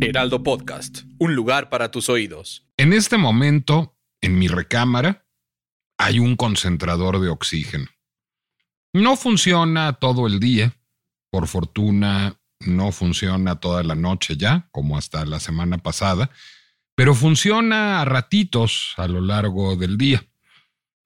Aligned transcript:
Heraldo 0.00 0.42
Podcast, 0.42 1.00
un 1.18 1.34
lugar 1.34 1.68
para 1.68 1.90
tus 1.90 2.08
oídos. 2.08 2.66
En 2.76 2.92
este 2.92 3.18
momento, 3.18 3.96
en 4.20 4.38
mi 4.38 4.48
recámara, 4.48 5.26
hay 5.98 6.18
un 6.18 6.36
concentrador 6.36 7.20
de 7.20 7.28
oxígeno. 7.28 7.86
No 8.92 9.16
funciona 9.16 9.94
todo 9.94 10.26
el 10.26 10.40
día. 10.40 10.76
Por 11.30 11.48
fortuna, 11.48 12.40
no 12.60 12.92
funciona 12.92 13.60
toda 13.60 13.82
la 13.82 13.94
noche 13.94 14.36
ya, 14.36 14.68
como 14.72 14.96
hasta 14.96 15.26
la 15.26 15.40
semana 15.40 15.78
pasada, 15.78 16.30
pero 16.94 17.14
funciona 17.14 18.00
a 18.00 18.04
ratitos 18.04 18.94
a 18.96 19.06
lo 19.08 19.20
largo 19.20 19.76
del 19.76 19.98
día. 19.98 20.24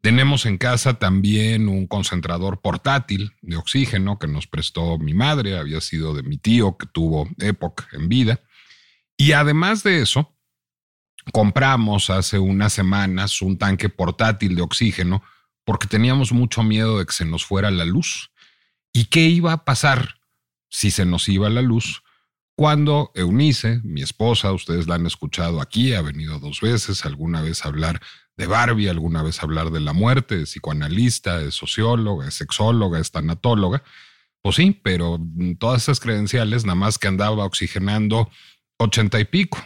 Tenemos 0.00 0.46
en 0.46 0.56
casa 0.56 0.94
también 0.94 1.68
un 1.68 1.86
concentrador 1.86 2.60
portátil 2.62 3.32
de 3.42 3.56
oxígeno 3.56 4.18
que 4.18 4.26
nos 4.26 4.46
prestó 4.46 4.96
mi 4.98 5.12
madre, 5.12 5.58
había 5.58 5.80
sido 5.82 6.14
de 6.14 6.22
mi 6.22 6.38
tío 6.38 6.78
que 6.78 6.86
tuvo 6.86 7.28
época 7.38 7.86
en 7.92 8.08
vida. 8.08 8.40
Y 9.18 9.32
además 9.32 9.82
de 9.82 10.00
eso, 10.00 10.34
compramos 11.32 12.08
hace 12.08 12.38
unas 12.38 12.72
semanas 12.72 13.42
un 13.42 13.58
tanque 13.58 13.90
portátil 13.90 14.56
de 14.56 14.62
oxígeno 14.62 15.22
porque 15.64 15.86
teníamos 15.86 16.32
mucho 16.32 16.62
miedo 16.62 16.98
de 16.98 17.04
que 17.04 17.12
se 17.12 17.26
nos 17.26 17.44
fuera 17.44 17.70
la 17.70 17.84
luz. 17.84 18.30
¿Y 18.94 19.04
qué 19.04 19.26
iba 19.26 19.52
a 19.52 19.64
pasar 19.64 20.16
si 20.70 20.90
se 20.90 21.04
nos 21.04 21.28
iba 21.28 21.50
la 21.50 21.60
luz? 21.60 22.02
Cuando 22.56 23.12
Eunice, 23.14 23.80
mi 23.84 24.02
esposa, 24.02 24.52
ustedes 24.52 24.86
la 24.86 24.94
han 24.94 25.06
escuchado 25.06 25.60
aquí, 25.60 25.94
ha 25.94 26.02
venido 26.02 26.38
dos 26.38 26.60
veces, 26.60 27.04
alguna 27.04 27.42
vez 27.42 27.64
a 27.64 27.68
hablar 27.68 28.00
de 28.36 28.46
Barbie, 28.46 28.88
alguna 28.88 29.22
vez 29.22 29.42
hablar 29.42 29.70
de 29.70 29.80
la 29.80 29.92
muerte, 29.92 30.42
es 30.42 30.50
psicoanalista, 30.50 31.42
es 31.42 31.54
socióloga, 31.54 32.28
es 32.28 32.34
sexóloga, 32.34 32.98
es 32.98 33.10
tanatóloga. 33.10 33.82
Pues 34.42 34.56
sí, 34.56 34.80
pero 34.82 35.20
todas 35.58 35.82
esas 35.82 36.00
credenciales, 36.00 36.64
nada 36.64 36.74
más 36.74 36.98
que 36.98 37.08
andaba 37.08 37.44
oxigenando 37.44 38.30
ochenta 38.78 39.20
y 39.20 39.24
pico. 39.24 39.62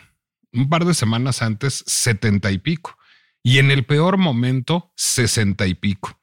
Un 0.52 0.69
par 0.69 0.84
de 0.84 0.95
semanas 0.95 1.42
antes, 1.42 1.84
setenta 1.86 2.50
y 2.50 2.58
pico. 2.58 2.97
Y 3.42 3.58
en 3.58 3.70
el 3.70 3.84
peor 3.84 4.16
momento, 4.16 4.92
sesenta 4.96 5.67
y 5.67 5.74
pico. 5.74 6.19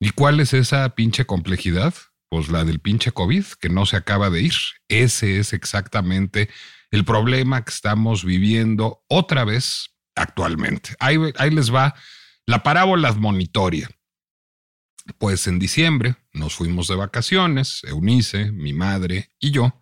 ¿Y 0.00 0.10
cuál 0.10 0.40
es 0.40 0.52
esa 0.52 0.88
pinche 0.94 1.24
complejidad? 1.24 1.94
Pues 2.28 2.50
la 2.50 2.64
del 2.64 2.80
pinche 2.80 3.12
COVID, 3.12 3.44
que 3.58 3.70
no 3.70 3.86
se 3.86 3.96
acaba 3.96 4.28
de 4.28 4.42
ir. 4.42 4.54
Ese 4.88 5.38
es 5.38 5.54
exactamente 5.54 6.50
el 6.90 7.04
problema 7.04 7.64
que 7.64 7.70
estamos 7.70 8.24
viviendo 8.24 9.02
otra 9.08 9.44
vez 9.44 9.90
actualmente. 10.18 10.94
Ahí, 10.98 11.18
ahí 11.36 11.50
les 11.50 11.72
va 11.72 11.94
la 12.46 12.62
parábola 12.62 13.12
monitoria. 13.12 13.88
Pues 15.18 15.46
en 15.46 15.58
diciembre 15.58 16.16
nos 16.32 16.54
fuimos 16.54 16.88
de 16.88 16.96
vacaciones, 16.96 17.82
Eunice, 17.84 18.52
mi 18.52 18.72
madre 18.72 19.30
y 19.38 19.50
yo, 19.50 19.80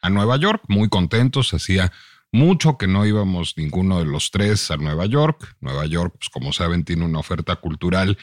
a 0.00 0.10
Nueva 0.10 0.36
York, 0.36 0.62
muy 0.68 0.88
contentos, 0.88 1.52
hacía 1.52 1.92
mucho 2.30 2.76
que 2.78 2.86
no 2.86 3.06
íbamos 3.06 3.54
ninguno 3.56 3.98
de 3.98 4.04
los 4.04 4.30
tres 4.30 4.70
a 4.70 4.76
Nueva 4.76 5.06
York. 5.06 5.56
Nueva 5.60 5.86
York, 5.86 6.14
pues 6.18 6.28
como 6.28 6.52
saben, 6.52 6.84
tiene 6.84 7.04
una 7.04 7.18
oferta 7.18 7.56
cultural 7.56 8.18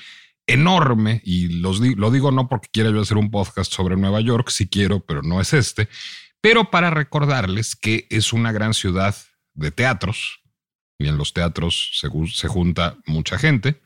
enorme 0.48 1.22
y 1.24 1.48
los 1.48 1.80
lo 1.80 2.12
digo 2.12 2.32
no 2.32 2.48
porque 2.48 2.70
quiera 2.72 2.92
yo 2.92 3.02
hacer 3.02 3.18
un 3.18 3.32
podcast 3.32 3.74
sobre 3.74 3.98
Nueva 3.98 4.22
York, 4.22 4.50
si 4.50 4.68
quiero, 4.68 5.00
pero 5.00 5.24
no 5.24 5.42
es 5.42 5.54
este, 5.54 5.90
pero 6.40 6.70
para 6.70 6.92
recordarles 6.92 7.76
que 7.76 8.06
es 8.12 8.32
una 8.32 8.52
gran 8.52 8.74
ciudad 8.74 9.16
de 9.54 9.72
teatros, 9.72 10.42
y 10.98 11.08
en 11.08 11.18
los 11.18 11.34
teatros 11.34 11.92
se, 12.00 12.48
junta 12.48 12.98
mucha 13.06 13.38
gente. 13.38 13.82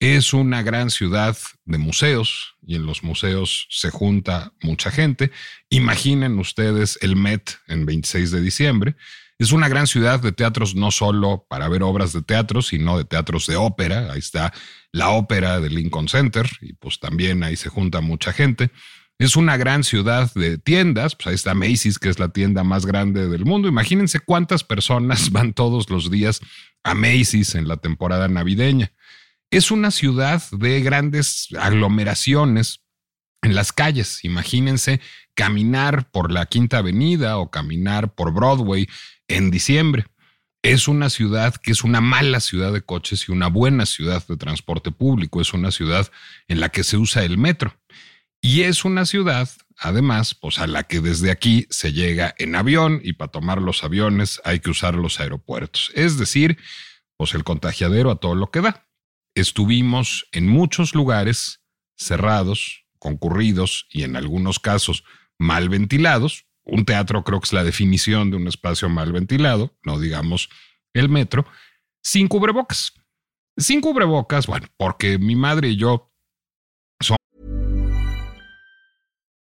Es 0.00 0.32
una 0.32 0.62
gran 0.62 0.90
ciudad 0.90 1.36
de 1.64 1.78
museos 1.78 2.54
y 2.64 2.76
en 2.76 2.86
los 2.86 3.02
museos 3.02 3.66
se 3.70 3.90
junta 3.90 4.52
mucha 4.62 4.90
gente. 4.90 5.32
Imaginen 5.70 6.38
ustedes 6.38 6.98
el 7.00 7.16
Met 7.16 7.58
en 7.66 7.84
26 7.84 8.30
de 8.30 8.40
diciembre. 8.40 8.96
Es 9.38 9.52
una 9.52 9.68
gran 9.68 9.86
ciudad 9.86 10.20
de 10.20 10.32
teatros 10.32 10.74
no 10.74 10.90
solo 10.90 11.46
para 11.48 11.68
ver 11.68 11.82
obras 11.82 12.12
de 12.12 12.22
teatro, 12.22 12.60
sino 12.62 12.98
de 12.98 13.04
teatros 13.04 13.46
de 13.46 13.56
ópera. 13.56 14.12
Ahí 14.12 14.18
está 14.18 14.52
la 14.92 15.10
ópera 15.10 15.60
del 15.60 15.74
Lincoln 15.74 16.08
Center 16.08 16.48
y 16.60 16.72
pues 16.72 16.98
también 16.98 17.42
ahí 17.44 17.56
se 17.56 17.68
junta 17.68 18.00
mucha 18.00 18.32
gente. 18.32 18.70
Es 19.20 19.34
una 19.34 19.56
gran 19.56 19.82
ciudad 19.82 20.32
de 20.34 20.58
tiendas, 20.58 21.16
pues 21.16 21.26
ahí 21.26 21.34
está 21.34 21.52
Macy's, 21.52 21.98
que 21.98 22.08
es 22.08 22.20
la 22.20 22.28
tienda 22.28 22.62
más 22.62 22.86
grande 22.86 23.28
del 23.28 23.44
mundo. 23.44 23.66
Imagínense 23.66 24.20
cuántas 24.20 24.62
personas 24.62 25.30
van 25.32 25.54
todos 25.54 25.90
los 25.90 26.08
días 26.08 26.40
a 26.84 26.94
Macy's 26.94 27.56
en 27.56 27.66
la 27.66 27.78
temporada 27.78 28.28
navideña. 28.28 28.92
Es 29.50 29.72
una 29.72 29.90
ciudad 29.90 30.40
de 30.52 30.80
grandes 30.82 31.48
aglomeraciones 31.58 32.84
en 33.42 33.56
las 33.56 33.72
calles. 33.72 34.24
Imagínense 34.24 35.00
caminar 35.34 36.10
por 36.12 36.30
la 36.30 36.46
Quinta 36.46 36.78
Avenida 36.78 37.38
o 37.38 37.50
caminar 37.50 38.14
por 38.14 38.32
Broadway 38.32 38.86
en 39.26 39.50
diciembre. 39.50 40.06
Es 40.62 40.86
una 40.86 41.10
ciudad 41.10 41.56
que 41.56 41.72
es 41.72 41.82
una 41.82 42.00
mala 42.00 42.38
ciudad 42.38 42.72
de 42.72 42.82
coches 42.82 43.28
y 43.28 43.32
una 43.32 43.48
buena 43.48 43.84
ciudad 43.84 44.24
de 44.28 44.36
transporte 44.36 44.92
público. 44.92 45.40
Es 45.40 45.54
una 45.54 45.72
ciudad 45.72 46.08
en 46.46 46.60
la 46.60 46.68
que 46.68 46.84
se 46.84 46.96
usa 46.98 47.24
el 47.24 47.36
metro. 47.36 47.74
Y 48.40 48.62
es 48.62 48.84
una 48.84 49.04
ciudad, 49.04 49.48
además, 49.78 50.34
pues 50.34 50.58
a 50.58 50.66
la 50.66 50.84
que 50.84 51.00
desde 51.00 51.30
aquí 51.30 51.66
se 51.70 51.92
llega 51.92 52.34
en 52.38 52.54
avión 52.54 53.00
y 53.02 53.14
para 53.14 53.30
tomar 53.30 53.60
los 53.60 53.82
aviones 53.82 54.40
hay 54.44 54.60
que 54.60 54.70
usar 54.70 54.94
los 54.94 55.18
aeropuertos. 55.20 55.90
Es 55.94 56.18
decir, 56.18 56.58
pues 57.16 57.34
el 57.34 57.44
contagiadero 57.44 58.10
a 58.10 58.16
todo 58.16 58.34
lo 58.34 58.50
que 58.50 58.60
da. 58.60 58.88
Estuvimos 59.34 60.28
en 60.32 60.48
muchos 60.48 60.94
lugares 60.94 61.62
cerrados, 61.96 62.84
concurridos 62.98 63.86
y 63.90 64.04
en 64.04 64.16
algunos 64.16 64.60
casos 64.60 65.04
mal 65.36 65.68
ventilados. 65.68 66.46
Un 66.64 66.84
teatro 66.84 67.24
creo 67.24 67.40
que 67.40 67.46
es 67.46 67.52
la 67.52 67.64
definición 67.64 68.30
de 68.30 68.36
un 68.36 68.46
espacio 68.46 68.88
mal 68.88 69.12
ventilado, 69.12 69.76
no 69.82 69.98
digamos 69.98 70.48
el 70.92 71.08
metro, 71.08 71.46
sin 72.02 72.28
cubrebocas. 72.28 72.92
Sin 73.56 73.80
cubrebocas, 73.80 74.46
bueno, 74.46 74.68
porque 74.76 75.18
mi 75.18 75.34
madre 75.34 75.70
y 75.70 75.76
yo 75.76 76.12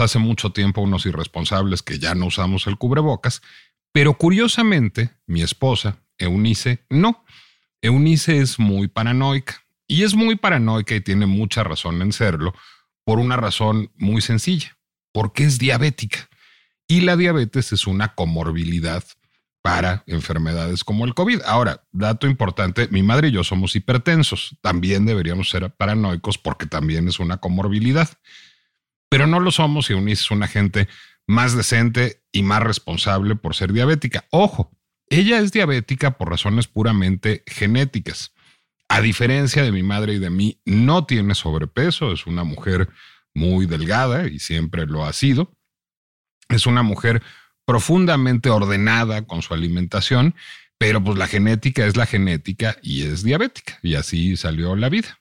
hace 0.00 0.18
mucho 0.18 0.52
tiempo 0.52 0.80
unos 0.80 1.06
irresponsables 1.06 1.82
que 1.82 1.98
ya 1.98 2.14
no 2.14 2.26
usamos 2.26 2.66
el 2.66 2.76
cubrebocas, 2.76 3.42
pero 3.92 4.14
curiosamente 4.14 5.10
mi 5.26 5.42
esposa, 5.42 5.98
Eunice, 6.18 6.84
no. 6.90 7.24
Eunice 7.82 8.38
es 8.38 8.58
muy 8.58 8.88
paranoica 8.88 9.64
y 9.86 10.02
es 10.02 10.14
muy 10.14 10.36
paranoica 10.36 10.94
y 10.94 11.00
tiene 11.00 11.26
mucha 11.26 11.64
razón 11.64 12.02
en 12.02 12.12
serlo 12.12 12.54
por 13.04 13.18
una 13.18 13.36
razón 13.36 13.90
muy 13.96 14.20
sencilla, 14.20 14.76
porque 15.12 15.44
es 15.44 15.58
diabética 15.58 16.28
y 16.86 17.00
la 17.00 17.16
diabetes 17.16 17.72
es 17.72 17.86
una 17.86 18.14
comorbilidad 18.14 19.02
para 19.62 20.02
enfermedades 20.06 20.84
como 20.84 21.04
el 21.04 21.14
COVID. 21.14 21.42
Ahora, 21.44 21.84
dato 21.92 22.26
importante, 22.26 22.88
mi 22.90 23.02
madre 23.02 23.28
y 23.28 23.32
yo 23.32 23.44
somos 23.44 23.76
hipertensos, 23.76 24.56
también 24.60 25.06
deberíamos 25.06 25.50
ser 25.50 25.70
paranoicos 25.70 26.38
porque 26.38 26.66
también 26.66 27.08
es 27.08 27.20
una 27.20 27.38
comorbilidad 27.38 28.08
pero 29.10 29.26
no 29.26 29.40
lo 29.40 29.50
somos 29.50 29.90
y 29.90 29.92
Eunice 29.92 30.22
es 30.22 30.30
una 30.30 30.46
gente 30.46 30.88
más 31.26 31.54
decente 31.54 32.22
y 32.32 32.42
más 32.42 32.62
responsable 32.62 33.36
por 33.36 33.54
ser 33.54 33.72
diabética. 33.72 34.24
Ojo, 34.30 34.72
ella 35.08 35.40
es 35.40 35.52
diabética 35.52 36.16
por 36.16 36.30
razones 36.30 36.68
puramente 36.68 37.42
genéticas. 37.46 38.32
A 38.88 39.00
diferencia 39.00 39.62
de 39.62 39.72
mi 39.72 39.82
madre 39.82 40.14
y 40.14 40.18
de 40.18 40.30
mí, 40.30 40.60
no 40.64 41.04
tiene 41.06 41.34
sobrepeso, 41.34 42.12
es 42.12 42.26
una 42.26 42.44
mujer 42.44 42.88
muy 43.34 43.66
delgada 43.66 44.26
y 44.28 44.38
siempre 44.38 44.86
lo 44.86 45.04
ha 45.04 45.12
sido. 45.12 45.56
Es 46.48 46.66
una 46.66 46.82
mujer 46.82 47.22
profundamente 47.64 48.50
ordenada 48.50 49.26
con 49.26 49.42
su 49.42 49.54
alimentación, 49.54 50.34
pero 50.78 51.02
pues 51.02 51.18
la 51.18 51.28
genética 51.28 51.86
es 51.86 51.96
la 51.96 52.06
genética 52.06 52.76
y 52.82 53.02
es 53.02 53.22
diabética 53.22 53.78
y 53.82 53.94
así 53.94 54.36
salió 54.36 54.74
la 54.74 54.88
vida. 54.88 55.19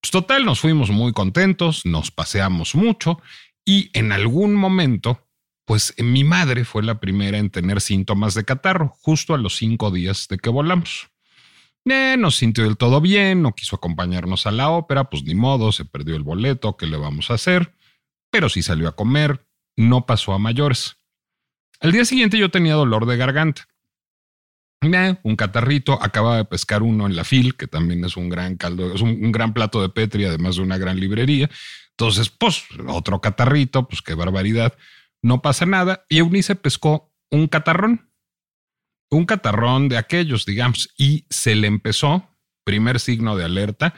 Pues 0.00 0.10
total, 0.12 0.44
nos 0.44 0.60
fuimos 0.60 0.90
muy 0.90 1.12
contentos, 1.12 1.84
nos 1.84 2.10
paseamos 2.10 2.74
mucho 2.74 3.20
y 3.64 3.90
en 3.92 4.12
algún 4.12 4.54
momento, 4.54 5.26
pues 5.64 5.94
mi 5.98 6.24
madre 6.24 6.64
fue 6.64 6.82
la 6.82 7.00
primera 7.00 7.38
en 7.38 7.50
tener 7.50 7.80
síntomas 7.80 8.34
de 8.34 8.44
catarro, 8.44 8.94
justo 9.00 9.34
a 9.34 9.38
los 9.38 9.56
cinco 9.56 9.90
días 9.90 10.28
de 10.28 10.38
que 10.38 10.50
volamos. 10.50 11.10
Eh, 11.84 12.16
nos 12.18 12.36
sintió 12.36 12.64
del 12.64 12.76
todo 12.76 13.00
bien, 13.00 13.42
no 13.42 13.54
quiso 13.54 13.76
acompañarnos 13.76 14.46
a 14.46 14.50
la 14.50 14.70
ópera, 14.70 15.10
pues 15.10 15.24
ni 15.24 15.34
modo, 15.34 15.72
se 15.72 15.84
perdió 15.84 16.16
el 16.16 16.22
boleto, 16.22 16.76
¿qué 16.76 16.86
le 16.86 16.96
vamos 16.96 17.30
a 17.30 17.34
hacer? 17.34 17.74
Pero 18.30 18.48
sí 18.48 18.62
salió 18.62 18.88
a 18.88 18.96
comer, 18.96 19.46
no 19.76 20.06
pasó 20.06 20.32
a 20.32 20.38
mayores. 20.38 20.98
Al 21.80 21.92
día 21.92 22.04
siguiente 22.04 22.38
yo 22.38 22.50
tenía 22.50 22.74
dolor 22.74 23.06
de 23.06 23.16
garganta. 23.16 23.68
Un 24.80 25.36
catarrito, 25.36 25.98
acababa 26.00 26.36
de 26.36 26.44
pescar 26.44 26.82
uno 26.82 27.06
en 27.06 27.16
la 27.16 27.24
FIL, 27.24 27.56
que 27.56 27.66
también 27.66 28.04
es 28.04 28.16
un 28.16 28.28
gran 28.28 28.56
caldo, 28.56 28.94
es 28.94 29.00
un, 29.00 29.32
gran 29.32 29.52
plato 29.52 29.82
de 29.82 29.88
Petri, 29.88 30.24
además 30.24 30.56
de 30.56 30.62
una 30.62 30.78
gran 30.78 31.00
librería. 31.00 31.50
Entonces, 31.90 32.30
pues, 32.30 32.64
otro 32.86 33.20
catarrito, 33.20 33.88
pues 33.88 34.02
qué 34.02 34.14
barbaridad. 34.14 34.76
No 35.20 35.42
pasa 35.42 35.66
nada. 35.66 36.04
Y 36.08 36.18
Eunice 36.18 36.54
pescó 36.54 37.12
un 37.30 37.48
catarrón, 37.48 38.08
un 39.10 39.26
catarrón 39.26 39.88
de 39.88 39.96
aquellos, 39.96 40.46
digamos, 40.46 40.90
y 40.96 41.26
se 41.28 41.56
le 41.56 41.66
empezó, 41.66 42.28
primer 42.64 43.00
signo 43.00 43.36
de 43.36 43.44
alerta, 43.44 43.94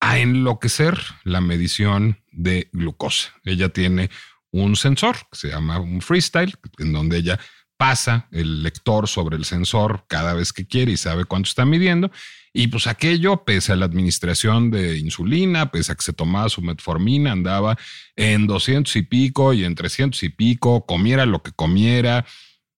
a 0.00 0.18
enloquecer 0.18 0.98
la 1.24 1.40
medición 1.40 2.20
de 2.32 2.68
glucosa. 2.72 3.32
Ella 3.44 3.68
tiene 3.68 4.10
un 4.50 4.76
sensor 4.76 5.16
que 5.30 5.38
se 5.38 5.48
llama 5.48 5.78
un 5.78 6.00
freestyle, 6.00 6.54
en 6.78 6.92
donde 6.92 7.18
ella 7.18 7.38
pasa 7.76 8.28
el 8.32 8.62
lector 8.62 9.08
sobre 9.08 9.36
el 9.36 9.44
sensor 9.44 10.04
cada 10.08 10.34
vez 10.34 10.52
que 10.52 10.66
quiere 10.66 10.92
y 10.92 10.96
sabe 10.96 11.24
cuánto 11.24 11.48
está 11.48 11.64
midiendo. 11.64 12.10
Y 12.52 12.68
pues 12.68 12.86
aquello, 12.86 13.44
pese 13.44 13.72
a 13.72 13.76
la 13.76 13.84
administración 13.84 14.70
de 14.70 14.98
insulina, 14.98 15.70
pese 15.70 15.92
a 15.92 15.94
que 15.94 16.02
se 16.02 16.14
tomaba 16.14 16.48
su 16.48 16.62
metformina, 16.62 17.32
andaba 17.32 17.76
en 18.16 18.46
200 18.46 18.96
y 18.96 19.02
pico 19.02 19.52
y 19.52 19.64
en 19.64 19.74
300 19.74 20.22
y 20.22 20.30
pico, 20.30 20.86
comiera 20.86 21.26
lo 21.26 21.42
que 21.42 21.52
comiera. 21.52 22.24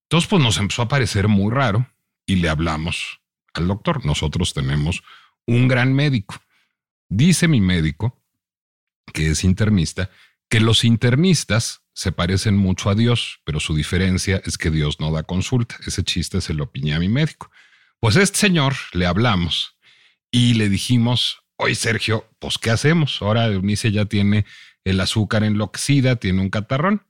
Entonces 0.05 0.29
pues 0.29 0.43
nos 0.43 0.59
empezó 0.59 0.83
a 0.83 0.89
parecer 0.89 1.29
muy 1.29 1.53
raro 1.53 1.87
y 2.27 2.37
le 2.37 2.49
hablamos 2.49 3.21
al 3.55 3.69
doctor. 3.69 4.05
Nosotros 4.05 4.53
tenemos 4.53 5.03
un 5.47 5.69
gran 5.69 5.93
médico. 5.93 6.35
Dice 7.09 7.47
mi 7.47 7.61
médico, 7.61 8.21
que 9.13 9.31
es 9.31 9.45
internista, 9.45 10.11
que 10.49 10.61
los 10.61 10.85
internistas 10.85 11.83
se 11.99 12.13
parecen 12.13 12.57
mucho 12.57 12.91
a 12.91 12.95
Dios, 12.95 13.41
pero 13.43 13.59
su 13.59 13.75
diferencia 13.75 14.41
es 14.45 14.57
que 14.57 14.71
Dios 14.71 15.01
no 15.01 15.11
da 15.11 15.25
consulta. 15.25 15.77
Ese 15.85 16.05
chiste 16.05 16.41
se 16.41 16.55
lo 16.55 16.63
opiné 16.63 16.95
a 16.95 17.01
mi 17.01 17.09
médico. 17.09 17.51
Pues 17.99 18.15
este 18.15 18.39
señor 18.39 18.77
le 18.93 19.05
hablamos 19.05 19.77
y 20.31 20.55
le 20.55 20.69
dijimos, 20.69 21.43
oye 21.57 21.75
Sergio, 21.75 22.31
pues 22.39 22.57
¿qué 22.57 22.71
hacemos? 22.71 23.21
Ahora 23.21 23.47
Eunice 23.47 23.91
ya 23.91 24.05
tiene 24.05 24.47
el 24.85 25.01
azúcar 25.01 25.43
enloquecida, 25.43 26.15
tiene 26.15 26.41
un 26.41 26.51
catarrón. 26.51 27.03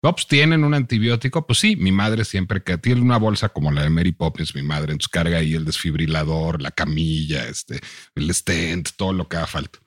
pues 0.00 0.26
tienen 0.26 0.64
un 0.64 0.72
antibiótico. 0.72 1.46
Pues 1.46 1.58
sí, 1.58 1.76
mi 1.76 1.92
madre 1.92 2.24
siempre 2.24 2.62
que 2.62 2.78
tiene 2.78 3.02
una 3.02 3.18
bolsa 3.18 3.50
como 3.50 3.72
la 3.72 3.82
de 3.82 3.90
Mary 3.90 4.12
Poppins, 4.12 4.54
mi 4.54 4.62
madre, 4.62 4.92
entonces 4.92 5.10
carga 5.10 5.36
ahí 5.36 5.52
el 5.52 5.66
desfibrilador, 5.66 6.62
la 6.62 6.70
camilla, 6.70 7.46
este, 7.46 7.78
el 8.14 8.32
stent, 8.32 8.88
todo 8.96 9.12
lo 9.12 9.28
que 9.28 9.36
haga 9.36 9.48
falta. 9.48 9.80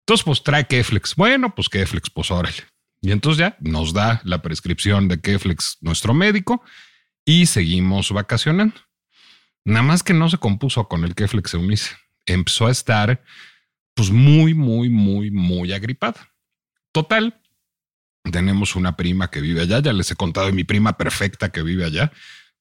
Entonces, 0.00 0.24
pues 0.24 0.42
trae 0.42 0.66
Keflex. 0.66 1.14
Bueno, 1.14 1.54
pues 1.54 1.68
Keflex, 1.68 2.10
pues 2.10 2.32
órale. 2.32 2.73
Y 3.04 3.12
entonces 3.12 3.38
ya 3.38 3.56
nos 3.60 3.92
da 3.92 4.22
la 4.24 4.40
prescripción 4.40 5.08
de 5.08 5.20
Keflex 5.20 5.76
nuestro 5.82 6.14
médico 6.14 6.64
y 7.26 7.44
seguimos 7.44 8.10
vacacionando. 8.10 8.76
Nada 9.62 9.82
más 9.82 10.02
que 10.02 10.14
no 10.14 10.30
se 10.30 10.38
compuso 10.38 10.88
con 10.88 11.04
el 11.04 11.14
Keflex 11.14 11.52
Eunice. 11.52 11.96
Empezó 12.24 12.66
a 12.66 12.70
estar 12.70 13.22
pues 13.92 14.10
muy, 14.10 14.54
muy, 14.54 14.88
muy, 14.88 15.30
muy 15.30 15.74
agripada. 15.74 16.32
Total, 16.92 17.38
tenemos 18.32 18.74
una 18.74 18.96
prima 18.96 19.30
que 19.30 19.42
vive 19.42 19.60
allá. 19.60 19.80
Ya 19.80 19.92
les 19.92 20.10
he 20.10 20.16
contado 20.16 20.46
de 20.46 20.54
mi 20.54 20.64
prima 20.64 20.96
perfecta 20.96 21.52
que 21.52 21.60
vive 21.60 21.84
allá 21.84 22.10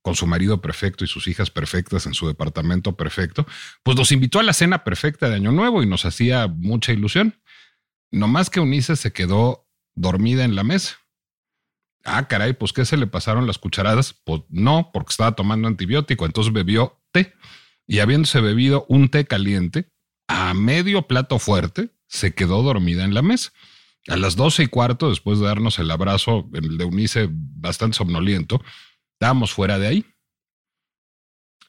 con 0.01 0.15
su 0.15 0.27
marido 0.27 0.59
perfecto 0.59 1.05
y 1.05 1.07
sus 1.07 1.29
hijas 1.29 1.51
perfectas 1.51 2.05
en 2.05 2.13
su 2.13 2.27
departamento 2.27 2.97
perfecto, 2.97 3.47
pues 3.81 3.95
nos 3.95 4.11
invitó 4.11 4.41
a 4.41 4.43
la 4.43 4.51
cena 4.51 4.83
perfecta 4.83 5.29
de 5.29 5.35
Año 5.35 5.53
Nuevo 5.53 5.81
y 5.81 5.85
nos 5.85 6.03
hacía 6.03 6.49
mucha 6.49 6.91
ilusión. 6.91 7.39
No 8.11 8.27
más 8.27 8.49
que 8.49 8.59
Unice 8.59 8.97
se 8.97 9.13
quedó 9.13 9.62
dormida 9.95 10.43
en 10.43 10.55
la 10.55 10.63
mesa. 10.63 10.97
Ah, 12.03 12.27
caray, 12.27 12.53
pues 12.53 12.73
¿qué 12.73 12.85
se 12.85 12.97
le 12.97 13.07
pasaron 13.07 13.47
las 13.47 13.57
cucharadas? 13.57 14.13
Pues 14.25 14.41
no, 14.49 14.91
porque 14.93 15.11
estaba 15.11 15.35
tomando 15.35 15.67
antibiótico, 15.67 16.25
entonces 16.25 16.51
bebió 16.51 17.01
té 17.11 17.33
y 17.87 17.99
habiéndose 17.99 18.41
bebido 18.41 18.85
un 18.89 19.09
té 19.09 19.25
caliente 19.25 19.91
a 20.27 20.53
medio 20.53 21.07
plato 21.07 21.39
fuerte, 21.39 21.91
se 22.07 22.33
quedó 22.33 22.61
dormida 22.63 23.03
en 23.03 23.13
la 23.13 23.21
mesa. 23.21 23.51
A 24.07 24.17
las 24.17 24.35
doce 24.35 24.63
y 24.63 24.67
cuarto, 24.67 25.09
después 25.09 25.39
de 25.39 25.45
darnos 25.45 25.79
el 25.79 25.89
abrazo, 25.89 26.49
el 26.53 26.77
de 26.77 26.85
Unice 26.85 27.29
bastante 27.31 27.95
somnoliento, 27.95 28.61
estábamos 29.13 29.53
fuera 29.53 29.79
de 29.79 29.87
ahí. 29.87 30.05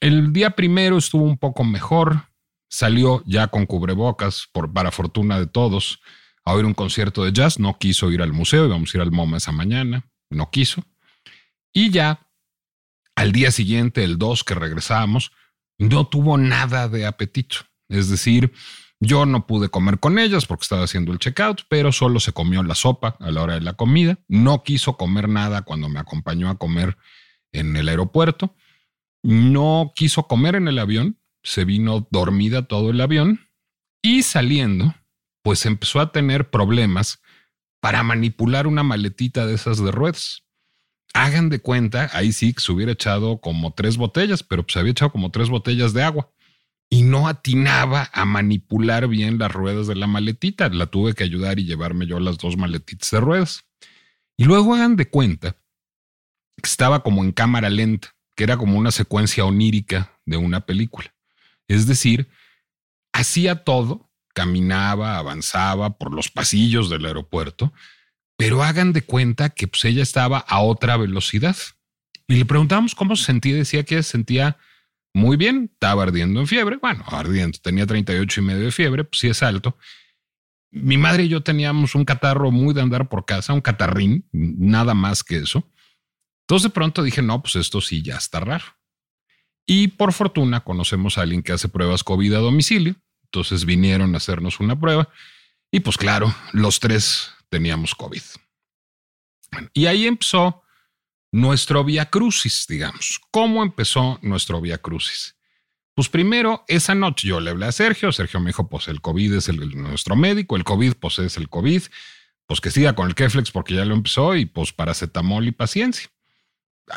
El 0.00 0.32
día 0.32 0.50
primero 0.50 0.98
estuvo 0.98 1.22
un 1.22 1.38
poco 1.38 1.62
mejor, 1.62 2.28
salió 2.68 3.22
ya 3.24 3.46
con 3.48 3.66
cubrebocas, 3.66 4.48
para 4.72 4.90
fortuna 4.90 5.38
de 5.38 5.46
todos, 5.46 6.00
a 6.44 6.52
oír 6.52 6.64
un 6.64 6.74
concierto 6.74 7.24
de 7.24 7.32
jazz, 7.32 7.58
no 7.58 7.78
quiso 7.78 8.10
ir 8.10 8.22
al 8.22 8.32
museo, 8.32 8.66
íbamos 8.66 8.92
a 8.92 8.98
ir 8.98 9.02
al 9.02 9.12
MoMA 9.12 9.38
esa 9.38 9.52
mañana, 9.52 10.04
no 10.30 10.50
quiso. 10.50 10.84
Y 11.72 11.90
ya 11.90 12.26
al 13.16 13.32
día 13.32 13.50
siguiente, 13.50 14.04
el 14.04 14.18
2 14.18 14.44
que 14.44 14.54
regresábamos, 14.54 15.32
no 15.78 16.06
tuvo 16.06 16.36
nada 16.38 16.88
de 16.88 17.06
apetito. 17.06 17.56
Es 17.88 18.08
decir, 18.08 18.52
yo 19.00 19.26
no 19.26 19.46
pude 19.46 19.68
comer 19.68 20.00
con 20.00 20.18
ellas 20.18 20.46
porque 20.46 20.62
estaba 20.62 20.84
haciendo 20.84 21.12
el 21.12 21.18
checkout, 21.18 21.62
pero 21.68 21.92
solo 21.92 22.20
se 22.20 22.32
comió 22.32 22.62
la 22.62 22.74
sopa 22.74 23.16
a 23.20 23.30
la 23.30 23.42
hora 23.42 23.54
de 23.54 23.60
la 23.60 23.74
comida. 23.74 24.18
No 24.28 24.62
quiso 24.62 24.96
comer 24.96 25.28
nada 25.28 25.62
cuando 25.62 25.88
me 25.88 26.00
acompañó 26.00 26.48
a 26.48 26.58
comer 26.58 26.96
en 27.52 27.76
el 27.76 27.88
aeropuerto. 27.88 28.54
No 29.22 29.92
quiso 29.94 30.26
comer 30.26 30.54
en 30.56 30.68
el 30.68 30.78
avión, 30.78 31.18
se 31.42 31.64
vino 31.64 32.06
dormida 32.10 32.66
todo 32.66 32.90
el 32.90 33.00
avión 33.00 33.48
y 34.02 34.22
saliendo, 34.22 34.94
pues 35.44 35.64
empezó 35.66 36.00
a 36.00 36.10
tener 36.10 36.50
problemas 36.50 37.20
para 37.80 38.02
manipular 38.02 38.66
una 38.66 38.82
maletita 38.82 39.46
de 39.46 39.54
esas 39.54 39.78
de 39.78 39.92
ruedas. 39.92 40.42
Hagan 41.12 41.50
de 41.50 41.60
cuenta, 41.60 42.10
ahí 42.12 42.32
sí 42.32 42.52
que 42.52 42.60
se 42.60 42.72
hubiera 42.72 42.90
echado 42.90 43.40
como 43.40 43.72
tres 43.74 43.96
botellas, 43.96 44.42
pero 44.42 44.64
se 44.66 44.80
había 44.80 44.90
echado 44.90 45.12
como 45.12 45.30
tres 45.30 45.48
botellas 45.48 45.92
de 45.92 46.02
agua 46.02 46.32
y 46.90 47.02
no 47.02 47.28
atinaba 47.28 48.10
a 48.12 48.24
manipular 48.24 49.06
bien 49.06 49.38
las 49.38 49.52
ruedas 49.52 49.86
de 49.86 49.94
la 49.94 50.08
maletita. 50.08 50.68
La 50.70 50.86
tuve 50.86 51.14
que 51.14 51.22
ayudar 51.22 51.60
y 51.60 51.66
llevarme 51.66 52.06
yo 52.06 52.18
las 52.18 52.38
dos 52.38 52.56
maletitas 52.56 53.10
de 53.10 53.20
ruedas. 53.20 53.64
Y 54.36 54.44
luego 54.44 54.74
hagan 54.74 54.96
de 54.96 55.08
cuenta 55.08 55.56
estaba 56.62 57.02
como 57.02 57.22
en 57.22 57.32
cámara 57.32 57.68
lenta, 57.68 58.14
que 58.34 58.44
era 58.44 58.56
como 58.56 58.78
una 58.78 58.90
secuencia 58.90 59.44
onírica 59.44 60.18
de 60.24 60.36
una 60.36 60.66
película. 60.66 61.14
Es 61.68 61.86
decir, 61.86 62.28
hacía 63.12 63.64
todo, 63.64 64.03
caminaba, 64.34 65.16
avanzaba 65.16 65.96
por 65.96 66.12
los 66.12 66.30
pasillos 66.30 66.90
del 66.90 67.06
aeropuerto, 67.06 67.72
pero 68.36 68.62
hagan 68.62 68.92
de 68.92 69.02
cuenta 69.02 69.50
que 69.50 69.66
pues, 69.66 69.84
ella 69.86 70.02
estaba 70.02 70.38
a 70.38 70.60
otra 70.60 70.96
velocidad. 70.96 71.56
Y 72.28 72.36
le 72.36 72.44
preguntamos 72.44 72.94
cómo 72.94 73.16
se 73.16 73.24
sentía, 73.24 73.54
decía 73.54 73.84
que 73.84 74.02
se 74.02 74.10
sentía 74.10 74.58
muy 75.14 75.36
bien, 75.36 75.70
estaba 75.72 76.02
ardiendo 76.02 76.40
en 76.40 76.46
fiebre, 76.48 76.76
bueno, 76.76 77.04
ardiendo, 77.06 77.58
tenía 77.62 77.86
38 77.86 78.40
y 78.40 78.44
medio 78.44 78.64
de 78.64 78.72
fiebre, 78.72 79.04
pues 79.04 79.20
sí 79.20 79.28
es 79.28 79.42
alto. 79.42 79.78
Mi 80.72 80.98
madre 80.98 81.24
y 81.24 81.28
yo 81.28 81.42
teníamos 81.42 81.94
un 81.94 82.04
catarro 82.04 82.50
muy 82.50 82.74
de 82.74 82.82
andar 82.82 83.08
por 83.08 83.24
casa, 83.24 83.52
un 83.52 83.60
catarrín, 83.60 84.28
nada 84.32 84.92
más 84.94 85.22
que 85.22 85.36
eso. 85.36 85.70
Entonces 86.42 86.64
de 86.64 86.74
pronto 86.74 87.02
dije, 87.02 87.22
no, 87.22 87.40
pues 87.40 87.54
esto 87.56 87.80
sí 87.80 88.02
ya 88.02 88.16
está 88.16 88.40
raro. 88.40 88.64
Y 89.66 89.88
por 89.88 90.12
fortuna 90.12 90.60
conocemos 90.64 91.16
a 91.16 91.22
alguien 91.22 91.42
que 91.42 91.52
hace 91.52 91.68
pruebas 91.68 92.02
COVID 92.02 92.34
a 92.34 92.38
domicilio. 92.38 92.96
Entonces 93.34 93.64
vinieron 93.64 94.14
a 94.14 94.18
hacernos 94.18 94.60
una 94.60 94.78
prueba 94.78 95.08
y 95.72 95.80
pues 95.80 95.96
claro, 95.96 96.32
los 96.52 96.78
tres 96.78 97.32
teníamos 97.48 97.94
COVID. 97.94 98.22
y 99.72 99.86
ahí 99.86 100.06
empezó 100.06 100.62
nuestro 101.32 101.82
via 101.82 102.10
crucis, 102.10 102.64
digamos. 102.68 103.20
¿Cómo 103.32 103.64
empezó 103.64 104.20
nuestro 104.22 104.60
via 104.60 104.78
crucis? 104.78 105.36
Pues 105.94 106.08
primero, 106.08 106.64
esa 106.68 106.94
noche 106.94 107.26
yo 107.26 107.40
le 107.40 107.50
hablé 107.50 107.66
a 107.66 107.72
Sergio, 107.72 108.12
Sergio 108.12 108.38
me 108.38 108.50
dijo, 108.50 108.68
pues 108.68 108.86
el 108.86 109.00
COVID 109.00 109.34
es 109.34 109.48
el, 109.48 109.76
nuestro 109.76 110.14
médico, 110.14 110.54
el 110.56 110.62
COVID 110.62 110.94
pues 110.94 111.18
es 111.18 111.36
el 111.36 111.48
COVID, 111.48 111.82
pues 112.46 112.60
que 112.60 112.70
siga 112.70 112.94
con 112.94 113.08
el 113.08 113.16
Keflex 113.16 113.50
porque 113.50 113.74
ya 113.74 113.84
lo 113.84 113.94
empezó 113.94 114.36
y 114.36 114.46
pues 114.46 114.72
paracetamol 114.72 115.46
y 115.46 115.52
paciencia 115.52 116.08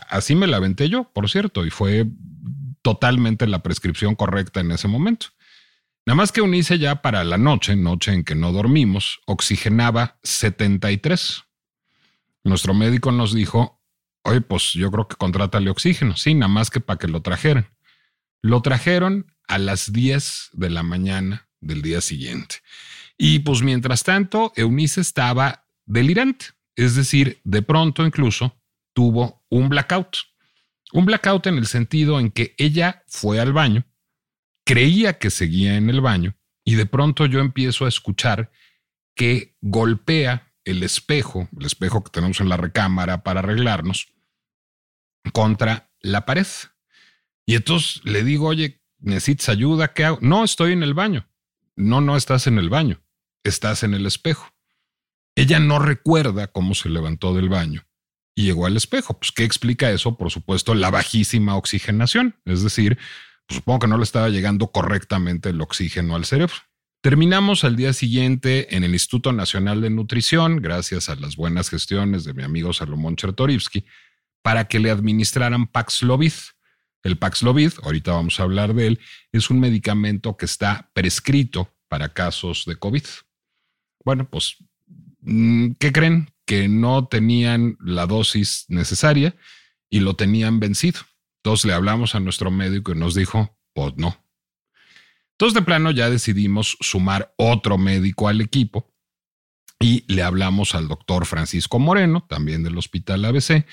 así 0.09 0.35
me 0.35 0.47
la 0.47 0.57
aventé 0.57 0.89
yo, 0.89 1.05
por 1.13 1.29
cierto, 1.29 1.65
y 1.65 1.69
fue 1.69 2.05
totalmente 2.81 3.47
la 3.47 3.63
prescripción 3.63 4.15
correcta 4.15 4.59
en 4.59 4.71
ese 4.71 4.87
momento. 4.87 5.27
Nada 6.07 6.15
más 6.15 6.31
que 6.31 6.39
unice 6.39 6.79
ya 6.79 7.01
para 7.01 7.25
la 7.25 7.37
noche, 7.37 7.75
noche 7.75 8.13
en 8.13 8.23
que 8.23 8.33
no 8.33 8.53
dormimos, 8.53 9.19
oxigenaba 9.25 10.17
73. 10.23 11.43
Nuestro 12.45 12.73
médico 12.73 13.11
nos 13.11 13.33
dijo, 13.33 13.83
oye, 14.23 14.39
pues 14.39 14.71
yo 14.71 14.89
creo 14.89 15.09
que 15.09 15.17
contrátale 15.17 15.69
oxígeno, 15.69 16.15
sí, 16.15 16.33
nada 16.33 16.47
más 16.47 16.69
que 16.69 16.79
para 16.79 16.97
que 16.97 17.09
lo 17.09 17.21
trajeran. 17.21 17.67
Lo 18.41 18.61
trajeron 18.61 19.35
a 19.49 19.57
las 19.57 19.91
10 19.91 20.51
de 20.53 20.69
la 20.69 20.81
mañana 20.81 21.49
del 21.59 21.81
día 21.81 21.99
siguiente. 21.99 22.55
Y 23.17 23.39
pues 23.39 23.61
mientras 23.61 24.03
tanto, 24.03 24.53
Eunice 24.55 25.01
estaba 25.01 25.67
delirante, 25.85 26.45
es 26.77 26.95
decir, 26.95 27.41
de 27.43 27.63
pronto 27.63 28.05
incluso 28.05 28.57
tuvo 28.93 29.43
un 29.49 29.67
blackout. 29.67 30.15
Un 30.93 31.03
blackout 31.03 31.47
en 31.47 31.57
el 31.57 31.67
sentido 31.67 32.17
en 32.17 32.31
que 32.31 32.55
ella 32.57 33.03
fue 33.07 33.41
al 33.41 33.51
baño, 33.51 33.85
creía 34.67 35.17
que 35.17 35.29
seguía 35.29 35.77
en 35.77 35.89
el 35.89 36.01
baño 36.01 36.35
y 36.65 36.75
de 36.75 36.85
pronto 36.85 37.25
yo 37.25 37.39
empiezo 37.39 37.85
a 37.85 37.87
escuchar 37.87 38.51
que 39.15 39.55
golpea 39.61 40.53
el 40.65 40.83
espejo, 40.83 41.47
el 41.57 41.65
espejo 41.65 42.03
que 42.03 42.11
tenemos 42.11 42.41
en 42.41 42.49
la 42.49 42.57
recámara 42.57 43.23
para 43.23 43.39
arreglarnos, 43.39 44.13
contra 45.31 45.89
la 46.01 46.25
pared. 46.25 46.45
Y 47.45 47.55
entonces 47.55 48.01
le 48.03 48.25
digo, 48.25 48.47
oye, 48.47 48.83
¿necesitas 48.99 49.47
ayuda? 49.47 49.93
¿Qué 49.93 50.03
hago? 50.03 50.19
No, 50.21 50.43
estoy 50.43 50.73
en 50.73 50.83
el 50.83 50.93
baño. 50.93 51.29
No, 51.77 52.01
no 52.01 52.17
estás 52.17 52.45
en 52.47 52.57
el 52.57 52.69
baño, 52.69 53.01
estás 53.43 53.83
en 53.83 53.93
el 53.93 54.05
espejo. 54.05 54.53
Ella 55.35 55.59
no 55.59 55.79
recuerda 55.79 56.47
cómo 56.47 56.75
se 56.75 56.89
levantó 56.89 57.33
del 57.33 57.47
baño 57.47 57.87
y 58.35 58.43
llegó 58.43 58.65
al 58.65 58.75
espejo. 58.75 59.17
Pues, 59.17 59.31
¿qué 59.31 59.45
explica 59.45 59.91
eso? 59.91 60.17
Por 60.17 60.29
supuesto, 60.29 60.75
la 60.75 60.91
bajísima 60.91 61.55
oxigenación. 61.55 62.35
Es 62.43 62.63
decir, 62.63 62.97
supongo 63.49 63.79
que 63.79 63.87
no 63.87 63.97
le 63.97 64.03
estaba 64.03 64.29
llegando 64.29 64.71
correctamente 64.71 65.49
el 65.49 65.61
oxígeno 65.61 66.15
al 66.15 66.25
cerebro. 66.25 66.55
Terminamos 67.01 67.63
al 67.63 67.75
día 67.75 67.93
siguiente 67.93 68.75
en 68.75 68.83
el 68.83 68.93
Instituto 68.93 69.31
Nacional 69.31 69.81
de 69.81 69.89
Nutrición, 69.89 70.61
gracias 70.61 71.09
a 71.09 71.15
las 71.15 71.35
buenas 71.35 71.69
gestiones 71.69 72.23
de 72.23 72.33
mi 72.33 72.43
amigo 72.43 72.73
Salomón 72.73 73.15
Chertorivsky, 73.15 73.85
para 74.41 74.67
que 74.67 74.79
le 74.79 74.89
administraran 74.89 75.67
Paxlovid. 75.67 76.33
El 77.03 77.17
Paxlovid, 77.17 77.73
ahorita 77.83 78.11
vamos 78.11 78.39
a 78.39 78.43
hablar 78.43 78.73
de 78.73 78.87
él, 78.87 78.99
es 79.31 79.49
un 79.49 79.59
medicamento 79.59 80.35
que 80.37 80.45
está 80.45 80.89
prescrito 80.93 81.71
para 81.87 82.13
casos 82.13 82.65
de 82.65 82.75
COVID. 82.75 83.03
Bueno, 84.03 84.27
pues, 84.29 84.57
mm, 85.21 85.71
¿qué 85.79 85.91
creen? 85.91 86.31
Que 86.45 86.67
no 86.67 87.07
tenían 87.07 87.77
la 87.79 88.05
dosis 88.07 88.65
necesaria 88.69 89.35
y 89.89 89.99
lo 89.99 90.15
tenían 90.15 90.59
vencido. 90.59 90.99
Le 91.65 91.73
hablamos 91.73 92.13
a 92.13 92.19
nuestro 92.19 92.51
médico 92.51 92.91
y 92.91 92.95
nos 92.95 93.15
dijo, 93.15 93.57
pues 93.73 93.93
no. 93.95 94.17
Entonces 95.31 95.53
de 95.53 95.61
plano 95.61 95.91
ya 95.91 96.09
decidimos 96.09 96.77
sumar 96.81 97.33
otro 97.37 97.77
médico 97.77 98.27
al 98.27 98.41
equipo 98.41 98.91
y 99.79 100.03
le 100.11 100.23
hablamos 100.23 100.75
al 100.75 100.87
doctor 100.87 101.25
Francisco 101.25 101.79
Moreno, 101.79 102.25
también 102.27 102.63
del 102.63 102.77
Hospital 102.77 103.23
ABC, 103.23 103.65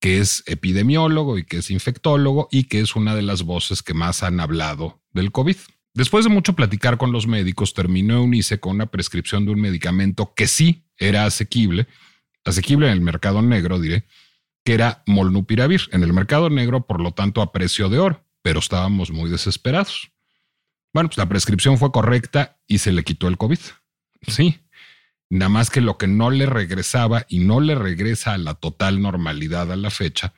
que 0.00 0.20
es 0.20 0.44
epidemiólogo 0.46 1.36
y 1.36 1.44
que 1.44 1.58
es 1.58 1.70
infectólogo 1.70 2.48
y 2.50 2.64
que 2.64 2.80
es 2.80 2.94
una 2.96 3.14
de 3.14 3.22
las 3.22 3.42
voces 3.42 3.82
que 3.82 3.94
más 3.94 4.22
han 4.22 4.40
hablado 4.40 5.02
del 5.12 5.32
COVID. 5.32 5.56
Después 5.92 6.24
de 6.24 6.30
mucho 6.30 6.54
platicar 6.54 6.96
con 6.96 7.10
los 7.10 7.26
médicos, 7.26 7.74
terminó 7.74 8.18
Eunice 8.18 8.60
con 8.60 8.76
una 8.76 8.86
prescripción 8.86 9.44
de 9.44 9.50
un 9.50 9.60
medicamento 9.60 10.32
que 10.34 10.46
sí 10.46 10.84
era 10.96 11.24
asequible, 11.24 11.88
asequible 12.44 12.86
en 12.86 12.92
el 12.92 13.00
mercado 13.00 13.42
negro, 13.42 13.80
diré, 13.80 14.06
que 14.68 14.74
era 14.74 15.02
molnupiravir. 15.06 15.88
En 15.92 16.02
el 16.02 16.12
mercado 16.12 16.50
negro, 16.50 16.86
por 16.86 17.00
lo 17.00 17.12
tanto, 17.12 17.40
a 17.40 17.52
precio 17.52 17.88
de 17.88 18.00
oro, 18.00 18.22
pero 18.42 18.58
estábamos 18.58 19.10
muy 19.10 19.30
desesperados. 19.30 20.12
Bueno, 20.92 21.08
pues 21.08 21.16
la 21.16 21.26
prescripción 21.26 21.78
fue 21.78 21.90
correcta 21.90 22.60
y 22.66 22.76
se 22.76 22.92
le 22.92 23.02
quitó 23.02 23.28
el 23.28 23.38
COVID. 23.38 23.60
Sí, 24.26 24.60
Nada 25.30 25.48
más 25.48 25.70
que 25.70 25.80
lo 25.80 25.96
que 25.96 26.06
no 26.06 26.30
le 26.30 26.44
regresaba 26.44 27.24
y 27.30 27.38
no 27.38 27.60
le 27.60 27.76
regresa 27.76 28.34
a 28.34 28.38
la 28.38 28.56
total 28.56 29.00
normalidad 29.00 29.72
a 29.72 29.76
la 29.76 29.88
fecha 29.88 30.34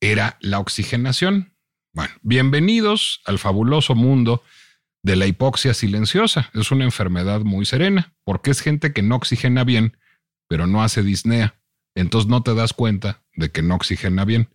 era 0.00 0.38
la 0.40 0.58
oxigenación. 0.58 1.52
Bueno, 1.92 2.14
bienvenidos 2.22 3.20
al 3.26 3.38
fabuloso 3.38 3.94
mundo 3.94 4.42
de 5.02 5.16
la 5.16 5.26
hipoxia 5.26 5.74
silenciosa. 5.74 6.50
Es 6.54 6.70
una 6.70 6.84
enfermedad 6.84 7.40
muy 7.40 7.66
serena 7.66 8.14
porque 8.24 8.52
es 8.52 8.62
gente 8.62 8.94
que 8.94 9.02
no 9.02 9.16
oxigena 9.16 9.64
bien, 9.64 9.98
pero 10.48 10.66
no 10.66 10.82
hace 10.82 11.02
disnea. 11.02 11.60
Entonces 11.94 12.30
no 12.30 12.42
te 12.42 12.54
das 12.54 12.72
cuenta 12.72 13.25
de 13.36 13.50
que 13.50 13.62
no 13.62 13.74
oxigena 13.76 14.24
bien. 14.24 14.48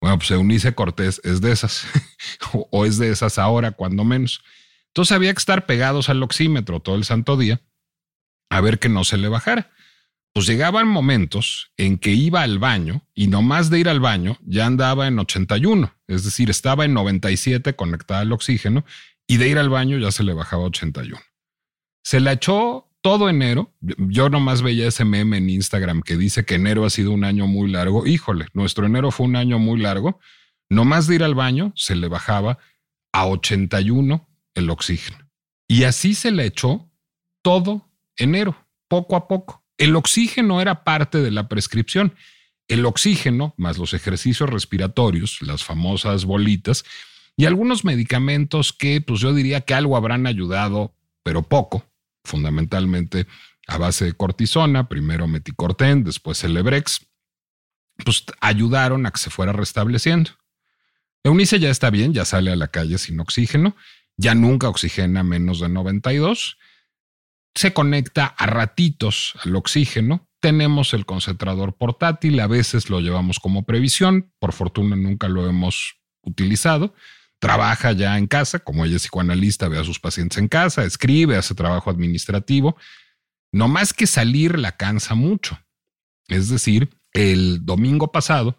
Bueno, 0.00 0.18
pues 0.18 0.30
Eunice 0.30 0.74
Cortés 0.74 1.20
es 1.24 1.40
de 1.40 1.52
esas, 1.52 1.86
o 2.52 2.86
es 2.86 2.98
de 2.98 3.10
esas 3.10 3.38
ahora, 3.38 3.72
cuando 3.72 4.04
menos. 4.04 4.42
Entonces 4.88 5.12
había 5.12 5.32
que 5.32 5.38
estar 5.38 5.66
pegados 5.66 6.08
al 6.08 6.22
oxímetro 6.22 6.80
todo 6.80 6.96
el 6.96 7.04
santo 7.04 7.36
día 7.36 7.60
a 8.50 8.60
ver 8.60 8.78
que 8.78 8.88
no 8.88 9.04
se 9.04 9.16
le 9.16 9.28
bajara. 9.28 9.70
Pues 10.34 10.46
llegaban 10.46 10.86
momentos 10.88 11.72
en 11.76 11.98
que 11.98 12.10
iba 12.10 12.42
al 12.42 12.58
baño 12.58 13.06
y 13.14 13.26
nomás 13.26 13.70
de 13.70 13.80
ir 13.80 13.88
al 13.88 14.00
baño 14.00 14.38
ya 14.42 14.66
andaba 14.66 15.06
en 15.06 15.18
81, 15.18 15.94
es 16.06 16.24
decir, 16.24 16.50
estaba 16.50 16.84
en 16.84 16.94
97 16.94 17.74
conectada 17.76 18.20
al 18.20 18.32
oxígeno 18.32 18.84
y 19.26 19.36
de 19.36 19.48
ir 19.48 19.58
al 19.58 19.68
baño 19.68 19.98
ya 19.98 20.10
se 20.10 20.22
le 20.22 20.32
bajaba 20.32 20.64
81. 20.64 21.18
Se 22.02 22.20
la 22.20 22.32
echó 22.32 22.91
todo 23.02 23.28
enero. 23.28 23.74
Yo 23.80 24.30
nomás 24.30 24.62
veía 24.62 24.88
ese 24.88 25.04
meme 25.04 25.36
en 25.36 25.50
Instagram 25.50 26.02
que 26.02 26.16
dice 26.16 26.44
que 26.44 26.54
enero 26.54 26.86
ha 26.86 26.90
sido 26.90 27.10
un 27.10 27.24
año 27.24 27.46
muy 27.46 27.70
largo. 27.70 28.06
Híjole, 28.06 28.46
nuestro 28.54 28.86
enero 28.86 29.10
fue 29.10 29.26
un 29.26 29.36
año 29.36 29.58
muy 29.58 29.80
largo. 29.80 30.20
Nomás 30.70 31.06
de 31.06 31.16
ir 31.16 31.24
al 31.24 31.34
baño 31.34 31.72
se 31.76 31.96
le 31.96 32.08
bajaba 32.08 32.58
a 33.12 33.26
81 33.26 34.26
el 34.54 34.70
oxígeno. 34.70 35.18
Y 35.68 35.84
así 35.84 36.14
se 36.14 36.30
le 36.30 36.46
echó 36.46 36.90
todo 37.42 37.90
enero, 38.16 38.56
poco 38.88 39.16
a 39.16 39.28
poco. 39.28 39.64
El 39.76 39.96
oxígeno 39.96 40.60
era 40.60 40.84
parte 40.84 41.18
de 41.18 41.30
la 41.30 41.48
prescripción. 41.48 42.14
El 42.68 42.86
oxígeno, 42.86 43.54
más 43.56 43.78
los 43.78 43.94
ejercicios 43.94 44.48
respiratorios, 44.48 45.42
las 45.42 45.64
famosas 45.64 46.24
bolitas, 46.24 46.84
y 47.36 47.46
algunos 47.46 47.84
medicamentos 47.84 48.72
que, 48.72 49.00
pues 49.00 49.20
yo 49.20 49.34
diría 49.34 49.62
que 49.62 49.74
algo 49.74 49.96
habrán 49.96 50.26
ayudado, 50.26 50.94
pero 51.22 51.42
poco, 51.42 51.84
fundamentalmente 52.24 53.26
a 53.66 53.78
base 53.78 54.04
de 54.04 54.12
cortisona, 54.12 54.88
primero 54.88 55.26
meticorten, 55.28 56.04
después 56.04 56.38
Celebrex, 56.38 57.06
pues 58.04 58.24
ayudaron 58.40 59.06
a 59.06 59.10
que 59.10 59.18
se 59.18 59.30
fuera 59.30 59.52
restableciendo. 59.52 60.30
Eunice 61.24 61.60
ya 61.60 61.70
está 61.70 61.90
bien, 61.90 62.12
ya 62.12 62.24
sale 62.24 62.50
a 62.50 62.56
la 62.56 62.68
calle 62.68 62.98
sin 62.98 63.20
oxígeno, 63.20 63.76
ya 64.16 64.34
nunca 64.34 64.68
oxigena 64.68 65.22
menos 65.22 65.60
de 65.60 65.68
92 65.68 66.58
se 67.54 67.72
conecta 67.72 68.26
a 68.26 68.46
ratitos 68.46 69.34
al 69.44 69.56
oxígeno. 69.56 70.28
Tenemos 70.40 70.94
el 70.94 71.06
concentrador 71.06 71.76
portátil, 71.76 72.40
a 72.40 72.46
veces 72.46 72.90
lo 72.90 73.00
llevamos 73.00 73.38
como 73.38 73.64
previsión, 73.64 74.32
por 74.38 74.52
fortuna 74.52 74.96
nunca 74.96 75.28
lo 75.28 75.48
hemos 75.48 75.96
utilizado. 76.22 76.94
Trabaja 77.42 77.90
ya 77.90 78.18
en 78.18 78.28
casa, 78.28 78.60
como 78.60 78.84
ella 78.84 78.94
es 78.94 79.02
psicoanalista, 79.02 79.66
ve 79.66 79.76
a 79.76 79.82
sus 79.82 79.98
pacientes 79.98 80.38
en 80.38 80.46
casa, 80.46 80.84
escribe, 80.84 81.36
hace 81.36 81.56
trabajo 81.56 81.90
administrativo. 81.90 82.76
No 83.50 83.66
más 83.66 83.92
que 83.92 84.06
salir 84.06 84.56
la 84.60 84.76
cansa 84.76 85.16
mucho. 85.16 85.58
Es 86.28 86.50
decir, 86.50 86.96
el 87.12 87.66
domingo 87.66 88.12
pasado 88.12 88.56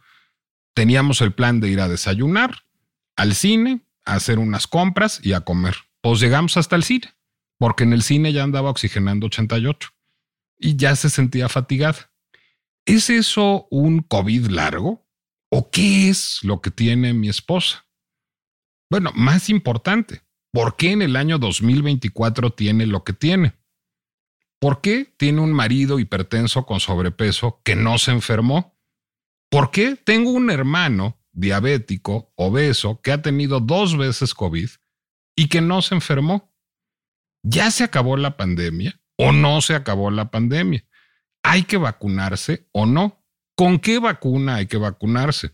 teníamos 0.74 1.22
el 1.22 1.32
plan 1.32 1.62
de 1.62 1.70
ir 1.70 1.80
a 1.80 1.88
desayunar, 1.88 2.66
al 3.16 3.36
cine, 3.36 3.86
a 4.04 4.16
hacer 4.16 4.38
unas 4.38 4.68
compras 4.68 5.22
y 5.24 5.32
a 5.32 5.40
comer. 5.40 5.78
Pues 6.02 6.20
llegamos 6.20 6.58
hasta 6.58 6.76
el 6.76 6.84
cine 6.84 7.14
porque 7.58 7.86
en 7.86 7.94
el 7.94 8.04
cine 8.04 8.34
ya 8.34 8.44
andaba 8.44 8.70
oxigenando 8.70 9.28
88 9.28 9.92
y 10.60 10.76
ya 10.76 10.98
se 10.98 11.10
sentía 11.10 11.48
fatigada. 11.48 12.12
¿Es 12.84 13.10
eso 13.10 13.70
un 13.72 14.02
COVID 14.02 14.48
largo? 14.48 15.08
¿O 15.48 15.72
qué 15.72 16.10
es 16.10 16.40
lo 16.42 16.60
que 16.60 16.70
tiene 16.70 17.14
mi 17.14 17.30
esposa? 17.30 17.83
Bueno, 18.94 19.12
más 19.16 19.50
importante, 19.50 20.22
¿por 20.52 20.76
qué 20.76 20.92
en 20.92 21.02
el 21.02 21.16
año 21.16 21.40
2024 21.40 22.52
tiene 22.52 22.86
lo 22.86 23.04
que 23.04 23.14
tiene? 23.14 23.56
¿Por 24.60 24.82
qué 24.82 25.12
tiene 25.18 25.42
un 25.42 25.52
marido 25.52 25.98
hipertenso 25.98 26.68
con 26.68 26.80
sobrepeso 26.80 27.60
que 27.64 27.76
no 27.76 27.98
se 27.98 28.12
enfermó? 28.12 28.78
¿Por 29.50 29.72
qué 29.72 29.96
tengo 29.96 30.30
un 30.30 30.52
hermano 30.52 31.20
diabético, 31.32 32.32
obeso, 32.36 33.02
que 33.02 33.12
ha 33.12 33.24
tenido 33.24 33.62
dos 33.62 33.98
veces 33.98 34.36
COVID 34.36 34.70
y 35.36 35.48
que 35.48 35.62
no 35.62 35.82
se 35.82 35.96
enfermó? 35.96 36.54
¿Ya 37.42 37.72
se 37.72 37.84
acabó 37.84 38.16
la 38.16 38.38
pandemia 38.38 39.02
o 39.18 39.32
no 39.32 39.62
se 39.62 39.74
acabó 39.74 40.12
la 40.12 40.30
pandemia? 40.30 40.86
¿Hay 41.42 41.64
que 41.64 41.78
vacunarse 41.78 42.70
o 42.72 42.86
no? 42.86 43.26
¿Con 43.56 43.80
qué 43.80 43.98
vacuna 43.98 44.58
hay 44.58 44.68
que 44.68 44.78
vacunarse? 44.78 45.52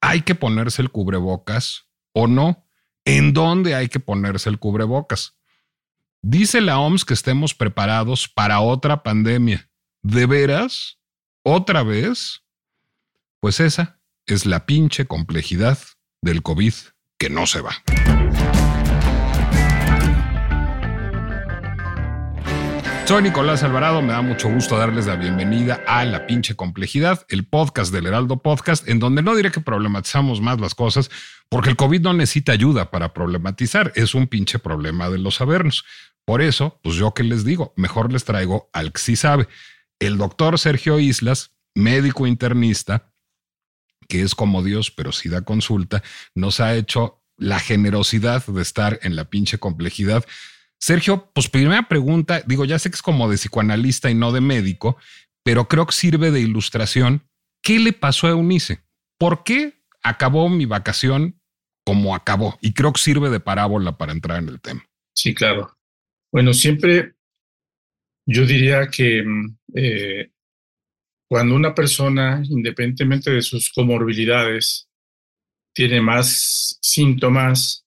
¿Hay 0.00 0.22
que 0.22 0.36
ponerse 0.36 0.82
el 0.82 0.92
cubrebocas 0.92 1.88
o 2.12 2.28
no? 2.28 2.62
¿En 3.06 3.32
dónde 3.32 3.76
hay 3.76 3.88
que 3.88 4.00
ponerse 4.00 4.50
el 4.50 4.58
cubrebocas? 4.58 5.36
Dice 6.22 6.60
la 6.60 6.80
OMS 6.80 7.04
que 7.04 7.14
estemos 7.14 7.54
preparados 7.54 8.26
para 8.26 8.58
otra 8.58 9.04
pandemia. 9.04 9.70
¿De 10.02 10.26
veras? 10.26 10.98
¿Otra 11.44 11.84
vez? 11.84 12.42
Pues 13.38 13.60
esa 13.60 14.00
es 14.26 14.44
la 14.44 14.66
pinche 14.66 15.06
complejidad 15.06 15.78
del 16.20 16.42
COVID 16.42 16.74
que 17.16 17.30
no 17.30 17.46
se 17.46 17.60
va. 17.60 17.76
Soy 23.06 23.22
Nicolás 23.22 23.62
Alvarado, 23.62 24.02
me 24.02 24.12
da 24.12 24.20
mucho 24.20 24.48
gusto 24.50 24.76
darles 24.76 25.06
la 25.06 25.14
bienvenida 25.14 25.80
a 25.86 26.04
La 26.04 26.26
pinche 26.26 26.56
complejidad, 26.56 27.24
el 27.28 27.46
podcast 27.46 27.92
del 27.92 28.06
Heraldo 28.06 28.42
Podcast, 28.42 28.88
en 28.88 28.98
donde 28.98 29.22
no 29.22 29.36
diré 29.36 29.52
que 29.52 29.60
problematizamos 29.60 30.40
más 30.40 30.60
las 30.60 30.74
cosas, 30.74 31.08
porque 31.48 31.70
el 31.70 31.76
COVID 31.76 32.00
no 32.00 32.14
necesita 32.14 32.50
ayuda 32.50 32.90
para 32.90 33.14
problematizar, 33.14 33.92
es 33.94 34.16
un 34.16 34.26
pinche 34.26 34.58
problema 34.58 35.08
de 35.08 35.18
los 35.18 35.36
sabernos. 35.36 35.84
Por 36.24 36.42
eso, 36.42 36.80
pues 36.82 36.96
yo 36.96 37.14
que 37.14 37.22
les 37.22 37.44
digo, 37.44 37.72
mejor 37.76 38.12
les 38.12 38.24
traigo 38.24 38.68
al 38.72 38.90
que 38.90 39.00
sí 39.00 39.14
sabe, 39.14 39.46
el 40.00 40.18
doctor 40.18 40.58
Sergio 40.58 40.98
Islas, 40.98 41.52
médico 41.76 42.26
internista, 42.26 43.12
que 44.08 44.22
es 44.22 44.34
como 44.34 44.64
Dios, 44.64 44.90
pero 44.90 45.12
sí 45.12 45.28
da 45.28 45.42
consulta, 45.42 46.02
nos 46.34 46.58
ha 46.58 46.74
hecho 46.74 47.22
la 47.36 47.60
generosidad 47.60 48.44
de 48.44 48.62
estar 48.62 48.98
en 49.02 49.14
la 49.14 49.26
pinche 49.26 49.58
complejidad 49.58 50.24
Sergio, 50.78 51.30
pues 51.34 51.48
primera 51.48 51.88
pregunta, 51.88 52.42
digo, 52.46 52.64
ya 52.64 52.78
sé 52.78 52.90
que 52.90 52.96
es 52.96 53.02
como 53.02 53.28
de 53.28 53.36
psicoanalista 53.36 54.10
y 54.10 54.14
no 54.14 54.32
de 54.32 54.40
médico, 54.40 54.96
pero 55.42 55.68
creo 55.68 55.86
que 55.86 55.92
sirve 55.92 56.30
de 56.30 56.40
ilustración. 56.40 57.22
¿Qué 57.62 57.78
le 57.78 57.92
pasó 57.92 58.26
a 58.26 58.30
Eunice? 58.30 58.80
¿Por 59.18 59.42
qué 59.44 59.82
acabó 60.02 60.48
mi 60.48 60.66
vacación 60.66 61.40
como 61.84 62.14
acabó? 62.14 62.58
Y 62.60 62.72
creo 62.72 62.92
que 62.92 63.00
sirve 63.00 63.30
de 63.30 63.40
parábola 63.40 63.96
para 63.96 64.12
entrar 64.12 64.42
en 64.42 64.48
el 64.48 64.60
tema. 64.60 64.84
Sí, 65.14 65.34
claro. 65.34 65.76
Bueno, 66.32 66.52
siempre 66.52 67.14
yo 68.26 68.44
diría 68.44 68.88
que 68.88 69.22
mm, 69.22 69.58
eh, 69.74 70.30
cuando 71.28 71.54
una 71.54 71.74
persona, 71.74 72.42
independientemente 72.44 73.30
de 73.30 73.42
sus 73.42 73.72
comorbilidades, 73.72 74.88
tiene 75.74 76.00
más 76.00 76.78
síntomas 76.80 77.84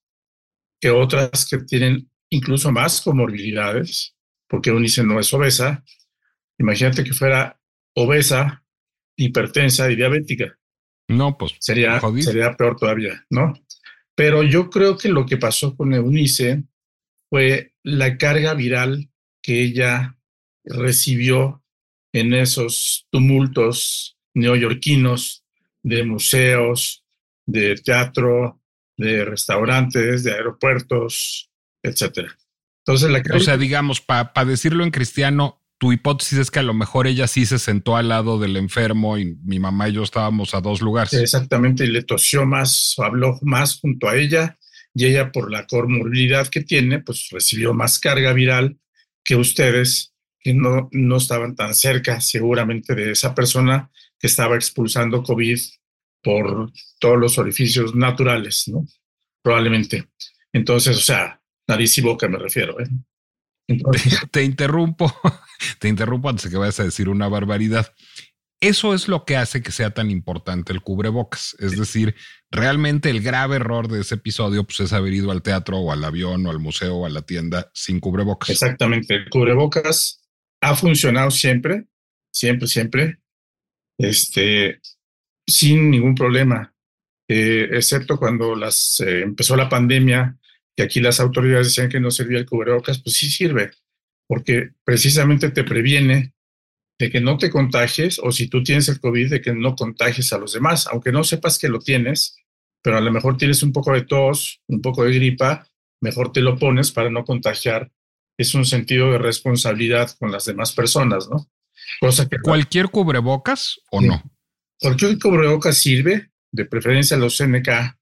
que 0.82 0.90
otras 0.90 1.48
que 1.50 1.58
tienen 1.60 2.09
incluso 2.30 2.72
más 2.72 3.02
comorbilidades, 3.02 4.16
porque 4.48 4.70
Eunice 4.70 5.04
no 5.04 5.20
es 5.20 5.34
obesa, 5.34 5.84
imagínate 6.58 7.04
que 7.04 7.14
fuera 7.14 7.60
obesa, 7.96 8.64
hipertensa 9.16 9.92
y 9.92 9.96
diabética. 9.96 10.58
No, 11.08 11.38
pues 11.38 11.56
sería, 11.60 12.00
sería 12.22 12.56
peor 12.56 12.76
todavía, 12.76 13.26
¿no? 13.30 13.54
Pero 14.16 14.44
yo 14.44 14.70
creo 14.70 14.98
que 14.98 15.10
lo 15.10 15.26
que 15.26 15.38
pasó 15.38 15.76
con 15.76 15.94
Eunice 15.94 16.64
fue 17.30 17.74
la 17.84 18.18
carga 18.18 18.54
viral 18.54 19.10
que 19.42 19.62
ella 19.62 20.18
recibió 20.64 21.64
en 22.14 22.34
esos 22.34 23.08
tumultos 23.12 24.18
neoyorquinos 24.34 25.46
de 25.84 26.04
museos, 26.04 27.04
de 27.46 27.76
teatro, 27.76 28.62
de 28.98 29.26
restaurantes, 29.26 30.24
de 30.24 30.34
aeropuertos, 30.34 31.49
etcétera. 31.84 32.38
Entonces, 32.86 33.10
la 33.12 33.22
o 33.36 33.40
sea, 33.40 33.58
digamos, 33.58 34.02
para 34.02 34.46
decirlo 34.46 34.84
en 34.84 34.92
cristiano, 34.92 35.62
tu 35.80 35.94
hipótesis 35.94 36.40
es 36.40 36.52
que 36.52 36.60
a 36.60 36.64
lo 36.64 36.74
mejor 36.74 37.08
ella 37.08 37.28
sí 37.28 37.46
se 37.46 37.60
sentó 37.60 37.96
al 37.96 38.10
lado 38.10 38.40
del 38.40 38.58
enfermo 38.58 39.18
y 39.18 39.38
mi 39.44 39.60
mamá 39.60 39.90
y 39.90 39.94
yo 39.94 40.04
estábamos 40.04 40.54
a 40.54 40.62
dos 40.62 40.82
lugares. 40.82 41.14
Exactamente, 41.14 41.86
y 41.86 41.88
le 41.88 42.04
tosió 42.04 42.46
más, 42.46 42.96
habló 42.98 43.40
más 43.42 43.80
junto 43.80 44.10
a 44.10 44.16
ella, 44.16 44.58
y 44.94 45.06
ella 45.06 45.32
por 45.32 45.52
la 45.52 45.68
comorbilidad 45.68 46.48
que 46.48 46.62
tiene, 46.62 47.00
pues 47.00 47.30
recibió 47.32 47.74
más 47.74 48.00
carga 48.00 48.34
viral 48.34 48.78
que 49.24 49.36
ustedes, 49.36 50.14
que 50.40 50.54
no, 50.54 50.90
no 50.92 51.18
estaban 51.18 51.56
tan 51.56 51.74
cerca 51.74 52.20
seguramente 52.22 52.96
de 52.96 53.12
esa 53.12 53.36
persona 53.36 53.90
que 54.20 54.28
estaba 54.28 54.56
expulsando 54.56 55.24
COVID 55.24 55.60
por 56.22 56.72
todos 57.00 57.18
los 57.18 57.38
orificios 57.38 57.96
naturales, 57.96 58.66
¿no? 58.68 58.86
Probablemente. 59.42 60.10
Entonces, 60.52 60.98
o 60.98 61.02
sea, 61.02 61.39
nariz 61.70 61.98
y 61.98 62.02
boca 62.02 62.28
me 62.28 62.38
refiero. 62.38 62.78
¿eh? 62.80 62.88
te 64.32 64.44
interrumpo, 64.44 65.14
te 65.80 65.88
interrumpo 65.88 66.30
antes 66.30 66.46
de 66.46 66.50
que 66.50 66.58
vayas 66.58 66.80
a 66.80 66.84
decir 66.84 67.08
una 67.08 67.28
barbaridad. 67.28 67.94
Eso 68.62 68.94
es 68.94 69.08
lo 69.08 69.24
que 69.24 69.38
hace 69.38 69.62
que 69.64 69.72
sea 69.72 69.92
tan 69.92 70.12
importante 70.12 70.74
el 70.74 70.82
cubrebocas. 70.82 71.56
Es 71.60 71.78
decir, 71.78 72.16
realmente 72.52 73.10
el 73.10 73.22
grave 73.22 73.56
error 73.56 73.88
de 73.88 74.02
ese 74.02 74.16
episodio 74.16 74.66
pues, 74.66 74.82
es 74.82 74.92
haber 74.92 75.14
ido 75.14 75.32
al 75.32 75.42
teatro 75.42 75.78
o 75.78 75.94
al 75.94 76.04
avión 76.04 76.46
o 76.46 76.50
al 76.50 76.60
museo 76.60 76.98
o 76.98 77.06
a 77.06 77.10
la 77.10 77.22
tienda 77.22 77.72
sin 77.74 78.02
cubrebocas. 78.02 78.50
Exactamente. 78.50 79.16
El 79.16 79.30
cubrebocas 79.30 80.28
ha 80.62 80.76
funcionado 80.76 81.32
siempre, 81.32 81.86
siempre, 82.34 82.68
siempre. 82.68 83.20
Este, 83.98 84.82
sin 85.48 85.90
ningún 85.90 86.16
problema, 86.16 86.74
eh, 87.30 87.70
excepto 87.72 88.18
cuando 88.18 88.56
las, 88.56 89.02
eh, 89.06 89.22
empezó 89.22 89.56
la 89.56 89.70
pandemia, 89.70 90.38
y 90.76 90.82
aquí 90.82 91.00
las 91.00 91.20
autoridades 91.20 91.68
decían 91.68 91.90
que 91.90 92.00
no 92.00 92.12
servía 92.12 92.40
el 92.40 92.46
cubrebocas, 92.46 93.02
pues 93.02 93.18
sí 93.18 93.30
sirve, 93.30 93.72
porque 94.28 94.72
precisamente 94.84 95.50
te 95.52 95.64
previene 95.64 96.34
de 97.00 97.10
que 97.10 97.22
no 97.22 97.38
te 97.38 97.50
contagies 97.50 98.20
o 98.20 98.32
si 98.32 98.48
tú 98.48 98.62
tienes 98.62 98.90
el 98.90 99.00
COVID, 99.00 99.30
de 99.30 99.42
que 99.42 99.54
no 99.54 99.76
contagies 99.76 100.34
a 100.34 100.38
los 100.38 100.54
demás, 100.54 100.88
aunque 100.88 101.12
no 101.12 101.24
sepas 101.24 101.58
que 101.58 101.70
lo 101.70 101.80
tienes, 101.80 102.36
pero 102.82 102.98
a 102.98 103.02
lo 103.02 103.12
mejor 103.12 103.38
tienes 103.38 103.64
un 103.64 103.72
poco 103.72 103.94
de 103.94 104.04
tos, 104.04 104.62
un 104.68 104.82
poco 104.82 105.04
de 105.04 105.14
gripa, 105.14 105.68
mejor 106.02 106.32
te 106.32 106.42
lo 106.42 106.58
pones 106.58 106.92
para 106.92 107.10
no 107.10 107.24
contagiar. 107.24 107.92
Es 108.38 108.54
un 108.54 108.66
sentido 108.66 109.12
de 109.12 109.18
responsabilidad 109.18 110.12
con 110.18 110.32
las 110.32 110.46
demás 110.46 110.74
personas, 110.74 111.28
¿no? 111.30 111.50
Cosa 112.00 112.28
que 112.28 112.38
¿Cualquier 112.42 112.90
cubrebocas 112.90 113.80
o 113.92 114.02
no? 114.02 114.22
¿Por 114.80 114.96
qué 114.96 115.08
el 115.08 115.20
cubrebocas 115.20 115.78
sirve? 115.78 116.32
De 116.52 116.66
preferencia 116.66 117.18
los 117.18 117.42
NK, 117.42 117.99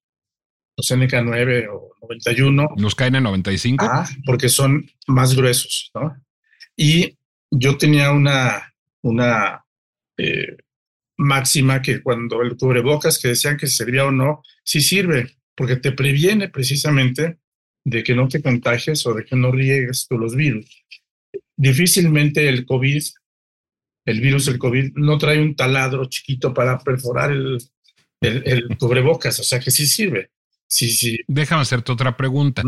los 0.77 0.91
NK9 0.91 1.67
o 1.71 1.95
91. 2.01 2.69
¿Los 2.77 2.95
caen 2.95 3.15
en 3.15 3.23
95? 3.23 3.85
Ah, 3.85 4.07
porque 4.25 4.49
son 4.49 4.89
más 5.07 5.35
gruesos, 5.35 5.91
¿no? 5.93 6.15
Y 6.75 7.17
yo 7.51 7.77
tenía 7.77 8.11
una, 8.11 8.73
una 9.01 9.65
eh, 10.17 10.57
máxima 11.17 11.81
que 11.81 12.01
cuando 12.01 12.41
el 12.41 12.55
cubrebocas 12.55 13.19
que 13.19 13.29
decían 13.29 13.57
que 13.57 13.67
servía 13.67 14.05
o 14.05 14.11
no, 14.11 14.43
sí 14.63 14.81
sirve, 14.81 15.35
porque 15.55 15.75
te 15.75 15.91
previene 15.91 16.49
precisamente 16.49 17.39
de 17.83 18.03
que 18.03 18.13
no 18.13 18.27
te 18.27 18.41
contagies 18.41 19.05
o 19.07 19.13
de 19.13 19.25
que 19.25 19.35
no 19.35 19.51
riegues 19.51 20.07
tú 20.07 20.17
los 20.17 20.35
virus. 20.35 20.85
Difícilmente 21.55 22.47
el 22.47 22.65
COVID 22.65 23.03
el 24.07 24.21
virus 24.21 24.45
del 24.45 24.57
COVID 24.57 24.93
no 24.95 25.17
trae 25.17 25.41
un 25.41 25.53
taladro 25.53 26.05
chiquito 26.05 26.53
para 26.53 26.79
perforar 26.79 27.29
el, 27.31 27.57
el, 28.21 28.77
cubrebocas, 28.77 29.37
o 29.41 29.43
sea 29.43 29.59
que 29.59 29.69
sí 29.69 29.85
sirve. 29.85 30.31
Sí, 30.67 30.89
sí. 30.89 31.19
Déjame 31.27 31.61
hacerte 31.61 31.91
otra 31.91 32.17
pregunta. 32.17 32.61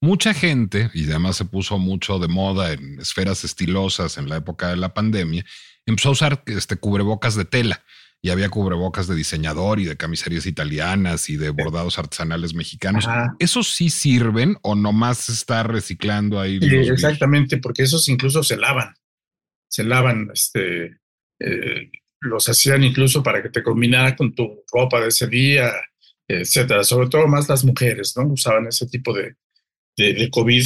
Mucha 0.00 0.34
gente, 0.34 0.90
y 0.94 1.04
además 1.04 1.36
se 1.36 1.46
puso 1.46 1.78
mucho 1.78 2.18
de 2.18 2.28
moda 2.28 2.72
en 2.72 3.00
esferas 3.00 3.44
estilosas 3.44 4.18
en 4.18 4.28
la 4.28 4.36
época 4.36 4.68
de 4.68 4.76
la 4.76 4.92
pandemia, 4.92 5.44
empezó 5.86 6.10
a 6.10 6.12
usar 6.12 6.42
este 6.46 6.76
cubrebocas 6.76 7.34
de 7.34 7.44
tela 7.44 7.82
y 8.20 8.30
había 8.30 8.48
cubrebocas 8.48 9.06
de 9.06 9.14
diseñador 9.14 9.80
y 9.80 9.84
de 9.84 9.96
camiserías 9.96 10.46
italianas 10.46 11.30
y 11.30 11.36
de 11.36 11.50
bordados 11.50 11.98
artesanales 11.98 12.54
mexicanos. 12.54 13.06
¿Esos 13.38 13.70
sí 13.70 13.88
sirven 13.88 14.56
o 14.62 14.74
nomás 14.74 15.18
se 15.18 15.32
está 15.32 15.62
reciclando 15.62 16.40
ahí? 16.40 16.58
exactamente, 16.62 17.58
porque 17.58 17.84
esos 17.84 18.08
incluso 18.08 18.42
se 18.42 18.56
lavan 18.56 18.94
se 19.68 19.84
lavan, 19.84 20.30
este, 20.32 20.98
eh, 21.38 21.90
los 22.20 22.48
hacían 22.48 22.82
incluso 22.82 23.22
para 23.22 23.42
que 23.42 23.50
te 23.50 23.62
combinara 23.62 24.16
con 24.16 24.34
tu 24.34 24.64
ropa 24.72 25.00
de 25.00 25.08
ese 25.08 25.26
día, 25.26 25.70
etcétera. 26.28 26.84
Sobre 26.84 27.08
todo 27.08 27.26
más 27.26 27.48
las 27.48 27.64
mujeres, 27.64 28.14
¿no? 28.16 28.26
Usaban 28.26 28.66
ese 28.66 28.86
tipo 28.86 29.12
de, 29.12 29.36
de, 29.96 30.30
COVID, 30.30 30.64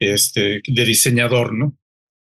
este, 0.00 0.62
de 0.66 0.84
diseñador, 0.84 1.52
¿no? 1.52 1.76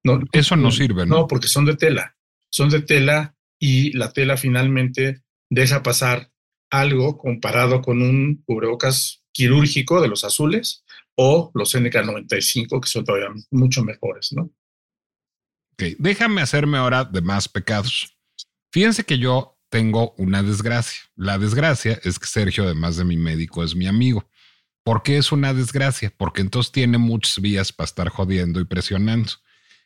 no 0.03 0.19
Eso 0.31 0.55
no 0.55 0.71
sirve, 0.71 1.05
¿no? 1.05 1.17
No, 1.17 1.27
porque 1.27 1.47
son 1.47 1.65
de 1.65 1.75
tela. 1.75 2.15
Son 2.51 2.69
de 2.69 2.81
tela 2.81 3.35
y 3.59 3.91
la 3.97 4.13
tela 4.13 4.37
finalmente 4.37 5.21
deja 5.49 5.83
pasar 5.83 6.31
algo 6.69 7.17
comparado 7.17 7.81
con 7.81 8.01
un 8.01 8.43
cubrebocas 8.45 9.23
quirúrgico 9.31 10.01
de 10.01 10.07
los 10.07 10.23
azules 10.23 10.83
o 11.15 11.51
los 11.53 11.75
NK95 11.75 12.81
que 12.81 12.89
son 12.89 13.05
todavía 13.05 13.29
mucho 13.51 13.83
mejores, 13.83 14.33
¿no? 14.33 14.51
déjame 15.99 16.41
hacerme 16.41 16.79
ahora 16.79 17.05
de 17.05 17.21
más 17.21 17.47
pecados. 17.47 18.17
Fíjense 18.71 19.03
que 19.03 19.19
yo 19.19 19.56
tengo 19.77 20.15
una 20.17 20.41
desgracia. 20.41 21.03
La 21.15 21.37
desgracia 21.37 21.99
es 22.03 22.17
que 22.17 22.25
Sergio, 22.25 22.63
además 22.63 22.97
de 22.97 23.05
mi 23.05 23.15
médico, 23.15 23.63
es 23.63 23.75
mi 23.75 23.85
amigo. 23.85 24.27
¿Por 24.83 25.03
qué 25.03 25.17
es 25.17 25.31
una 25.31 25.53
desgracia? 25.53 26.11
Porque 26.17 26.41
entonces 26.41 26.71
tiene 26.71 26.97
muchas 26.97 27.39
vías 27.39 27.71
para 27.71 27.85
estar 27.85 28.09
jodiendo 28.09 28.59
y 28.59 28.65
presionando. 28.65 29.33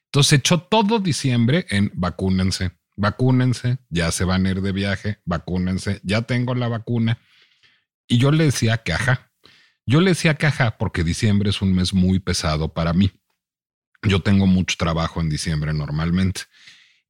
Entonces 0.06 0.40
echó 0.40 0.62
todo 0.62 1.00
diciembre 1.00 1.66
en 1.70 1.92
vacúnense, 1.94 2.72
vacúnense, 2.96 3.80
ya 3.90 4.14
se 4.14 4.24
van 4.24 4.46
a 4.46 4.52
ir 4.52 4.62
de 4.62 4.72
viaje, 4.72 5.20
vacúnense, 5.26 6.00
ya 6.04 6.22
tengo 6.22 6.56
la 6.56 6.70
vacuna. 6.70 7.20
Y 8.08 8.18
yo 8.18 8.32
le 8.32 8.46
decía 8.46 8.78
que 8.78 8.94
ajá. 8.94 9.34
Yo 9.86 10.00
le 10.00 10.12
decía 10.12 10.36
que 10.36 10.46
ajá 10.46 10.78
porque 10.78 11.04
diciembre 11.04 11.50
es 11.50 11.62
un 11.62 11.74
mes 11.74 11.94
muy 11.94 12.20
pesado 12.20 12.74
para 12.74 12.94
mí. 12.94 13.12
Yo 14.04 14.22
tengo 14.22 14.48
mucho 14.48 14.78
trabajo 14.80 15.20
en 15.20 15.28
diciembre 15.28 15.74
normalmente. 15.74 16.44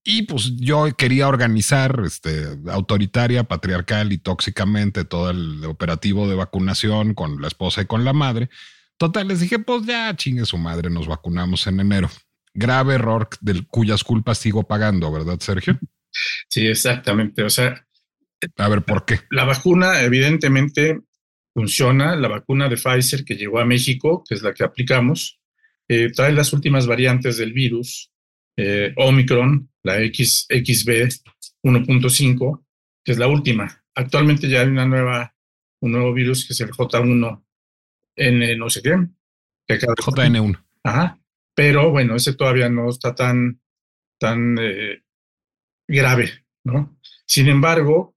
Y 0.04 0.24
pues 0.24 0.56
yo 0.56 0.88
quería 0.98 1.28
organizar 1.28 2.02
este, 2.06 2.58
autoritaria, 2.70 3.44
patriarcal 3.44 4.12
y 4.12 4.18
tóxicamente 4.18 5.06
todo 5.06 5.30
el 5.30 5.64
operativo 5.66 6.28
de 6.28 6.36
vacunación 6.36 7.14
con 7.14 7.40
la 7.42 7.48
esposa 7.48 7.82
y 7.82 7.86
con 7.86 8.04
la 8.04 8.14
madre. 8.14 8.50
Total, 8.98 9.28
les 9.28 9.40
dije, 9.40 9.60
pues 9.60 9.86
ya 9.86 10.16
chingue 10.16 10.46
su 10.46 10.58
madre, 10.58 10.90
nos 10.90 11.08
vacunamos 11.08 11.68
en 11.68 11.80
enero. 11.80 12.10
Grave 12.54 12.96
error 12.96 13.30
del 13.42 13.68
cuyas 13.68 14.04
culpas 14.04 14.40
sigo 14.40 14.68
pagando, 14.68 15.12
¿verdad, 15.12 15.40
Sergio? 15.40 15.80
Sí, 16.50 16.68
exactamente. 16.68 17.44
O 17.44 17.50
sea, 17.50 17.86
a 18.58 18.70
ver, 18.70 18.84
¿por 18.84 19.06
qué? 19.06 19.22
La 19.30 19.46
vacuna 19.46 20.02
evidentemente 20.02 21.00
funciona. 21.54 22.16
La 22.16 22.28
vacuna 22.28 22.70
de 22.70 22.78
Pfizer 22.78 23.24
que 23.24 23.36
llegó 23.36 23.60
a 23.60 23.66
México, 23.66 24.24
que 24.28 24.36
es 24.36 24.42
la 24.42 24.54
que 24.54 24.64
aplicamos, 24.64 25.40
eh, 25.88 26.12
trae 26.12 26.32
las 26.32 26.54
últimas 26.54 26.88
variantes 26.88 27.38
del 27.38 27.54
virus, 27.54 28.11
eh, 28.62 28.94
Omicron, 28.98 29.70
la 29.84 30.00
X, 30.02 30.48
XB 30.50 31.10
1.5, 31.64 32.66
que 33.04 33.12
es 33.12 33.18
la 33.18 33.28
última. 33.28 33.84
Actualmente 33.96 34.48
ya 34.48 34.62
hay 34.62 34.68
una 34.68 34.86
nueva, 34.86 35.36
un 35.82 35.92
nuevo 35.94 36.14
virus 36.14 36.46
que 36.46 36.54
es 36.54 36.62
el 36.62 36.72
J1N 36.72 38.58
no 38.58 38.70
sé 38.70 38.82
qué. 38.82 38.96
JN1. 39.68 40.64
Ajá. 40.84 41.20
Pero 41.56 41.92
bueno, 41.92 42.16
ese 42.16 42.34
todavía 42.34 42.70
no 42.70 42.90
está 42.90 43.16
tan, 43.16 43.62
tan 44.20 44.58
eh, 44.60 45.04
grave, 45.88 46.46
¿no? 46.64 46.98
Sin 47.26 47.48
embargo, 47.48 48.16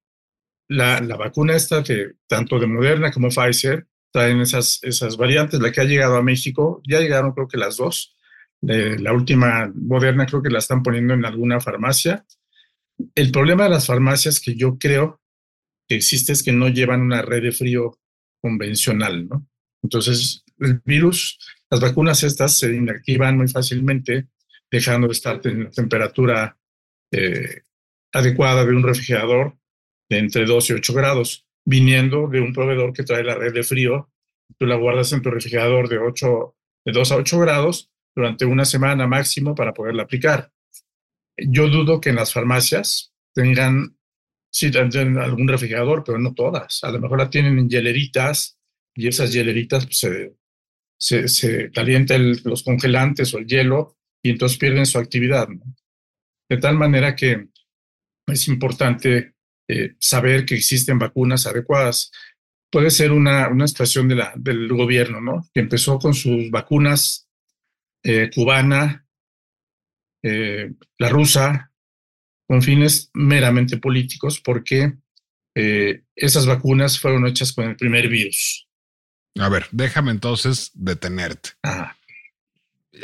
la, 0.69 1.01
la 1.01 1.17
vacuna 1.17 1.55
esta, 1.55 1.81
de, 1.83 2.17
tanto 2.27 2.59
de 2.59 2.67
Moderna 2.67 3.11
como 3.11 3.29
Pfizer, 3.29 3.87
traen 4.13 4.41
esas, 4.41 4.79
esas 4.83 5.17
variantes. 5.17 5.61
La 5.61 5.73
que 5.73 5.81
ha 5.81 5.85
llegado 5.85 6.17
a 6.17 6.23
México, 6.23 6.81
ya 6.87 7.01
llegaron 7.01 7.33
creo 7.33 7.49
que 7.49 7.59
las 7.59 7.77
dos. 7.77 8.17
La 8.67 9.13
última 9.13 9.71
Moderna 9.75 10.27
creo 10.27 10.43
que 10.43 10.51
la 10.51 10.59
están 10.59 10.83
poniendo 10.83 11.15
en 11.15 11.25
alguna 11.25 11.61
farmacia. 11.61 12.25
El 13.15 13.31
problema 13.31 13.65
de 13.65 13.71
las 13.71 13.87
farmacias 13.87 14.41
que 14.41 14.55
yo 14.55 14.79
creo 14.79 15.21
que 15.89 15.97
existe 15.97 16.33
es 16.33 16.43
que 16.43 16.53
no 16.53 16.69
llevan 16.69 17.03
una 17.03 17.23
red 17.23 17.43
de 17.43 17.53
frío 17.53 17.99
convencional, 18.41 19.29
¿no? 19.29 19.47
Entonces, 19.83 20.45
el 20.61 20.81
virus, 20.85 21.39
las 21.71 21.81
vacunas 21.81 22.23
estas 22.23 22.57
se 22.59 22.75
inactivan 22.75 23.37
muy 23.37 23.49
fácilmente, 23.49 24.29
dejando 24.71 25.09
de 25.09 25.13
estar 25.13 25.41
en 25.45 25.65
la 25.65 25.71
temperatura 25.71 26.59
eh, 27.13 27.63
adecuada 28.13 28.65
de 28.65 28.75
un 28.75 28.83
refrigerador 28.83 29.59
de 30.09 30.19
entre 30.19 30.47
2 30.47 30.71
y 30.71 30.73
8 30.75 30.95
grados, 30.95 31.47
viniendo 31.67 32.29
de 32.29 32.41
un 32.41 32.53
proveedor 32.53 32.93
que 32.93 33.03
trae 33.03 33.25
la 33.25 33.35
red 33.35 33.53
de 33.53 33.63
frío. 33.63 34.11
Tú 34.59 34.67
la 34.67 34.77
guardas 34.77 35.13
en 35.13 35.23
tu 35.23 35.31
refrigerador 35.31 35.89
de, 35.89 35.99
8, 35.99 36.57
de 36.87 36.93
2 36.93 37.13
a 37.13 37.17
8 37.17 37.39
grados 37.41 37.91
durante 38.15 38.45
una 38.45 38.65
semana 38.65 39.07
máximo 39.07 39.55
para 39.55 39.73
poderla 39.73 40.05
aplicar. 40.05 40.51
Yo 41.37 41.69
dudo 41.69 42.01
que 42.01 42.11
en 42.11 42.17
las 42.17 42.33
farmacias 42.33 43.13
tengan, 43.35 43.97
sí, 44.53 44.71
tienen 44.71 45.19
algún 45.19 45.49
refrigerador, 45.49 46.05
pero 46.05 46.19
no 46.19 46.35
todas. 46.35 46.85
A 46.85 46.91
lo 46.91 47.01
mejor 47.01 47.19
la 47.19 47.31
tienen 47.31 47.59
en 47.59 47.69
hieleritas 47.69 48.59
y 48.95 49.09
esas 49.09 49.33
hieleritas 49.33 49.87
pues, 49.87 50.33
se, 50.97 51.29
se, 51.29 51.71
calientan 51.73 52.37
los 52.45 52.63
congelantes 52.63 53.35
o 53.35 53.39
el 53.39 53.47
hielo 53.47 53.97
y 54.23 54.31
entonces 54.31 54.59
pierden 54.59 54.87
su 54.87 54.99
actividad. 54.99 55.49
De 56.49 56.57
tal 56.59 56.77
manera 56.77 57.17
que 57.17 57.49
es 58.27 58.49
importante 58.49 59.35
eh, 59.69 59.95
saber 59.99 60.45
que 60.45 60.55
existen 60.55 60.99
vacunas 60.99 61.47
adecuadas. 61.47 62.11
Puede 62.71 62.91
ser 62.91 63.13
una, 63.13 63.49
una 63.49 63.67
situación 63.67 64.09
del 64.09 64.69
gobierno, 64.69 65.21
¿no? 65.21 65.49
Que 65.53 65.61
empezó 65.61 65.99
con 65.99 66.13
sus 66.13 66.51
vacunas 66.51 67.24
eh, 68.05 68.31
cubana, 68.33 69.07
eh, 70.23 70.73
la 70.99 71.09
rusa, 71.09 71.73
con 72.47 72.63
fines 72.63 73.11
meramente 73.15 73.79
políticos, 73.79 74.41
porque 74.41 74.95
esas 75.57 76.47
vacunas 76.47 76.99
fueron 76.99 77.29
hechas 77.29 77.53
con 77.53 77.67
el 77.67 77.77
primer 77.77 78.09
virus. 78.09 78.67
A 79.39 79.49
ver, 79.49 79.67
déjame 79.71 80.11
entonces 80.11 80.71
detenerte. 80.75 81.51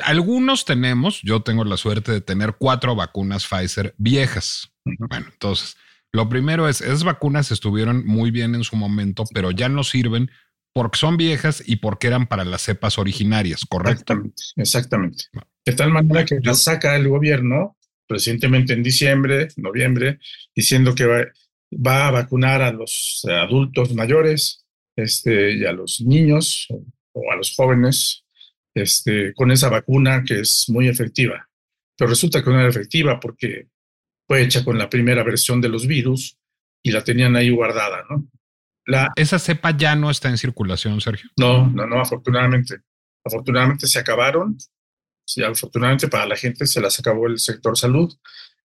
Algunos 0.04 0.64
tenemos, 0.64 1.20
yo 1.22 1.42
tengo 1.42 1.64
la 1.64 1.76
suerte 1.76 2.12
de 2.12 2.20
tener 2.20 2.56
cuatro 2.58 2.94
vacunas 2.94 3.46
Pfizer 3.46 3.94
viejas. 3.98 4.72
Bueno, 4.84 5.26
entonces, 5.32 5.76
lo 6.12 6.28
primero 6.28 6.68
es, 6.68 6.80
esas 6.80 7.04
vacunas 7.04 7.50
estuvieron 7.50 8.06
muy 8.06 8.30
bien 8.30 8.54
en 8.54 8.64
su 8.64 8.76
momento, 8.76 9.24
pero 9.32 9.50
ya 9.50 9.68
no 9.68 9.82
sirven 9.84 10.30
porque 10.72 10.98
son 10.98 11.16
viejas 11.16 11.62
y 11.66 11.76
porque 11.76 12.06
eran 12.06 12.26
para 12.26 12.44
las 12.44 12.62
cepas 12.62 12.98
originarias, 12.98 13.64
¿correcto? 13.68 14.12
Exactamente. 14.12 14.42
exactamente. 14.56 15.24
De 15.64 15.72
tal 15.72 15.90
manera 15.90 16.24
que 16.24 16.38
ya 16.42 16.54
saca 16.54 16.96
el 16.96 17.08
gobierno 17.08 17.76
recientemente 18.08 18.72
en 18.72 18.82
diciembre, 18.82 19.48
noviembre, 19.56 20.18
diciendo 20.54 20.94
que 20.94 21.06
va, 21.06 22.08
a 22.08 22.10
vacunar 22.10 22.60
a 22.60 22.72
los 22.72 23.24
adultos 23.30 23.94
mayores 23.94 24.64
este, 24.96 25.52
y 25.52 25.64
a 25.64 25.72
los 25.72 26.00
niños 26.00 26.66
o, 27.12 27.32
a 27.32 27.36
los 27.36 27.54
jóvenes 27.54 28.24
este, 28.74 29.32
con 29.34 29.50
esa 29.50 29.68
vacuna 29.68 30.24
que 30.24 30.40
es 30.40 30.66
muy 30.68 30.88
efectiva. 30.88 31.48
Pero 31.96 32.10
resulta 32.10 32.42
que 32.42 32.50
no 32.50 32.58
era 32.58 32.68
efectiva 32.68 33.20
porque 33.20 33.68
fue 34.26 34.42
hecha 34.42 34.64
con 34.64 34.78
la 34.78 34.90
primera 34.90 35.22
versión 35.22 35.60
de 35.60 35.68
los 35.68 35.86
virus 35.86 36.36
y 36.82 36.90
la 36.90 37.04
tenían 37.04 37.36
ahí 37.36 37.50
guardada, 37.50 38.04
¿no? 38.08 38.28
La, 38.90 39.12
¿Esa 39.14 39.38
cepa 39.38 39.76
ya 39.76 39.94
no 39.94 40.10
está 40.10 40.28
en 40.28 40.38
circulación, 40.38 41.00
Sergio? 41.00 41.30
No, 41.38 41.68
no, 41.68 41.86
no, 41.86 42.00
afortunadamente. 42.00 42.80
Afortunadamente 43.24 43.86
se 43.86 43.98
acabaron. 43.98 44.58
Sí, 45.24 45.44
afortunadamente 45.44 46.08
para 46.08 46.26
la 46.26 46.36
gente 46.36 46.66
se 46.66 46.80
las 46.80 46.98
acabó 46.98 47.28
el 47.28 47.38
sector 47.38 47.78
salud. 47.78 48.12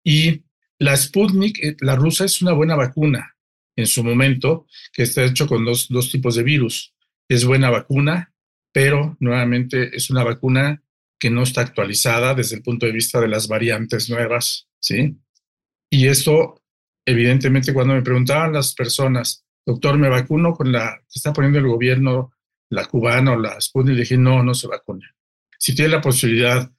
Y 0.02 0.44
la 0.78 0.96
Sputnik, 0.96 1.62
eh, 1.62 1.76
la 1.80 1.94
rusa, 1.94 2.24
es 2.24 2.40
una 2.40 2.52
buena 2.52 2.74
vacuna 2.74 3.36
en 3.76 3.86
su 3.86 4.02
momento, 4.02 4.66
que 4.92 5.02
está 5.02 5.24
hecho 5.24 5.46
con 5.46 5.64
dos, 5.64 5.88
dos 5.88 6.10
tipos 6.10 6.36
de 6.36 6.42
virus. 6.42 6.94
Es 7.28 7.44
buena 7.44 7.68
vacuna, 7.70 8.32
pero 8.72 9.16
nuevamente 9.20 9.94
es 9.94 10.08
una 10.08 10.24
vacuna 10.24 10.82
que 11.18 11.30
no 11.30 11.42
está 11.42 11.60
actualizada 11.60 12.34
desde 12.34 12.56
el 12.56 12.62
punto 12.62 12.86
de 12.86 12.92
vista 12.92 13.20
de 13.20 13.28
las 13.28 13.46
variantes 13.48 14.08
nuevas, 14.08 14.68
¿sí? 14.80 15.18
Y 15.90 16.06
esto, 16.06 16.62
evidentemente, 17.04 17.74
cuando 17.74 17.94
me 17.94 18.02
preguntaban 18.02 18.52
las 18.52 18.74
personas, 18.74 19.43
doctor, 19.66 19.98
¿me 19.98 20.08
vacuno 20.08 20.52
con 20.52 20.72
la 20.72 20.96
que 21.00 21.14
está 21.16 21.32
poniendo 21.32 21.58
el 21.58 21.66
gobierno, 21.66 22.32
la 22.70 22.84
cubana 22.86 23.32
o 23.32 23.38
la 23.38 23.60
Sputnik? 23.60 23.94
Le 23.94 24.00
dije, 24.02 24.16
no, 24.16 24.42
no 24.42 24.54
se 24.54 24.68
vacuna. 24.68 25.14
Si 25.58 25.74
tiene 25.74 25.90
la 25.90 26.00
posibilidad 26.00 26.70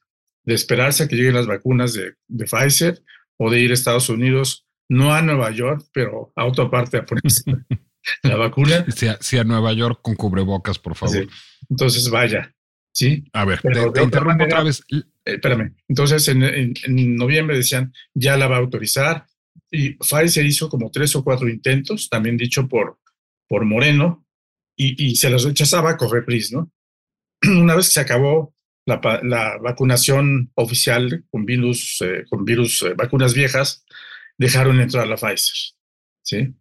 de 0.43 0.54
esperarse 0.54 1.04
a 1.04 1.08
que 1.08 1.15
lleguen 1.15 1.34
las 1.34 1.48
vacunas 1.48 1.93
de, 1.93 2.15
de 2.28 2.45
Pfizer 2.45 3.02
o 3.38 3.50
de 3.50 3.60
ir 3.60 3.71
a 3.71 3.74
Estados 3.74 4.10
Unidos, 4.10 4.65
no 4.89 5.13
a 5.13 5.21
Nueva 5.21 5.52
York, 5.52 5.86
pero 5.91 6.32
a 6.36 6.45
otra 6.45 6.69
parte 6.69 6.98
a 6.98 7.06
ponerse 7.06 7.43
la 8.24 8.36
vacuna. 8.36 8.86
Sí 9.19 9.38
a, 9.38 9.43
Nueva 9.43 9.74
York 9.74 10.00
con 10.02 10.15
cubrebocas, 10.15 10.80
por 10.80 10.95
favor. 10.95 11.28
Entonces 11.69 12.10
vaya, 12.10 12.54
¿sí? 12.91 13.26
A 13.34 13.45
ver, 13.45 13.62
te, 13.62 14.04
interrumpo 14.04 14.43
otra 14.43 14.63
vez. 14.63 14.84
Eh, 14.91 15.04
espérame, 15.26 15.76
entonces 15.88 16.28
en, 16.28 16.74
noviembre 17.15 17.58
decían, 17.58 17.93
ya 18.13 18.38
la 18.38 18.48
va 18.48 18.58
a 18.58 18.60
autorizar, 18.60 19.26
y 19.71 19.91
Pfizer 19.91 20.45
hizo 20.45 20.69
como 20.69 20.91
tres 20.91 21.15
o 21.15 21.23
cuatro 21.23 21.49
intentos, 21.49 22.09
también 22.09 22.37
dicho 22.37 22.67
por, 22.67 22.99
por 23.47 23.65
Moreno, 23.65 24.25
y, 24.77 25.15
se 25.15 25.29
las 25.29 25.43
rechazaba 25.43 25.95
Correpris, 25.95 26.51
¿no? 26.51 26.69
Una 27.43 27.75
vez 27.75 27.87
que 27.87 27.93
se 27.93 27.99
acabó 28.01 28.53
la, 28.85 28.99
la 29.23 29.57
vacunación 29.57 30.51
oficial 30.55 31.23
con 31.31 31.45
virus, 31.45 32.01
eh, 32.01 32.25
con 32.29 32.43
virus, 32.43 32.81
eh, 32.83 32.93
vacunas 32.93 33.33
viejas, 33.33 33.85
dejaron 34.37 34.81
entrar 34.81 35.07
la 35.07 35.15
Pfizer, 35.15 35.55
¿sí? 36.23 36.53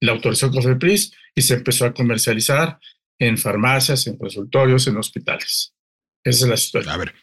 La 0.00 0.12
autorizó 0.12 0.50
Cofepris 0.50 1.12
y 1.34 1.42
se 1.42 1.54
empezó 1.54 1.86
a 1.86 1.94
comercializar 1.94 2.80
en 3.18 3.38
farmacias, 3.38 4.06
en 4.06 4.16
consultorios, 4.16 4.86
en 4.88 4.96
hospitales. 4.96 5.74
Esa 6.24 6.44
es 6.44 6.50
la 6.50 6.56
situación. 6.56 6.92
A 6.92 6.96
ver, 6.96 7.14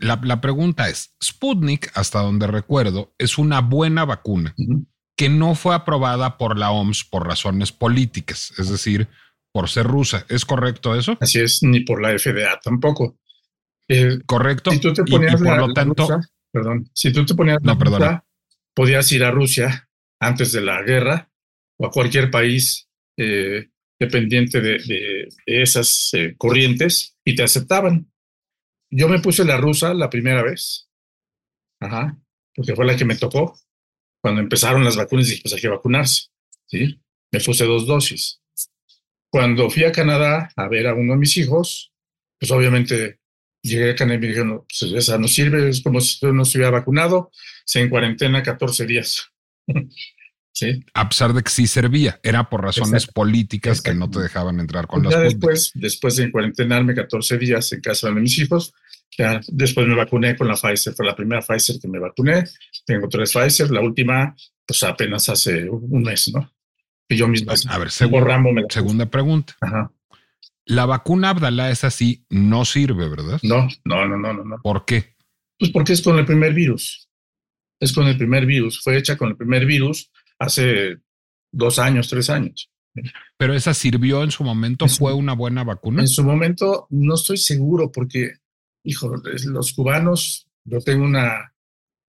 la, 0.00 0.40
pregunta 0.40 0.88
es, 0.88 1.14
Sputnik, 1.22 1.90
hasta 1.94 2.20
donde 2.20 2.46
recuerdo, 2.46 3.14
es 3.18 3.38
una 3.38 3.60
buena 3.60 4.04
vacuna 4.04 4.54
que 5.16 5.28
no 5.28 5.54
fue 5.54 5.74
aprobada 5.74 6.36
por 6.36 6.58
la 6.58 6.70
OMS 6.70 7.04
por 7.04 7.26
razones 7.26 7.72
políticas, 7.72 8.52
es 8.58 8.68
decir, 8.70 9.08
por 9.52 9.68
ser 9.68 9.86
rusa. 9.86 10.26
¿Es 10.28 10.44
correcto 10.44 10.94
eso? 10.94 11.16
Así 11.20 11.40
es, 11.40 11.62
ni 11.62 11.80
por 11.80 12.02
la 12.02 12.16
FDA 12.18 12.60
tampoco. 12.62 13.18
Eh, 13.88 14.18
correcto. 14.26 14.70
Si 14.70 14.80
tú 14.80 14.92
te 14.92 15.04
ponías 15.04 15.40
por 15.40 15.58
lo 15.58 15.72
tanto, 15.72 16.08
perdón, 16.52 16.90
si 16.92 17.12
tú 17.12 17.24
te 17.24 17.34
ponías 17.34 17.58
no, 17.62 17.78
podías 18.74 19.10
ir 19.12 19.24
a 19.24 19.30
Rusia 19.30 19.88
antes 20.20 20.52
de 20.52 20.60
la 20.60 20.82
guerra 20.82 21.30
o 21.78 21.86
a 21.86 21.90
cualquier 21.90 22.30
país 22.30 22.88
eh, 23.16 23.68
dependiente 23.98 24.60
de, 24.60 25.28
esas 25.46 26.10
eh, 26.12 26.34
corrientes 26.36 27.16
y 27.24 27.34
te 27.34 27.42
aceptaban. 27.42 28.10
Yo 28.90 29.08
me 29.08 29.20
puse 29.20 29.44
la 29.44 29.56
rusa 29.56 29.94
la 29.94 30.10
primera 30.10 30.42
vez. 30.42 30.88
Porque 32.54 32.74
fue 32.74 32.86
la 32.86 32.96
que 32.96 33.04
me 33.04 33.16
tocó. 33.16 33.58
Cuando 34.22 34.40
empezaron 34.40 34.84
las 34.84 34.96
vacunas, 34.96 35.28
dije, 35.28 35.42
pues 35.42 35.54
hay 35.54 35.60
que 35.60 35.68
vacunarse. 35.68 36.28
¿Sí? 36.66 37.00
Me 37.32 37.40
puse 37.40 37.64
dos 37.64 37.86
dosis. 37.86 38.40
Cuando 39.30 39.68
fui 39.70 39.84
a 39.84 39.92
Canadá 39.92 40.50
a 40.56 40.68
ver 40.68 40.86
a 40.86 40.94
uno 40.94 41.12
de 41.12 41.18
mis 41.18 41.36
hijos, 41.36 41.92
pues 42.38 42.50
obviamente 42.50 43.20
llegué 43.62 43.90
a 43.90 43.94
Canadá 43.94 44.16
y 44.16 44.20
me 44.20 44.26
dijeron, 44.28 44.64
pues 44.68 44.92
esa 44.92 45.18
no 45.18 45.28
sirve, 45.28 45.68
es 45.68 45.82
como 45.82 46.00
si 46.00 46.24
no 46.26 46.44
se 46.44 46.58
hubiera 46.58 46.70
vacunado, 46.70 47.30
se 47.64 47.80
en 47.80 47.90
cuarentena 47.90 48.42
14 48.42 48.86
días. 48.86 49.30
¿Sí? 50.56 50.82
A 50.94 51.06
pesar 51.06 51.34
de 51.34 51.42
que 51.42 51.50
sí 51.50 51.66
servía, 51.66 52.18
era 52.22 52.48
por 52.48 52.62
razones 52.62 53.06
políticas 53.06 53.82
que 53.82 53.92
no 53.92 54.08
te 54.08 54.20
dejaban 54.20 54.58
entrar 54.58 54.86
con 54.86 55.02
pues 55.02 55.14
las 55.14 55.20
ya 55.20 55.24
después, 55.24 55.70
después 55.74 56.16
de 56.16 56.32
cuarentenarme 56.32 56.94
14 56.94 57.36
días 57.36 57.70
en 57.74 57.82
casa 57.82 58.06
de 58.08 58.14
mis 58.14 58.38
hijos, 58.38 58.72
ya 59.18 59.38
después 59.48 59.86
me 59.86 59.94
vacuné 59.94 60.34
con 60.34 60.48
la 60.48 60.54
Pfizer, 60.54 60.94
fue 60.94 61.04
la 61.04 61.14
primera 61.14 61.42
Pfizer 61.42 61.78
que 61.78 61.88
me 61.88 61.98
vacuné, 61.98 62.44
tengo 62.86 63.06
tres 63.06 63.34
Pfizer, 63.34 63.70
la 63.70 63.82
última 63.82 64.34
pues 64.66 64.82
apenas 64.82 65.28
hace 65.28 65.68
un 65.68 66.02
mes, 66.02 66.32
¿no? 66.32 66.50
Y 67.06 67.16
yo 67.16 67.28
mismo. 67.28 67.52
A 67.68 67.78
ver, 67.78 67.90
segunda 67.90 69.10
pregunta. 69.10 69.56
Ajá. 69.60 69.92
La 70.64 70.86
vacuna 70.86 71.30
Abdalá 71.30 71.70
es 71.70 71.84
así, 71.84 72.24
no 72.30 72.64
sirve, 72.64 73.10
¿verdad? 73.10 73.40
No, 73.42 73.68
no, 73.84 74.08
no, 74.08 74.16
no. 74.16 74.32
no. 74.42 74.56
¿Por 74.62 74.86
qué? 74.86 75.16
Pues 75.58 75.70
porque 75.70 75.92
es 75.92 76.00
con 76.00 76.18
el 76.18 76.24
primer 76.24 76.54
virus. 76.54 77.10
Es 77.78 77.92
con 77.92 78.06
el 78.06 78.16
primer 78.16 78.46
virus. 78.46 78.80
Fue 78.82 78.96
hecha 78.96 79.18
con 79.18 79.28
el 79.28 79.36
primer 79.36 79.66
virus 79.66 80.10
hace 80.38 80.98
dos 81.52 81.78
años, 81.78 82.08
tres 82.08 82.30
años. 82.30 82.70
Pero 83.36 83.54
esa 83.54 83.74
sirvió 83.74 84.22
en 84.22 84.30
su 84.30 84.42
momento, 84.44 84.88
fue 84.88 85.12
una 85.12 85.34
buena 85.34 85.64
vacuna. 85.64 86.00
En 86.00 86.08
su 86.08 86.24
momento 86.24 86.86
no 86.90 87.14
estoy 87.14 87.36
seguro 87.36 87.92
porque, 87.92 88.36
hijo, 88.84 89.14
los 89.46 89.72
cubanos, 89.74 90.48
yo 90.64 90.80
tengo 90.80 91.04
una, 91.04 91.54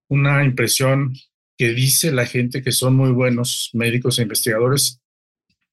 una 0.10 0.44
impresión 0.44 1.14
que 1.58 1.74
dice 1.74 2.12
la 2.12 2.26
gente 2.26 2.62
que 2.62 2.72
son 2.72 2.96
muy 2.96 3.12
buenos 3.12 3.72
médicos 3.74 4.20
e 4.20 4.24
investigadores, 4.24 5.02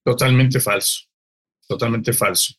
totalmente 0.05 0.59
falso, 0.59 1.03
totalmente 1.69 2.13
falso. 2.13 2.55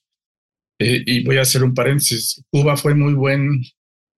Eh, 0.79 1.03
y 1.05 1.23
voy 1.23 1.37
a 1.37 1.41
hacer 1.41 1.63
un 1.63 1.73
paréntesis. 1.73 2.43
Cuba 2.49 2.77
fue 2.77 2.93
muy 2.93 3.13
buen, 3.13 3.63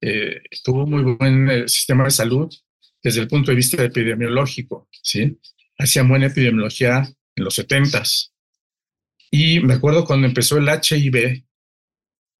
eh, 0.01 0.41
tuvo 0.63 0.85
muy 0.85 1.15
buen 1.15 1.49
eh, 1.49 1.67
sistema 1.67 2.03
de 2.05 2.11
salud 2.11 2.53
desde 3.01 3.21
el 3.21 3.27
punto 3.27 3.51
de 3.51 3.57
vista 3.57 3.83
epidemiológico, 3.83 4.89
¿sí? 5.01 5.37
Hacían 5.77 6.09
buena 6.09 6.27
epidemiología 6.27 7.09
en 7.35 7.43
los 7.43 7.55
setentas. 7.55 8.33
Y 9.29 9.59
me 9.59 9.75
acuerdo 9.75 10.05
cuando 10.05 10.27
empezó 10.27 10.57
el 10.57 10.67
HIV, 10.67 11.43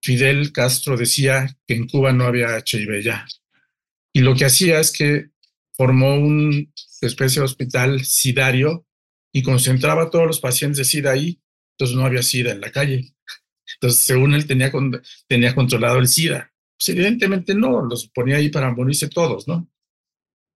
Fidel 0.01 0.51
Castro 0.51 0.97
decía 0.97 1.57
que 1.67 1.75
en 1.75 1.87
Cuba 1.87 2.13
no 2.13 2.25
había 2.25 2.57
HIV 2.57 3.01
ya. 3.03 3.27
Y 4.13 4.21
lo 4.21 4.35
que 4.35 4.45
hacía 4.45 4.79
es 4.79 4.91
que 4.91 5.29
formó 5.73 6.15
una 6.15 6.65
especie 7.01 7.39
de 7.39 7.45
hospital 7.45 8.03
sidario 8.03 8.85
y 9.31 9.43
concentraba 9.43 10.09
todos 10.09 10.25
los 10.25 10.39
pacientes 10.39 10.77
de 10.77 10.85
SIDA 10.85 11.11
ahí, 11.11 11.39
entonces 11.73 11.95
no 11.95 12.05
había 12.05 12.23
SIDA 12.23 12.51
en 12.51 12.61
la 12.61 12.71
calle. 12.71 13.13
Entonces, 13.75 14.01
según 14.01 14.33
él, 14.33 14.47
tenía, 14.47 14.71
tenía 15.27 15.53
controlado 15.53 15.99
el 15.99 16.07
SIDA. 16.07 16.51
Pues 16.77 16.89
evidentemente 16.89 17.53
no, 17.53 17.85
los 17.85 18.07
ponía 18.07 18.37
ahí 18.37 18.49
para 18.49 18.71
morirse 18.71 19.09
todos, 19.09 19.47
¿no? 19.47 19.69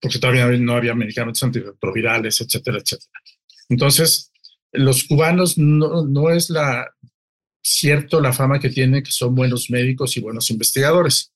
Porque 0.01 0.19
todavía 0.19 0.47
no 0.47 0.73
había 0.73 0.95
medicamentos 0.95 1.43
antirretrovirales, 1.43 2.41
etcétera, 2.41 2.79
etcétera. 2.79 3.21
Entonces, 3.69 4.31
los 4.71 5.03
cubanos 5.03 5.57
no, 5.57 6.05
no 6.05 6.29
es 6.29 6.49
la 6.49 6.89
cierto 7.63 8.19
la 8.19 8.33
fama 8.33 8.59
que 8.59 8.69
tienen, 8.69 9.03
que 9.03 9.11
son 9.11 9.35
buenos 9.35 9.69
médicos 9.69 10.17
y 10.17 10.21
buenos 10.21 10.49
investigadores. 10.49 11.31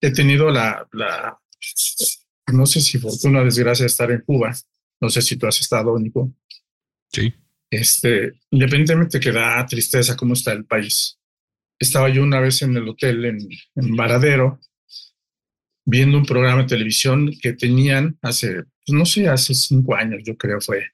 He 0.00 0.12
tenido 0.12 0.50
la, 0.50 0.86
la 0.92 1.38
no 2.52 2.66
sé 2.66 2.80
si 2.80 2.98
fortuna 2.98 3.40
o 3.40 3.44
desgracia 3.44 3.84
de 3.84 3.88
estar 3.88 4.10
en 4.10 4.20
Cuba. 4.20 4.54
No 5.00 5.08
sé 5.08 5.22
si 5.22 5.36
tú 5.36 5.46
has 5.46 5.60
estado, 5.60 5.98
Nico. 5.98 6.32
Sí. 7.12 7.32
Este, 7.70 8.34
independientemente 8.50 9.18
que 9.18 9.32
da 9.32 9.64
tristeza 9.66 10.16
cómo 10.16 10.34
está 10.34 10.52
el 10.52 10.64
país. 10.64 11.18
Estaba 11.78 12.08
yo 12.10 12.22
una 12.22 12.40
vez 12.40 12.62
en 12.62 12.76
el 12.76 12.88
hotel 12.88 13.24
en, 13.24 13.38
en 13.74 13.96
Varadero 13.96 14.60
viendo 15.84 16.18
un 16.18 16.24
programa 16.24 16.62
de 16.62 16.68
televisión 16.68 17.30
que 17.40 17.52
tenían 17.52 18.18
hace, 18.22 18.64
pues 18.86 18.98
no 18.98 19.04
sé, 19.04 19.28
hace 19.28 19.54
cinco 19.54 19.94
años, 19.94 20.22
yo 20.24 20.36
creo 20.36 20.60
fue, 20.60 20.88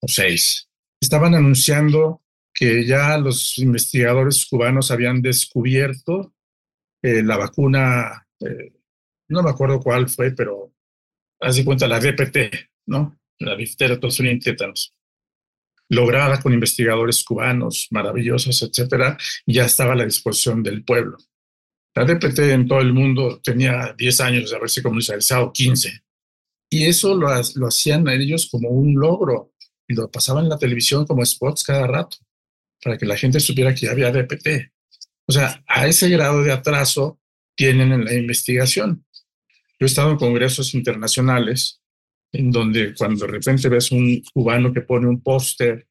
o 0.00 0.08
seis. 0.08 0.68
Estaban 1.00 1.34
anunciando 1.34 2.22
que 2.52 2.86
ya 2.86 3.18
los 3.18 3.58
investigadores 3.58 4.46
cubanos 4.46 4.90
habían 4.90 5.20
descubierto 5.22 6.32
eh, 7.02 7.22
la 7.22 7.36
vacuna 7.36 8.26
eh, 8.40 8.72
no 9.28 9.42
me 9.42 9.50
acuerdo 9.50 9.80
cuál 9.80 10.08
fue, 10.08 10.32
pero 10.32 10.72
haz 11.40 11.62
cuenta 11.64 11.88
la 11.88 12.00
DPT, 12.00 12.68
¿no? 12.86 13.18
La 13.38 13.56
diftera 13.56 13.98
toxina 13.98 14.36
tétanos, 14.38 14.94
lograda 15.88 16.40
con 16.40 16.54
investigadores 16.54 17.22
cubanos 17.24 17.88
maravillosos, 17.90 18.62
etcétera, 18.62 19.18
y 19.44 19.54
ya 19.54 19.66
estaba 19.66 19.92
a 19.92 19.96
la 19.96 20.04
disposición 20.04 20.62
del 20.62 20.84
pueblo. 20.84 21.18
La 21.96 22.04
DPT 22.04 22.38
en 22.50 22.68
todo 22.68 22.80
el 22.80 22.92
mundo 22.92 23.40
tenía 23.42 23.94
10 23.96 24.20
años 24.20 24.50
de 24.50 24.56
haberse 24.56 24.82
comercializado, 24.82 25.50
15. 25.50 26.02
Y 26.68 26.84
eso 26.84 27.14
lo, 27.14 27.28
lo 27.54 27.66
hacían 27.68 28.06
ellos 28.08 28.50
como 28.50 28.68
un 28.68 28.94
logro 29.00 29.54
y 29.88 29.94
lo 29.94 30.10
pasaban 30.10 30.44
en 30.44 30.50
la 30.50 30.58
televisión 30.58 31.06
como 31.06 31.24
spots 31.24 31.64
cada 31.64 31.86
rato 31.86 32.18
para 32.84 32.98
que 32.98 33.06
la 33.06 33.16
gente 33.16 33.40
supiera 33.40 33.74
que 33.74 33.86
ya 33.86 33.92
había 33.92 34.12
DPT. 34.12 34.72
O 35.26 35.32
sea, 35.32 35.64
a 35.66 35.86
ese 35.86 36.10
grado 36.10 36.42
de 36.42 36.52
atraso 36.52 37.18
tienen 37.54 37.90
en 37.92 38.04
la 38.04 38.12
investigación. 38.12 39.06
Yo 39.80 39.86
he 39.86 39.86
estado 39.86 40.10
en 40.10 40.18
congresos 40.18 40.74
internacionales 40.74 41.80
en 42.30 42.50
donde 42.50 42.94
cuando 42.94 43.24
de 43.24 43.32
repente 43.32 43.70
ves 43.70 43.90
un 43.90 44.22
cubano 44.34 44.70
que 44.70 44.82
pone 44.82 45.08
un 45.08 45.22
póster, 45.22 45.88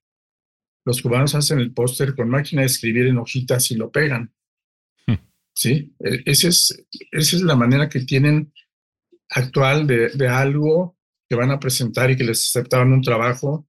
los 0.85 1.01
cubanos 1.01 1.33
hacen 1.33 1.57
el 1.57 1.73
póster 1.73 2.13
con 2.13 2.29
máquina 2.29 2.61
de 2.61 2.67
escribir 2.67 3.07
en 3.07 3.17
hojitas 3.17 3.71
y 3.71 3.75
lo 3.75 3.89
pegan. 3.89 4.34
¿Sí? 5.55 5.95
E, 5.99 6.23
esa 6.25 6.49
es, 6.49 6.85
esa 7.11 7.35
es 7.35 7.41
la 7.41 7.55
manera 7.55 7.89
que 7.89 8.01
tienen 8.01 8.53
actual 9.29 9.87
de, 9.87 10.09
de 10.09 10.27
algo 10.27 10.97
que 11.27 11.35
van 11.35 11.51
a 11.51 11.59
presentar 11.59 12.11
y 12.11 12.17
que 12.17 12.23
les 12.23 12.49
aceptaban 12.49 12.93
un 12.93 13.01
trabajo 13.01 13.67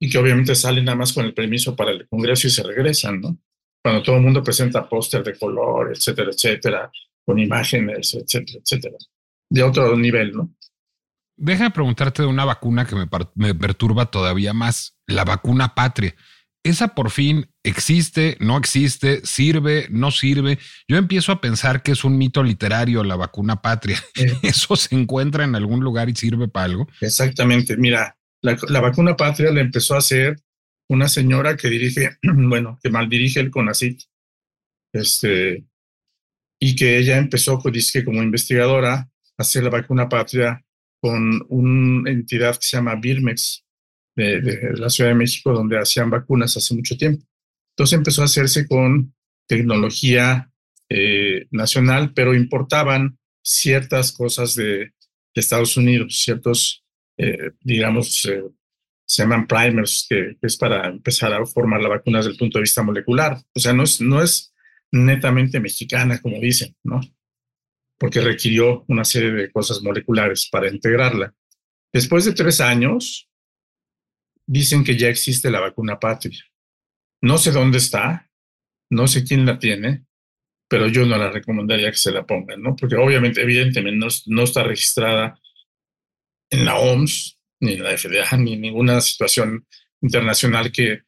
y 0.00 0.08
que 0.08 0.18
obviamente 0.18 0.54
salen 0.54 0.86
nada 0.86 0.96
más 0.96 1.12
con 1.12 1.24
el 1.24 1.34
permiso 1.34 1.76
para 1.76 1.90
el 1.90 2.08
Congreso 2.08 2.46
y 2.46 2.50
se 2.50 2.62
regresan, 2.62 3.20
¿no? 3.20 3.38
Cuando 3.82 4.02
todo 4.02 4.16
el 4.16 4.22
mundo 4.22 4.42
presenta 4.42 4.88
póster 4.88 5.22
de 5.22 5.38
color, 5.38 5.92
etcétera, 5.94 6.30
etcétera, 6.30 6.90
con 7.26 7.38
imágenes, 7.38 8.14
etcétera, 8.14 8.60
etcétera 8.62 8.96
de 9.50 9.62
otro 9.62 9.96
nivel, 9.96 10.32
¿no? 10.32 10.54
Deja 11.36 11.64
de 11.64 11.70
preguntarte 11.70 12.22
de 12.22 12.28
una 12.28 12.44
vacuna 12.44 12.86
que 12.86 12.94
me, 12.94 13.08
me 13.34 13.54
perturba 13.54 14.06
todavía 14.06 14.52
más, 14.52 14.96
la 15.06 15.24
vacuna 15.24 15.74
patria. 15.74 16.14
¿Esa 16.64 16.88
por 16.94 17.10
fin 17.10 17.46
existe, 17.64 18.36
no 18.40 18.56
existe, 18.56 19.24
sirve, 19.24 19.88
no 19.90 20.10
sirve? 20.10 20.58
Yo 20.86 20.96
empiezo 20.96 21.32
a 21.32 21.40
pensar 21.40 21.82
que 21.82 21.92
es 21.92 22.04
un 22.04 22.16
mito 22.16 22.42
literario 22.42 23.02
la 23.02 23.16
vacuna 23.16 23.60
patria. 23.60 23.98
¿Eso 24.42 24.76
se 24.76 24.94
encuentra 24.94 25.44
en 25.44 25.56
algún 25.56 25.80
lugar 25.80 26.08
y 26.08 26.14
sirve 26.14 26.46
para 26.46 26.66
algo? 26.66 26.88
Exactamente. 27.00 27.76
Mira, 27.76 28.16
la, 28.42 28.56
la 28.68 28.80
vacuna 28.80 29.16
patria 29.16 29.50
la 29.50 29.60
empezó 29.60 29.94
a 29.94 29.98
hacer 29.98 30.36
una 30.88 31.08
señora 31.08 31.56
que 31.56 31.68
dirige, 31.68 32.18
bueno, 32.22 32.78
que 32.82 32.90
mal 32.90 33.08
dirige 33.08 33.40
el 33.40 33.50
CONACIT, 33.50 34.02
este, 34.92 35.64
y 36.60 36.76
que 36.76 36.98
ella 36.98 37.18
empezó, 37.18 37.58
pues, 37.58 37.92
como 38.04 38.22
investigadora 38.22 39.10
hacer 39.36 39.64
la 39.64 39.70
vacuna 39.70 40.08
patria 40.08 40.64
con 41.00 41.44
una 41.48 42.10
entidad 42.10 42.54
que 42.54 42.62
se 42.62 42.76
llama 42.76 42.94
Birmex 42.94 43.64
de, 44.16 44.72
la 44.76 44.88
Ciudad 44.88 45.10
de 45.10 45.16
México, 45.16 45.52
donde 45.52 45.78
hacían 45.78 46.08
vacunas 46.08 46.56
hace 46.56 46.74
mucho 46.74 46.96
tiempo. 46.96 47.26
Entonces 47.74 47.98
empezó 47.98 48.22
a 48.22 48.26
hacerse 48.26 48.66
con 48.66 49.14
tecnología 49.46 50.50
eh, 50.88 51.46
nacional, 51.50 52.12
pero 52.14 52.34
importaban 52.34 53.18
ciertas 53.42 54.12
cosas 54.12 54.54
de, 54.54 54.92
Estados 55.34 55.76
Unidos, 55.76 56.20
ciertos, 56.22 56.84
eh, 57.16 57.50
digamos, 57.60 58.24
eh, 58.26 58.44
se 59.04 59.22
llaman 59.24 59.48
primers, 59.48 60.06
que, 60.08 60.36
es 60.40 60.56
para 60.56 60.86
empezar 60.86 61.32
a 61.32 61.44
formar 61.44 61.82
la 61.82 61.88
vacuna 61.88 62.18
desde 62.18 62.30
el 62.30 62.36
punto 62.36 62.58
de 62.58 62.62
vista 62.62 62.84
molecular. 62.84 63.42
O 63.52 63.58
sea, 63.58 63.72
no 63.72 63.82
es, 63.82 64.00
no 64.00 64.22
es 64.22 64.54
netamente 64.92 65.58
mexicana, 65.58 66.20
como 66.20 66.38
dicen, 66.38 66.76
¿no? 66.84 67.00
porque 67.98 68.20
requirió 68.20 68.84
una 68.88 69.04
serie 69.04 69.32
de 69.32 69.50
cosas 69.50 69.82
moleculares 69.82 70.48
para 70.50 70.68
integrarla. 70.68 71.34
Después 71.92 72.24
de 72.24 72.32
tres 72.32 72.60
años, 72.60 73.28
dicen 74.46 74.84
que 74.84 74.96
ya 74.98 75.08
existe 75.08 75.50
la 75.50 75.60
vacuna 75.60 75.98
patria. 75.98 76.44
No 77.24 77.38
sé 77.38 77.52
dónde 77.52 77.78
está, 77.78 78.28
no 78.90 79.06
sé 79.06 79.24
quién 79.24 79.46
la 79.46 79.58
tiene, 79.58 80.04
pero 80.68 80.88
yo 80.88 81.06
no 81.06 81.16
la 81.16 81.30
recomendaría 81.30 81.90
que 81.90 81.96
se 81.96 82.12
la 82.12 82.26
pongan, 82.26 82.60
¿no? 82.60 82.76
Porque 82.76 82.96
obviamente, 82.96 83.40
evidentemente, 83.40 83.96
no, 83.96 84.08
no 84.26 84.42
está 84.42 84.62
registrada 84.62 85.34
en 86.50 86.66
la 86.66 86.76
OMS, 86.76 87.38
ni 87.60 87.72
en 87.72 87.82
la 87.82 87.96
FDA, 87.96 88.36
ni 88.36 88.52
en 88.52 88.60
ninguna 88.60 89.00
situación 89.00 89.66
internacional 90.02 90.70
que... 90.70 91.00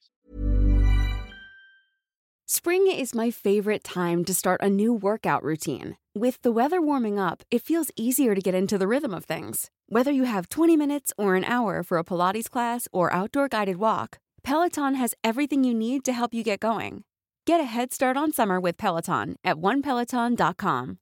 Spring 2.47 2.87
is 2.87 3.15
my 3.15 3.31
favorite 3.31 3.85
time 3.85 4.25
to 4.25 4.33
start 4.33 4.63
a 4.63 4.71
new 4.71 4.95
workout 4.95 5.43
routine. 5.43 5.99
With 6.15 6.41
the 6.41 6.51
weather 6.51 6.81
warming 6.81 7.19
up, 7.19 7.43
it 7.51 7.61
feels 7.61 7.91
easier 7.95 8.35
to 8.35 8.41
get 8.41 8.55
into 8.55 8.79
the 8.79 8.89
rhythm 8.89 9.13
of 9.13 9.27
things. 9.27 9.71
Whether 9.91 10.13
you 10.13 10.25
have 10.25 10.49
20 10.49 10.79
minutes 10.79 11.13
or 11.19 11.35
an 11.35 11.45
hour 11.45 11.83
for 11.83 11.99
a 11.99 12.05
Pilates 12.05 12.49
class 12.49 12.89
or 12.91 13.13
outdoor 13.13 13.49
guided 13.49 13.77
walk, 13.77 14.19
Peloton 14.47 14.95
has 14.95 15.13
everything 15.25 15.65
you 15.65 15.75
need 15.75 16.05
to 16.05 16.13
help 16.13 16.33
you 16.33 16.45
get 16.45 16.61
going. 16.61 17.03
Get 17.49 17.61
a 17.61 17.65
head 17.65 17.93
start 17.93 18.17
on 18.17 18.31
summer 18.33 18.61
with 18.61 18.77
Peloton 18.77 19.35
at 19.43 19.57
onepeloton.com. 19.57 20.99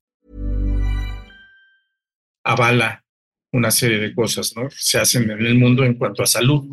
Avala 2.47 3.03
una 3.53 3.71
serie 3.71 3.99
de 3.99 4.15
cosas, 4.15 4.55
¿no? 4.57 4.71
Se 4.71 4.99
hacen 4.99 5.31
en 5.31 5.45
el 5.45 5.57
mundo 5.57 5.85
en 5.85 5.95
cuanto 5.95 6.23
a 6.23 6.27
salud. 6.27 6.65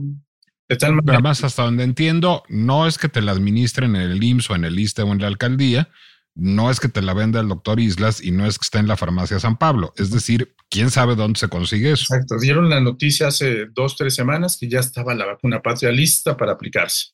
De 0.69 0.77
tal 0.77 0.93
manera. 0.93 1.15
Además, 1.15 1.43
hasta 1.43 1.63
donde 1.63 1.83
entiendo, 1.83 2.43
no 2.47 2.87
es 2.87 2.97
que 2.97 3.09
te 3.09 3.21
la 3.21 3.33
administren 3.33 3.97
en 3.97 4.09
el 4.09 4.23
IMSS 4.23 4.51
o 4.51 4.55
en 4.55 4.63
el 4.63 4.79
ISTE 4.79 5.01
o 5.01 5.11
en 5.11 5.19
la 5.19 5.27
alcaldía, 5.27 5.89
no 6.35 6.71
es 6.71 6.79
que 6.79 6.87
te 6.87 7.01
la 7.01 7.13
venda 7.13 7.41
el 7.41 7.49
doctor 7.49 7.81
Islas 7.81 8.23
y 8.23 8.31
no 8.31 8.45
es 8.45 8.57
que 8.57 8.63
esté 8.63 8.79
en 8.79 8.87
la 8.87 8.95
farmacia 8.95 9.41
San 9.41 9.57
Pablo. 9.57 9.93
Es 9.97 10.09
decir, 10.09 10.55
quién 10.71 10.89
sabe 10.89 11.15
dónde 11.15 11.39
se 11.39 11.49
consigue 11.49 11.91
eso. 11.91 12.05
Exacto. 12.13 12.39
Dieron 12.39 12.69
la 12.69 12.79
noticia 12.79 13.27
hace 13.27 13.67
dos, 13.67 13.95
tres 13.95 14.15
semanas 14.15 14.57
que 14.57 14.67
ya 14.67 14.79
estaba 14.79 15.13
la 15.13 15.25
vacuna 15.25 15.61
patria 15.61 15.91
lista 15.91 16.35
para 16.35 16.53
aplicarse. 16.53 17.11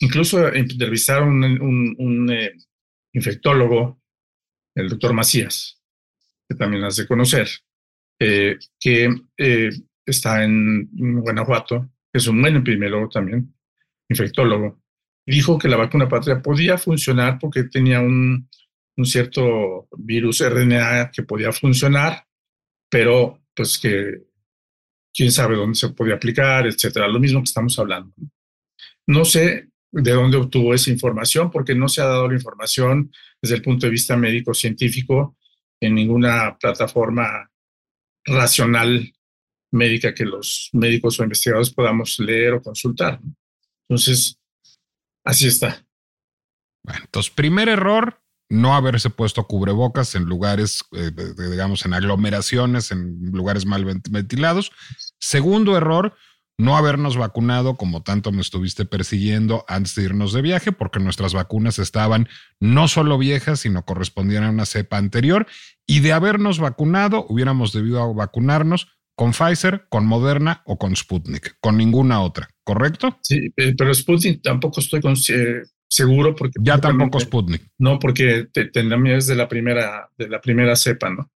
Incluso 0.00 0.46
entrevistaron 0.48 1.42
un, 1.42 1.94
un, 1.98 2.30
eh, 2.30 2.52
infectólogo, 3.14 4.00
el 4.74 4.88
doctor 4.88 5.12
Macías, 5.12 5.80
que 6.48 6.56
también 6.56 6.84
has 6.84 6.96
de 6.96 7.06
conocer, 7.06 7.48
eh, 8.18 8.58
que 8.78 9.08
eh, 9.38 9.70
está 10.04 10.44
en 10.44 10.88
Guanajuato, 10.92 11.90
que 12.12 12.18
es 12.18 12.26
un 12.26 12.40
buen 12.40 12.56
epidemiólogo 12.56 13.08
también, 13.08 13.54
infectólogo 14.08 14.82
dijo 15.26 15.58
que 15.58 15.68
la 15.68 15.76
vacuna 15.76 16.08
patria 16.08 16.40
podía 16.42 16.78
funcionar 16.78 17.38
porque 17.38 17.64
tenía 17.64 18.00
un, 18.00 18.48
cierto 19.04 19.88
virus 19.96 20.40
RNA 20.40 21.10
que 21.10 21.22
podía 21.22 21.52
funcionar, 21.52 22.24
pero 22.92 23.42
pues 23.56 23.78
que 23.78 24.22
quién 25.14 25.32
sabe 25.32 25.56
dónde 25.56 25.76
se 25.76 25.88
podía 25.88 26.16
aplicar, 26.16 26.66
etcétera. 26.66 27.08
Lo 27.08 27.18
mismo 27.18 27.40
que 27.40 27.48
estamos 27.48 27.78
hablando. 27.78 28.14
No 29.06 29.24
sé 29.24 29.70
de 29.90 30.12
dónde 30.12 30.36
obtuvo 30.36 30.74
esa 30.74 30.90
información, 30.90 31.50
porque 31.50 31.74
no 31.74 31.88
se 31.88 32.02
ha 32.02 32.04
dado 32.04 32.28
la 32.28 32.34
información 32.34 33.10
desde 33.40 33.56
el 33.56 33.62
punto 33.62 33.86
de 33.86 33.92
vista 33.92 34.14
médico-científico 34.16 35.38
en 35.80 35.94
ninguna 35.94 36.58
plataforma 36.58 37.50
racional 38.26 39.10
médica 39.70 40.14
que 40.14 40.26
los 40.26 40.68
médicos 40.74 41.18
o 41.18 41.22
investigadores 41.22 41.70
podamos 41.70 42.18
leer 42.18 42.52
o 42.52 42.62
consultar. 42.62 43.20
Entonces, 43.88 44.38
así 45.24 45.46
está. 45.48 45.82
Bueno, 46.84 47.04
entonces, 47.04 47.32
primer 47.32 47.70
error, 47.70 48.21
no 48.52 48.74
haberse 48.74 49.08
puesto 49.08 49.46
cubrebocas 49.46 50.14
en 50.14 50.24
lugares, 50.24 50.84
eh, 50.92 51.10
digamos, 51.50 51.86
en 51.86 51.94
aglomeraciones, 51.94 52.90
en 52.90 53.18
lugares 53.32 53.64
mal 53.64 53.82
ventilados. 54.10 54.72
Segundo 55.18 55.74
error, 55.74 56.14
no 56.58 56.76
habernos 56.76 57.16
vacunado 57.16 57.76
como 57.76 58.02
tanto 58.02 58.30
me 58.30 58.42
estuviste 58.42 58.84
persiguiendo 58.84 59.64
antes 59.68 59.94
de 59.94 60.02
irnos 60.02 60.34
de 60.34 60.42
viaje, 60.42 60.70
porque 60.70 61.00
nuestras 61.00 61.32
vacunas 61.32 61.78
estaban 61.78 62.28
no 62.60 62.88
solo 62.88 63.16
viejas, 63.16 63.60
sino 63.60 63.86
correspondían 63.86 64.44
a 64.44 64.50
una 64.50 64.66
cepa 64.66 64.98
anterior. 64.98 65.46
Y 65.86 66.00
de 66.00 66.12
habernos 66.12 66.58
vacunado, 66.58 67.24
hubiéramos 67.30 67.72
debido 67.72 68.12
vacunarnos 68.12 68.88
con 69.14 69.32
Pfizer, 69.32 69.86
con 69.88 70.04
Moderna 70.04 70.62
o 70.66 70.78
con 70.78 70.94
Sputnik, 70.94 71.56
con 71.60 71.78
ninguna 71.78 72.20
otra, 72.20 72.50
¿correcto? 72.64 73.18
Sí, 73.22 73.50
eh, 73.56 73.74
pero 73.76 73.94
Sputnik 73.94 74.42
tampoco 74.42 74.80
estoy 74.80 75.00
eh, 75.30 75.62
seguro 75.92 76.34
porque... 76.34 76.54
Ya 76.60 76.78
tampoco 76.78 77.20
Sputnik. 77.20 77.62
No, 77.78 77.98
porque 77.98 78.48
es 78.54 79.26
de 79.26 79.34
la 79.34 79.48
primera, 79.48 80.08
de 80.16 80.28
la 80.28 80.40
primera 80.40 80.74
cepa, 80.74 81.10
¿no? 81.10 81.30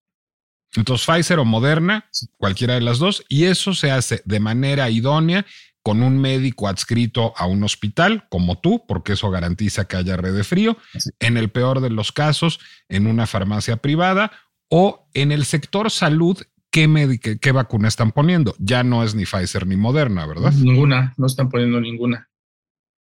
Entonces, 0.75 1.07
Pfizer 1.07 1.39
o 1.39 1.45
Moderna, 1.45 2.07
cualquiera 2.39 2.75
de 2.75 2.81
las 2.81 2.99
dos, 2.99 3.25
y 3.29 3.45
eso 3.45 3.75
se 3.75 3.91
hace 3.91 4.23
de 4.25 4.41
manera 4.41 4.91
idónea 4.91 5.47
con 5.83 6.03
un 6.03 6.19
médico 6.19 6.69
adscrito 6.69 7.33
a 7.37 7.47
un 7.47 7.63
hospital, 7.65 8.27
como 8.29 8.59
tú, 8.59 8.85
porque 8.89 9.13
eso 9.13 9.31
garantiza 9.31 9.87
que 9.87 9.97
haya 9.97 10.17
red 10.17 10.35
de 10.35 10.43
frío, 10.43 10.77
en 11.21 11.37
el 11.37 11.51
peor 11.51 11.81
de 11.81 11.91
los 11.91 12.11
casos, 12.11 12.59
en 12.89 13.07
una 13.07 13.27
farmacia 13.27 13.77
privada 13.77 14.33
o 14.69 15.09
en 15.15 15.33
el 15.33 15.45
sector 15.45 15.91
salud. 15.91 16.39
¿Qué, 16.71 17.39
qué 17.41 17.53
vacuna 17.53 17.89
están 17.89 18.13
poniendo? 18.13 18.55
Ya 18.59 18.83
no 18.83 19.05
es 19.05 19.15
ni 19.15 19.25
Pfizer 19.25 19.67
ni 19.67 19.77
Moderna, 19.77 20.27
¿verdad? 20.27 20.53
Ninguna, 20.53 21.15
no 21.17 21.27
están 21.27 21.49
poniendo 21.49 21.81
ninguna. 21.81 22.29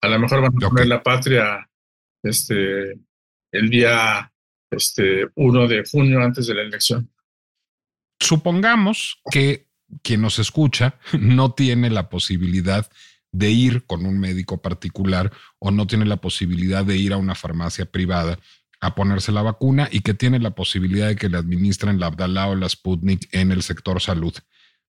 A 0.06 0.10
lo 0.10 0.20
mejor 0.20 0.42
van 0.42 0.52
a 0.56 0.70
poner 0.70 0.88
la 0.88 1.02
patria 1.02 1.68
este, 2.24 3.00
el 3.52 3.70
día 3.70 4.32
este, 4.72 5.28
1 5.36 5.68
de 5.68 5.84
junio 5.90 6.22
antes 6.22 6.48
de 6.48 6.54
la 6.54 6.62
elección 6.62 7.10
supongamos 8.20 9.22
que 9.32 9.68
quien 10.02 10.22
nos 10.22 10.40
escucha 10.40 10.96
no 11.20 11.54
tiene 11.54 11.90
la 11.90 12.10
posibilidad 12.10 12.90
de 13.32 13.52
ir 13.52 13.86
con 13.86 14.06
un 14.06 14.20
médico 14.20 14.62
particular 14.62 15.32
o 15.60 15.72
no 15.72 15.88
tiene 15.88 16.06
la 16.06 16.18
posibilidad 16.18 16.86
de 16.86 16.98
ir 16.98 17.14
a 17.14 17.18
una 17.18 17.36
farmacia 17.36 17.86
privada 17.86 18.40
a 18.80 18.96
ponerse 18.96 19.32
la 19.32 19.42
vacuna 19.42 19.90
y 19.92 20.02
que 20.02 20.14
tiene 20.14 20.40
la 20.40 20.52
posibilidad 20.52 21.08
de 21.08 21.16
que 21.16 21.30
le 21.30 21.38
administren 21.38 22.00
la 22.00 22.08
Abdalá 22.08 22.48
o 22.48 22.56
la 22.56 22.70
Sputnik 22.70 23.28
en 23.34 23.52
el 23.52 23.62
sector 23.62 24.02
salud. 24.02 24.34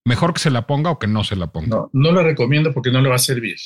Mejor 0.04 0.34
que 0.34 0.40
se 0.40 0.50
la 0.50 0.66
ponga 0.66 0.90
o 0.90 0.98
que 0.98 1.06
no 1.06 1.24
se 1.24 1.34
la 1.34 1.48
ponga. 1.48 1.68
No, 1.68 1.90
no 1.92 2.12
la 2.12 2.22
recomiendo 2.22 2.72
porque 2.72 2.92
no 2.92 3.00
le 3.00 3.08
va 3.08 3.16
a 3.16 3.18
servir. 3.18 3.56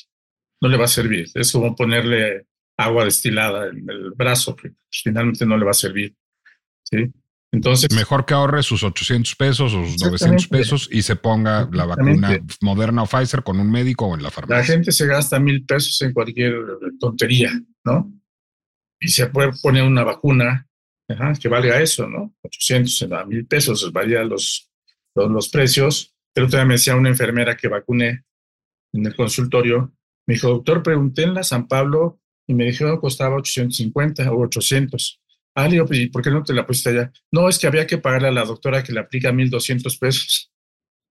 No 0.61 0.69
le 0.69 0.77
va 0.77 0.85
a 0.85 0.89
servir. 0.89 1.27
Es 1.35 1.53
como 1.53 1.75
ponerle 1.75 2.47
agua 2.77 3.05
destilada 3.05 3.69
en 3.69 3.89
el 3.89 4.11
brazo, 4.13 4.57
que 4.57 4.73
finalmente 4.91 5.47
no 5.47 5.57
le 5.57 5.65
va 5.65 5.71
a 5.71 5.75
servir. 5.75 6.15
¿sí? 6.83 7.13
Entonces, 7.53 7.93
mejor 7.95 8.27
que 8.27 8.35
ahorre 8.35 8.63
sus 8.63 8.85
800 8.85 9.35
pesos 9.35 9.75
o 9.75 9.85
sus 9.85 10.01
900 10.03 10.47
pesos 10.47 10.89
y 10.91 11.03
se 11.03 11.17
ponga 11.17 11.69
la 11.73 11.85
vacuna 11.85 12.41
Moderna 12.61 13.03
o 13.03 13.07
Pfizer 13.07 13.43
con 13.43 13.59
un 13.59 13.71
médico 13.71 14.07
o 14.07 14.15
en 14.15 14.23
la 14.23 14.31
farmacia. 14.31 14.59
La 14.59 14.65
gente 14.65 14.93
se 14.93 15.07
gasta 15.07 15.41
mil 15.41 15.65
pesos 15.67 16.01
en 16.03 16.13
cualquier 16.13 16.55
tontería, 17.01 17.51
¿no? 17.85 18.13
Y 19.01 19.09
se 19.09 19.27
puede 19.27 19.51
poner 19.61 19.83
una 19.83 20.05
vacuna 20.05 20.69
que 21.41 21.49
valga 21.49 21.81
eso, 21.81 22.07
¿no? 22.07 22.37
800 22.43 23.11
a 23.11 23.25
mil 23.25 23.45
pesos, 23.47 23.93
varía 23.93 24.23
los, 24.23 24.71
los, 25.17 25.31
los 25.31 25.49
precios. 25.49 26.15
Pero 26.33 26.47
todavía 26.47 26.69
me 26.69 26.75
decía 26.75 26.95
una 26.95 27.09
enfermera 27.09 27.57
que 27.57 27.67
vacuné 27.67 28.25
en 28.93 29.07
el 29.07 29.17
consultorio, 29.17 29.93
me 30.31 30.35
dijo, 30.35 30.49
doctor, 30.49 30.85
pregunté 30.85 31.25
en 31.25 31.35
la 31.35 31.43
San 31.43 31.67
Pablo 31.67 32.21
y 32.47 32.55
me 32.55 32.65
dijeron 32.65 32.95
que 32.95 33.01
costaba 33.01 33.35
850 33.35 34.31
o 34.31 34.43
800. 34.43 35.21
Ah, 35.57 35.67
digo, 35.67 35.87
pues, 35.87 36.09
¿por 36.11 36.23
qué 36.23 36.31
no 36.31 36.45
te 36.45 36.55
la 36.55 36.65
pusiste 36.65 36.91
allá? 36.91 37.11
No, 37.33 37.49
es 37.49 37.59
que 37.59 37.67
había 37.67 37.85
que 37.85 37.99
pagarle 37.99 38.29
a 38.29 38.31
la 38.31 38.45
doctora 38.45 38.85
que 38.85 38.93
le 38.93 39.01
aplica 39.01 39.33
1.200 39.33 39.99
pesos. 39.99 40.53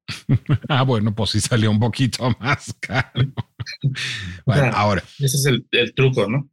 ah, 0.69 0.83
bueno, 0.83 1.13
pues 1.13 1.31
sí 1.31 1.41
salió 1.41 1.69
un 1.69 1.81
poquito 1.81 2.33
más 2.39 2.73
caro. 2.79 3.11
bueno, 4.45 4.71
ahora. 4.73 5.03
Ese 5.19 5.35
es 5.35 5.45
el, 5.45 5.93
truco, 5.93 6.25
¿no? 6.29 6.49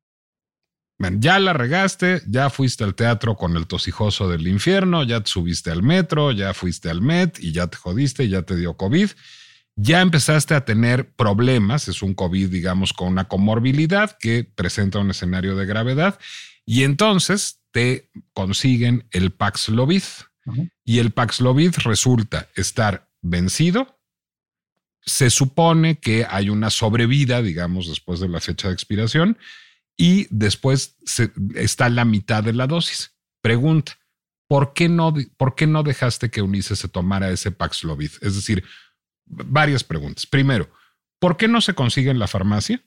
Bueno, 0.98 1.18
ya 1.20 1.38
la 1.38 1.52
regaste, 1.52 2.20
ya 2.26 2.50
fuiste 2.50 2.82
al 2.82 2.96
teatro 2.96 3.36
con 3.36 3.56
el 3.56 3.68
tosijoso 3.68 4.28
del 4.28 4.48
infierno, 4.48 5.04
ya 5.04 5.20
te 5.20 5.30
subiste 5.30 5.70
al 5.70 5.84
metro, 5.84 6.32
ya 6.32 6.52
fuiste 6.52 6.90
al 6.90 7.00
Met 7.00 7.38
y 7.38 7.52
ya 7.52 7.68
te 7.68 7.76
jodiste, 7.76 8.28
ya 8.28 8.42
te 8.42 8.56
dio 8.56 8.76
COVID. 8.76 9.10
Ya 9.78 10.00
empezaste 10.00 10.54
a 10.54 10.64
tener 10.64 11.12
problemas, 11.14 11.88
es 11.88 12.02
un 12.02 12.14
COVID, 12.14 12.48
digamos, 12.48 12.94
con 12.94 13.08
una 13.08 13.28
comorbilidad 13.28 14.16
que 14.18 14.44
presenta 14.44 14.98
un 14.98 15.10
escenario 15.10 15.54
de 15.54 15.66
gravedad. 15.66 16.18
Y 16.64 16.82
entonces 16.82 17.60
te 17.72 18.10
consiguen 18.32 19.06
el 19.10 19.32
Paxlovid 19.32 20.02
y 20.84 20.98
el 20.98 21.10
Paxlovid 21.10 21.74
resulta 21.84 22.48
estar 22.54 23.10
vencido. 23.20 23.98
Se 25.02 25.28
supone 25.28 25.98
que 26.00 26.26
hay 26.28 26.48
una 26.48 26.70
sobrevida, 26.70 27.42
digamos, 27.42 27.86
después 27.86 28.18
de 28.18 28.28
la 28.28 28.40
fecha 28.40 28.68
de 28.68 28.74
expiración 28.74 29.36
y 29.96 30.26
después 30.30 30.96
está 31.54 31.90
la 31.90 32.06
mitad 32.06 32.42
de 32.42 32.54
la 32.54 32.66
dosis. 32.66 33.12
Pregunta, 33.42 33.98
¿por 34.48 34.72
qué 34.72 34.88
no, 34.88 35.14
por 35.36 35.54
qué 35.54 35.66
no 35.66 35.82
dejaste 35.82 36.30
que 36.30 36.42
Unice 36.42 36.76
se 36.76 36.88
tomara 36.88 37.30
ese 37.30 37.50
Paxlovid? 37.50 38.12
Es 38.22 38.36
decir, 38.36 38.64
varias 39.26 39.84
preguntas. 39.84 40.26
Primero, 40.26 40.70
¿por 41.18 41.36
qué 41.36 41.48
no 41.48 41.60
se 41.60 41.74
consigue 41.74 42.10
en 42.10 42.18
la 42.18 42.28
farmacia? 42.28 42.82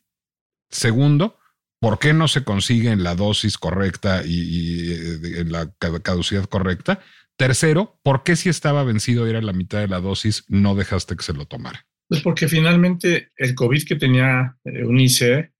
Segundo, 0.70 1.40
¿Por 1.80 1.98
qué 1.98 2.14
no 2.14 2.28
se 2.28 2.44
consigue 2.44 2.92
en 2.92 3.04
la 3.04 3.16
dosis 3.16 3.58
correcta 3.58 4.24
y, 4.26 4.92
eh, 4.92 5.40
en 5.40 5.52
la 5.52 5.72
caducidad 6.04 6.46
correcta? 6.46 7.00
Tercero, 7.38 7.98
¿por 8.04 8.24
qué 8.24 8.36
si 8.36 8.50
estaba 8.50 8.84
vencido 8.84 9.26
era 9.26 9.42
la 9.42 9.54
mitad 9.54 9.80
de 9.80 9.88
la 9.88 10.02
dosis, 10.02 10.44
no 10.50 10.76
dejaste 10.76 11.16
que 11.16 11.24
se 11.24 11.34
lo 11.34 11.46
tomara? 11.46 11.88
Pues 12.10 12.22
porque 12.22 12.50
finalmente 12.50 13.32
el 13.38 13.56
COVID 13.56 13.86
que 13.86 13.96
tenía 13.96 14.58
eh, 14.66 14.84
Unice, 14.84 15.54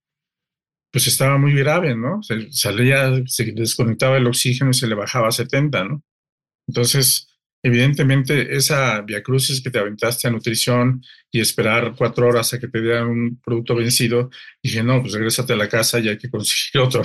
pues 0.92 1.06
estaba 1.06 1.38
muy 1.38 1.54
grave, 1.54 1.96
¿no? 1.96 2.22
Se 2.22 2.52
salía, 2.52 3.22
se 3.26 3.52
desconectaba 3.52 4.18
el 4.18 4.26
oxígeno 4.26 4.72
y 4.72 4.74
se 4.74 4.88
le 4.88 4.94
bajaba 4.94 5.28
a 5.28 5.32
70, 5.32 5.84
¿no? 5.84 6.02
Entonces, 6.68 7.29
Evidentemente, 7.62 8.56
esa 8.56 9.02
viacrucis 9.02 9.62
que 9.62 9.70
te 9.70 9.78
aventaste 9.78 10.26
a 10.26 10.30
nutrición 10.30 11.02
y 11.30 11.40
esperar 11.40 11.94
cuatro 11.96 12.26
horas 12.28 12.52
a 12.54 12.58
que 12.58 12.68
te 12.68 12.80
dieran 12.80 13.08
un 13.08 13.40
producto 13.44 13.74
vencido, 13.74 14.30
dije, 14.62 14.82
no, 14.82 15.02
pues 15.02 15.12
regrésate 15.12 15.52
a 15.52 15.56
la 15.56 15.68
casa 15.68 16.00
y 16.00 16.08
hay 16.08 16.16
que 16.16 16.30
conseguir 16.30 16.82
otro. 16.86 17.02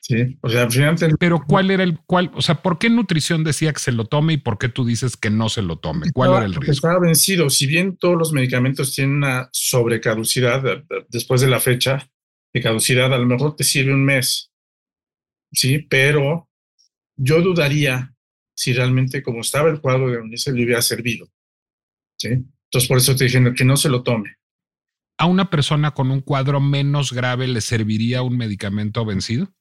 Sí, 0.00 0.36
o 0.40 0.48
sea, 0.48 0.68
finalmente. 0.68 1.14
Pero 1.16 1.40
¿cuál 1.46 1.70
era 1.70 1.84
el 1.84 2.00
cuál? 2.06 2.32
O 2.34 2.42
sea, 2.42 2.56
¿por 2.60 2.78
qué 2.78 2.90
nutrición 2.90 3.44
decía 3.44 3.72
que 3.72 3.78
se 3.78 3.92
lo 3.92 4.06
tome 4.06 4.32
y 4.32 4.36
por 4.36 4.58
qué 4.58 4.68
tú 4.68 4.84
dices 4.84 5.16
que 5.16 5.30
no 5.30 5.48
se 5.48 5.62
lo 5.62 5.78
tome? 5.78 6.10
¿Cuál 6.12 6.30
era 6.30 6.44
el 6.44 6.54
riesgo? 6.54 6.72
Estaba 6.72 6.98
vencido. 6.98 7.48
Si 7.50 7.66
bien 7.68 7.96
todos 7.96 8.18
los 8.18 8.32
medicamentos 8.32 8.92
tienen 8.96 9.18
una 9.18 9.48
sobrecaducidad 9.52 10.66
eh, 10.66 10.84
después 11.08 11.40
de 11.40 11.46
la 11.46 11.60
fecha 11.60 12.10
de 12.52 12.60
caducidad, 12.60 13.14
a 13.14 13.18
lo 13.18 13.26
mejor 13.26 13.54
te 13.54 13.62
sirve 13.62 13.94
un 13.94 14.04
mes. 14.04 14.50
Sí, 15.52 15.78
pero 15.78 16.48
yo 17.16 17.40
dudaría 17.40 18.12
si 18.54 18.72
realmente 18.72 19.22
como 19.22 19.40
estaba 19.40 19.70
el 19.70 19.80
cuadro 19.80 20.10
de 20.10 20.18
Unice 20.18 20.52
le 20.52 20.64
hubiera 20.64 20.82
servido. 20.82 21.28
¿sí? 22.18 22.28
Entonces 22.28 22.88
por 22.88 22.98
eso 22.98 23.16
te 23.16 23.24
dije 23.24 23.52
que 23.54 23.64
no 23.64 23.76
se 23.76 23.88
lo 23.88 24.02
tome. 24.02 24.36
¿A 25.18 25.26
una 25.26 25.50
persona 25.50 25.92
con 25.92 26.10
un 26.10 26.20
cuadro 26.20 26.60
menos 26.60 27.12
grave 27.12 27.46
le 27.46 27.60
serviría 27.60 28.22
un 28.22 28.36
medicamento 28.36 29.04
vencido? 29.04 29.52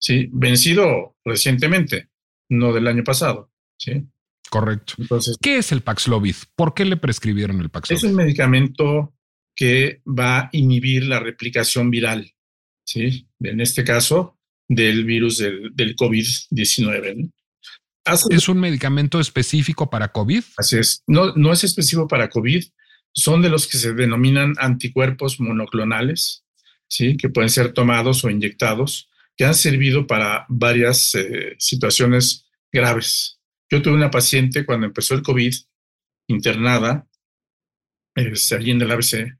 Sí, 0.00 0.28
vencido 0.32 1.16
recientemente, 1.24 2.10
no 2.50 2.72
del 2.72 2.88
año 2.88 3.04
pasado. 3.04 3.50
Sí. 3.78 4.04
Correcto. 4.50 4.94
Entonces, 4.98 5.36
¿qué 5.40 5.58
es 5.58 5.72
el 5.72 5.80
Paxlovid? 5.80 6.36
¿Por 6.54 6.74
qué 6.74 6.84
le 6.84 6.96
prescribieron 6.96 7.60
el 7.60 7.70
Paxlovid? 7.70 7.98
Es 7.98 8.04
un 8.04 8.14
medicamento 8.14 9.14
que 9.56 10.02
va 10.06 10.40
a 10.40 10.48
inhibir 10.52 11.06
la 11.06 11.20
replicación 11.20 11.90
viral, 11.90 12.34
¿sí? 12.84 13.28
En 13.40 13.60
este 13.60 13.84
caso, 13.84 14.38
del 14.68 15.04
virus 15.04 15.38
del, 15.38 15.74
del 15.74 15.96
COVID-19. 15.96 17.30
¿Es 18.04 18.48
un 18.48 18.60
medicamento 18.60 19.18
específico 19.18 19.88
para 19.88 20.08
COVID? 20.08 20.42
Así 20.58 20.76
es. 20.78 21.02
No, 21.06 21.34
no 21.34 21.52
es 21.52 21.64
específico 21.64 22.06
para 22.06 22.28
COVID. 22.28 22.64
Son 23.12 23.40
de 23.40 23.48
los 23.48 23.66
que 23.66 23.78
se 23.78 23.94
denominan 23.94 24.54
anticuerpos 24.58 25.40
monoclonales, 25.40 26.44
¿sí? 26.88 27.16
que 27.16 27.28
pueden 27.28 27.48
ser 27.48 27.72
tomados 27.72 28.24
o 28.24 28.30
inyectados, 28.30 29.08
que 29.36 29.44
han 29.44 29.54
servido 29.54 30.06
para 30.06 30.44
varias 30.48 31.14
eh, 31.14 31.54
situaciones 31.58 32.46
graves. 32.72 33.40
Yo 33.70 33.80
tuve 33.80 33.94
una 33.94 34.10
paciente 34.10 34.66
cuando 34.66 34.86
empezó 34.86 35.14
el 35.14 35.22
COVID 35.22 35.54
internada 36.28 37.08
este, 38.14 38.56
allí 38.56 38.70
en 38.70 38.82
el 38.82 38.90
ABC, 38.90 39.38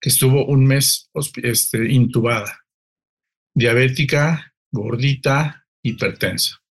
que 0.00 0.08
estuvo 0.08 0.46
un 0.46 0.64
mes 0.64 1.10
este, 1.42 1.92
intubada, 1.92 2.64
diabética, 3.54 4.54
gordita, 4.72 5.66
hipertensa. 5.82 6.62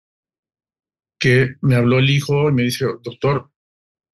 Que 1.19 1.55
me 1.61 1.75
habló 1.75 1.99
el 1.99 2.09
hijo 2.09 2.49
y 2.49 2.53
me 2.53 2.63
dijo, 2.63 2.99
doctor, 3.03 3.49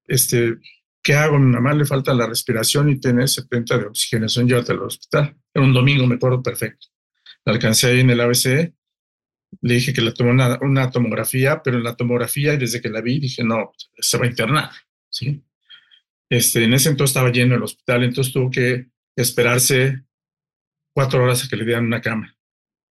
este, 0.06 0.56
¿qué 1.02 1.14
hago? 1.14 1.38
Mi 1.38 1.52
mamá 1.52 1.74
le 1.74 1.84
falta 1.84 2.14
la 2.14 2.26
respiración 2.26 2.88
y 2.88 2.98
tiene 2.98 3.26
70 3.26 3.78
de 3.78 3.86
oxigenación, 3.86 4.48
llévatela 4.48 4.80
al 4.80 4.86
hospital. 4.86 5.36
Era 5.52 5.64
un 5.64 5.74
domingo, 5.74 6.06
me 6.06 6.16
acuerdo 6.16 6.42
perfecto. 6.42 6.88
La 7.44 7.52
alcancé 7.52 7.88
ahí 7.88 8.00
en 8.00 8.10
el 8.10 8.20
ABC, 8.20 8.72
le 9.60 9.74
dije 9.74 9.92
que 9.92 10.00
le 10.00 10.12
tomó 10.12 10.30
una, 10.30 10.58
una, 10.62 10.90
tomografía, 10.90 11.62
pero 11.62 11.76
en 11.76 11.84
la 11.84 11.94
tomografía, 11.94 12.54
y 12.54 12.56
desde 12.56 12.80
que 12.80 12.88
la 12.88 13.00
vi, 13.00 13.20
dije, 13.20 13.44
no, 13.44 13.72
se 13.98 14.18
va 14.18 14.24
a 14.24 14.28
internar, 14.28 14.70
¿sí? 15.10 15.44
Este, 16.28 16.64
en 16.64 16.74
ese 16.74 16.88
entonces 16.88 17.12
estaba 17.12 17.30
lleno 17.30 17.54
el 17.54 17.62
hospital, 17.62 18.02
entonces 18.02 18.32
tuvo 18.32 18.50
que 18.50 18.88
esperarse 19.14 20.04
cuatro 20.94 21.22
horas 21.22 21.44
a 21.44 21.48
que 21.48 21.56
le 21.56 21.64
dieran 21.64 21.86
una 21.86 22.00
cama. 22.00 22.36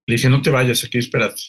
Le 0.05 0.16
dije, 0.16 0.30
no 0.30 0.41
te 0.41 0.49
vayas 0.49 0.84
aquí, 0.84 0.99
espérate. 0.99 1.41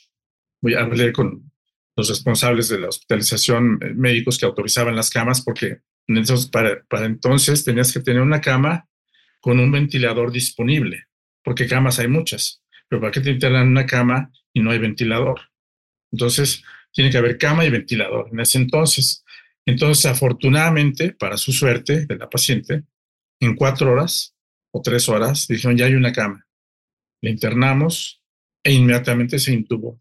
Voy 0.60 0.74
a 0.74 0.80
hablar 0.80 1.12
con 1.12 1.52
los 1.96 2.08
responsables 2.08 2.68
de 2.68 2.80
la 2.80 2.88
hospitalización, 2.88 3.78
eh, 3.82 3.94
médicos 3.94 4.38
que 4.38 4.46
autorizaban 4.46 4.96
las 4.96 5.10
camas, 5.10 5.42
porque 5.42 5.80
entonces, 6.06 6.48
para, 6.48 6.82
para 6.84 7.06
entonces 7.06 7.64
tenías 7.64 7.92
que 7.92 8.00
tener 8.00 8.20
una 8.20 8.40
cama 8.40 8.88
con 9.40 9.58
un 9.58 9.70
ventilador 9.70 10.32
disponible, 10.32 11.04
porque 11.42 11.66
camas 11.66 11.98
hay 11.98 12.08
muchas, 12.08 12.62
pero 12.88 13.00
¿para 13.00 13.12
qué 13.12 13.20
te 13.20 13.30
internan 13.30 13.68
una 13.68 13.86
cama 13.86 14.30
y 14.52 14.60
no 14.60 14.70
hay 14.70 14.78
ventilador? 14.78 15.40
Entonces, 16.12 16.62
tiene 16.92 17.10
que 17.10 17.18
haber 17.18 17.38
cama 17.38 17.64
y 17.64 17.70
ventilador. 17.70 18.28
En 18.32 18.40
ese 18.40 18.58
entonces, 18.58 19.24
entonces, 19.66 20.06
afortunadamente, 20.06 21.12
para 21.12 21.36
su 21.36 21.52
suerte 21.52 22.06
de 22.06 22.16
la 22.16 22.28
paciente, 22.28 22.84
en 23.40 23.56
cuatro 23.56 23.92
horas 23.92 24.34
o 24.72 24.82
tres 24.82 25.08
horas, 25.08 25.46
dijeron, 25.48 25.76
ya 25.76 25.86
hay 25.86 25.94
una 25.94 26.12
cama. 26.12 26.46
Le 27.22 27.30
internamos 27.30 28.22
e 28.62 28.72
inmediatamente 28.72 29.38
se 29.38 29.52
intubó. 29.52 30.00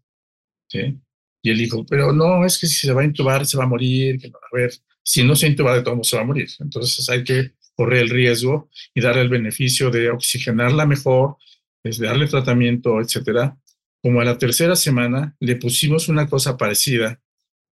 ¿sí? 0.68 1.00
Y 1.44 1.50
él 1.50 1.58
dijo, 1.58 1.84
pero 1.84 2.10
no, 2.10 2.46
es 2.46 2.58
que 2.58 2.66
si 2.66 2.86
se 2.86 2.92
va 2.94 3.02
a 3.02 3.04
intubar, 3.04 3.44
se 3.44 3.58
va 3.58 3.64
a 3.64 3.68
morir. 3.68 4.18
A 4.34 4.56
ver, 4.56 4.72
si 5.02 5.22
no 5.22 5.36
se 5.36 5.46
intuba 5.46 5.76
de 5.76 5.82
todo, 5.82 6.02
se 6.02 6.16
va 6.16 6.22
a 6.22 6.24
morir. 6.26 6.48
Entonces 6.58 7.06
hay 7.10 7.22
que 7.22 7.52
correr 7.76 8.04
el 8.04 8.08
riesgo 8.08 8.70
y 8.94 9.02
darle 9.02 9.20
el 9.20 9.28
beneficio 9.28 9.90
de 9.90 10.08
oxigenarla 10.08 10.86
mejor, 10.86 11.36
de 11.82 11.94
darle 11.98 12.28
tratamiento, 12.28 12.98
etcétera. 12.98 13.58
Como 14.02 14.22
a 14.22 14.24
la 14.24 14.38
tercera 14.38 14.74
semana 14.74 15.36
le 15.38 15.56
pusimos 15.56 16.08
una 16.08 16.26
cosa 16.30 16.56
parecida 16.56 17.20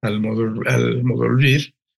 al, 0.03 0.21
modul, 0.21 0.69
al 0.69 1.03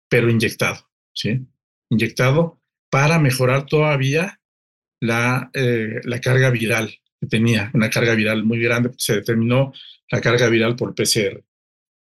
pero 0.08 0.30
inyectado, 0.30 0.88
¿sí? 1.12 1.42
Inyectado 1.90 2.62
para 2.92 3.18
mejorar 3.18 3.66
todavía 3.66 4.40
la, 5.02 5.50
eh, 5.56 6.02
la 6.04 6.22
carga 6.22 6.52
viral 6.52 7.00
que 7.20 7.26
tenía, 7.26 7.72
una 7.74 7.90
carga 7.90 8.14
viral 8.14 8.44
muy 8.44 8.60
grande, 8.60 8.92
se 8.96 9.16
determinó 9.16 9.74
la 10.12 10.22
carga 10.22 10.50
viral 10.50 10.76
por 10.76 10.94
PCR. 10.94 11.44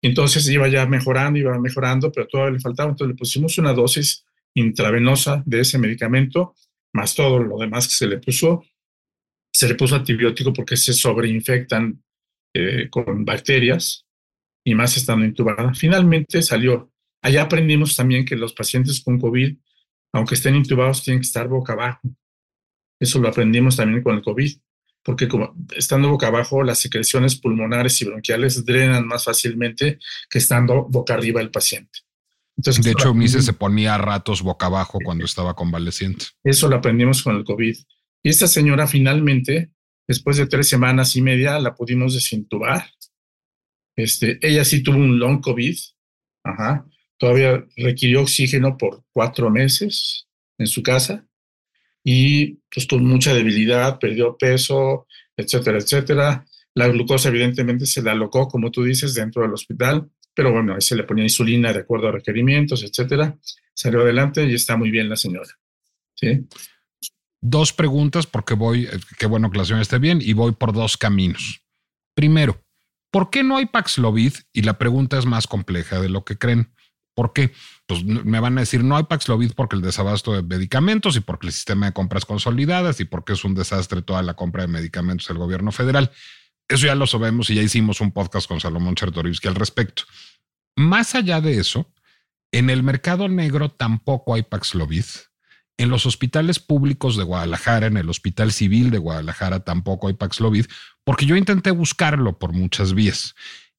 Entonces 0.07 0.49
iba 0.49 0.69
ya 0.69 0.87
mejorando, 0.87 1.37
iba 1.37 1.59
mejorando, 1.59 2.13
pero 2.13 2.29
todavía 2.29 2.53
le 2.53 2.61
faltaba. 2.61 2.91
Entonces 2.91 3.13
le 3.13 3.19
pusimos 3.19 3.59
una 3.59 3.73
dosis 3.73 4.25
intravenosa 4.55 5.43
de 5.45 5.61
ese 5.61 5.79
medicamento, 5.79 6.55
más 6.93 7.17
todo 7.17 7.41
lo 7.41 7.59
demás 7.59 7.89
que 7.89 7.95
se 7.95 8.07
le 8.07 8.19
puso. 8.19 8.65
Se 9.53 9.67
le 9.67 9.75
puso 9.75 9.97
antibiótico 9.97 10.53
porque 10.53 10.77
se 10.77 10.93
sobreinfectan 10.93 12.01
eh, 12.55 12.89
con 12.89 13.25
bacterias 13.25 14.07
y 14.65 14.77
más 14.77 14.97
estando 14.97 15.25
intubada. 15.25 15.75
Finalmente 15.75 16.41
salió. 16.41 16.93
Allá 17.21 17.43
aprendimos 17.43 17.97
también 17.97 18.25
que 18.25 18.37
los 18.37 18.53
pacientes 18.53 19.01
con 19.01 19.19
COVID, 19.19 19.57
aunque 20.13 20.37
estén 20.37 20.55
intubados, 20.55 21.03
tienen 21.03 21.21
que 21.21 21.27
estar 21.27 21.49
boca 21.49 21.73
abajo. 21.73 22.09
Eso 23.01 23.19
lo 23.19 23.27
aprendimos 23.27 23.75
también 23.75 24.05
con 24.05 24.15
el 24.15 24.23
COVID 24.23 24.57
porque 25.07 25.29
como 25.29 25.55
estando 25.77 26.09
boca 26.09 26.27
abajo, 26.27 26.65
las 26.65 26.81
secreciones 26.81 27.37
pulmonares 27.37 28.03
y 28.03 28.07
bronquiales 28.07 28.67
drenan 28.67 29.07
más 29.07 29.23
fácilmente 29.25 30.01
que 30.29 30.39
estando 30.39 30.83
boca 30.83 31.15
arriba 31.15 31.41
el 31.41 31.53
paciente. 31.53 32.01
Entonces, 32.57 32.85
de 32.85 32.91
hecho, 32.91 33.15
Mise 33.15 33.41
se 33.41 33.53
ponía 33.53 33.95
a 33.95 33.99
ratos 33.99 34.43
boca 34.43 34.67
abajo 34.67 34.99
cuando 35.05 35.25
estaba 35.25 35.55
convaleciente. 35.55 36.27
Eso 36.43 36.69
lo 36.69 36.75
aprendimos 36.75 37.23
con 37.23 37.37
el 37.37 37.45
COVID. 37.45 37.77
Y 38.25 38.29
esta 38.29 38.49
señora 38.49 38.89
finalmente, 38.89 39.71
después 40.09 40.39
de 40.39 40.49
tres 40.49 40.69
semanas 40.69 41.15
y 41.15 41.23
media, 41.23 41.61
la 41.61 41.77
pudimos 41.77 42.15
desintubar. 42.15 42.91
Este, 43.95 44.41
ella 44.43 44.65
sí 44.65 44.83
tuvo 44.83 44.97
un 44.97 45.21
long 45.21 45.41
COVID. 45.41 45.79
Ajá. 46.43 46.85
Todavía 47.17 47.65
requirió 47.77 48.23
oxígeno 48.23 48.77
por 48.77 49.05
cuatro 49.13 49.51
meses 49.51 50.27
en 50.59 50.67
su 50.67 50.83
casa 50.83 51.25
y 52.09 52.61
pues 52.73 52.87
tuvo 52.87 53.01
mucha 53.01 53.35
debilidad, 53.35 53.99
perdió 53.99 54.37
peso, 54.39 55.09
etcétera, 55.37 55.79
etcétera. 55.79 56.47
La 56.73 56.87
glucosa 56.87 57.31
evidentemente 57.31 57.85
se 57.85 58.01
la 58.01 58.13
alocó, 58.13 58.47
como 58.47 58.71
tú 58.71 58.85
dices, 58.85 59.13
dentro 59.13 59.43
del 59.43 59.53
hospital, 59.53 60.09
pero 60.33 60.53
bueno, 60.53 60.75
ahí 60.75 60.81
se 60.81 60.95
le 60.95 61.03
ponía 61.03 61.25
insulina 61.25 61.73
de 61.73 61.81
acuerdo 61.81 62.07
a 62.07 62.13
requerimientos, 62.13 62.85
etcétera. 62.85 63.37
Salió 63.75 64.03
adelante 64.03 64.47
y 64.47 64.55
está 64.55 64.77
muy 64.77 64.93
bien 64.93 65.09
la 65.09 65.17
señora. 65.17 65.51
¿Sí? 66.15 66.47
Dos 67.41 67.73
preguntas 67.73 68.29
porque 68.29 68.55
voy, 68.55 68.85
eh, 68.85 69.01
qué 69.19 69.27
bueno 69.27 69.51
que 69.51 69.59
la 69.59 69.65
señora 69.65 69.83
esté 69.83 69.99
bien 69.99 70.21
y 70.23 70.33
voy 70.33 70.53
por 70.53 70.73
dos 70.73 70.97
caminos. 70.97 71.65
Primero, 72.15 72.63
¿por 73.11 73.31
qué 73.31 73.43
no 73.43 73.57
hay 73.57 73.67
Paxlovid? 73.67 74.35
Y 74.53 74.63
la 74.63 74.79
pregunta 74.79 75.19
es 75.19 75.27
más 75.27 75.49
compleja 75.49 76.01
de 76.01 76.09
lo 76.09 76.25
que 76.25 76.39
creen. 76.39 76.73
¿Por 77.17 77.33
qué? 77.33 77.51
Pues 77.87 78.05
me 78.05 78.41
van 78.41 78.59
a 78.59 78.61
decir, 78.61 78.85
no 78.85 78.95
hay 78.95 79.05
Paxlovid 79.05 79.53
porque 79.57 79.75
el 79.75 79.81
desabasto 79.81 80.35
de 80.35 80.43
medicamentos 80.43 81.17
y 81.17 81.21
porque 81.21 81.47
el 81.47 81.53
sistema 81.55 81.87
de 81.87 81.95
compras 81.95 82.27
consolidadas 82.27 83.01
y 83.01 83.07
porque 83.07 83.33
es 83.33 83.43
un 83.43 83.55
desastre 83.55 84.03
toda 84.03 84.23
la 84.23 84.35
compra 84.35 84.63
de 84.63 84.69
medicamentos 84.69 85.27
del 85.29 85.39
gobierno 85.39 85.73
federal. 85.73 86.13
Eso 86.69 86.85
ya 86.85 86.95
lo 86.95 87.07
sabemos 87.07 87.49
y 87.49 87.55
ya 87.55 87.63
hicimos 87.63 88.03
un 88.03 88.13
podcast 88.13 88.47
con 88.47 88.61
Salomón 88.61 88.97
Chertorivsky 88.97 89.49
al 89.49 89.55
respecto. 89.55 90.03
Más 90.77 91.15
allá 91.15 91.41
de 91.41 91.59
eso, 91.59 91.91
en 92.53 92.69
el 92.69 92.83
mercado 92.83 93.31
negro 93.31 93.71
tampoco 93.71 94.35
hay 94.35 94.43
Paxlovid. 94.43 95.07
En 95.79 95.89
los 95.89 96.05
hospitales 96.05 96.59
públicos 96.59 97.17
de 97.17 97.25
Guadalajara, 97.25 97.87
en 97.87 97.97
el 97.97 98.11
Hospital 98.11 98.53
Civil 98.53 98.91
de 98.91 98.99
Guadalajara, 98.99 99.61
tampoco 99.61 100.09
hay 100.09 100.15
Paxlovid, 100.15 100.67
porque 101.03 101.25
yo 101.25 101.35
intenté 101.35 101.71
buscarlo 101.71 102.39
por 102.39 102.53
muchas 102.53 102.93
vías. 102.93 103.35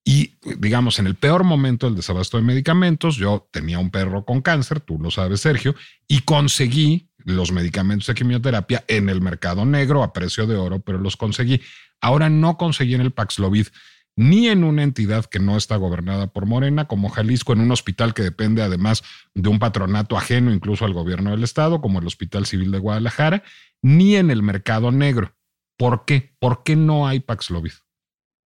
Y 0.09 0.35
digamos, 0.57 0.99
en 0.99 1.07
el 1.07 1.15
peor 1.15 1.43
momento 1.43 1.85
del 1.85 1.97
desabasto 1.97 2.37
de 2.37 2.43
medicamentos, 2.43 3.17
yo 3.17 3.49
tenía 3.51 3.77
un 3.77 3.91
perro 3.91 4.23
con 4.23 4.41
cáncer, 4.41 4.79
tú 4.79 4.97
lo 4.97 5.11
sabes, 5.11 5.41
Sergio, 5.41 5.75
y 6.07 6.21
conseguí 6.21 7.09
los 7.17 7.51
medicamentos 7.51 8.07
de 8.07 8.13
quimioterapia 8.13 8.85
en 8.87 9.09
el 9.09 9.19
mercado 9.19 9.65
negro 9.65 10.03
a 10.03 10.13
precio 10.13 10.47
de 10.47 10.55
oro, 10.55 10.79
pero 10.79 10.97
los 10.97 11.17
conseguí. 11.17 11.59
Ahora 11.99 12.29
no 12.29 12.55
conseguí 12.55 12.95
en 12.95 13.01
el 13.01 13.11
Paxlovid 13.11 13.67
ni 14.15 14.47
en 14.47 14.63
una 14.63 14.83
entidad 14.83 15.25
que 15.25 15.39
no 15.39 15.57
está 15.57 15.75
gobernada 15.75 16.27
por 16.27 16.45
Morena, 16.45 16.87
como 16.87 17.09
Jalisco, 17.09 17.51
en 17.51 17.59
un 17.59 17.71
hospital 17.71 18.13
que 18.13 18.23
depende 18.23 18.61
además 18.61 19.03
de 19.35 19.49
un 19.49 19.59
patronato 19.59 20.17
ajeno 20.17 20.53
incluso 20.53 20.85
al 20.85 20.93
gobierno 20.93 21.31
del 21.31 21.43
estado, 21.43 21.81
como 21.81 21.99
el 21.99 22.07
Hospital 22.07 22.45
Civil 22.45 22.71
de 22.71 22.79
Guadalajara, 22.79 23.43
ni 23.81 24.15
en 24.15 24.31
el 24.31 24.41
mercado 24.41 24.89
negro. 24.93 25.35
¿Por 25.77 26.05
qué? 26.05 26.33
¿Por 26.39 26.63
qué 26.63 26.77
no 26.77 27.09
hay 27.09 27.19
Paxlovid? 27.19 27.73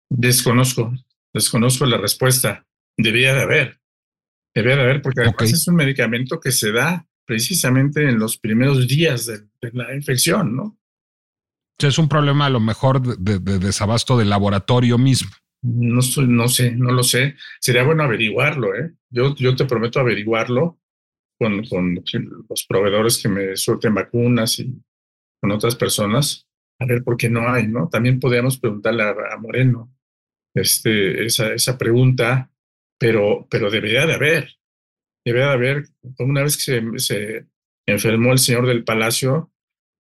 Desconozco. 0.10 0.92
Desconozco 1.34 1.86
la 1.86 1.98
respuesta. 1.98 2.66
Debía 2.98 3.34
de 3.34 3.42
haber. 3.42 3.82
Debía 4.54 4.76
de 4.76 4.82
haber, 4.82 5.02
porque 5.02 5.22
además 5.22 5.54
es 5.54 5.68
un 5.68 5.76
medicamento 5.76 6.40
que 6.40 6.52
se 6.52 6.72
da 6.72 7.08
precisamente 7.26 8.10
en 8.10 8.20
los 8.20 8.38
primeros 8.38 8.88
días 8.88 9.26
de, 9.26 9.48
la 9.72 9.96
infección, 9.96 10.56
¿no? 10.56 10.78
Es 11.80 11.98
un 11.98 12.10
problema 12.10 12.48
a 12.48 12.50
lo 12.50 12.60
mejor 12.60 13.02
de, 13.02 13.40
desabasto 13.40 14.18
del 14.18 14.30
laboratorio 14.30 14.98
mismo. 14.98 15.32
No, 15.64 16.02
no 16.28 16.48
sé, 16.48 16.76
no 16.76 16.92
lo 16.92 17.04
sé. 17.04 17.36
Sería 17.60 17.84
bueno 17.84 18.04
averiguarlo, 18.04 18.76
¿eh? 18.76 18.94
Yo, 19.10 19.36
yo 19.36 19.56
te 19.56 19.66
prometo 19.66 20.00
averiguarlo 20.00 20.80
con, 21.40 21.64
con 21.64 22.04
los 22.50 22.66
proveedores 22.68 23.18
que 23.22 23.30
me 23.30 23.56
suelten 23.56 23.96
vacunas 23.96 24.60
y 24.60 24.76
con 25.42 25.52
otras 25.52 25.76
personas, 25.76 26.48
a 26.80 26.86
ver 26.86 27.04
por 27.04 27.18
qué 27.18 27.30
no 27.30 27.50
hay, 27.50 27.68
¿no? 27.68 27.88
También 27.90 28.20
podríamos 28.20 28.60
preguntarle 28.60 29.04
a 29.04 29.38
Moreno 29.40 29.92
este, 30.54 31.26
esa, 31.26 31.54
esa 31.54 31.78
pregunta, 31.78 32.52
pero, 33.00 33.48
pero 33.50 33.70
debería 33.70 34.06
de 34.06 34.14
haber, 34.14 34.58
debería 35.26 35.48
de 35.48 35.54
haber, 35.54 35.90
una 36.20 36.44
vez 36.44 36.58
que 36.58 36.64
se, 36.64 37.00
se 37.00 37.48
enfermó 37.86 38.32
el 38.32 38.40
señor 38.40 38.68
del 38.68 38.84
palacio, 38.84 39.52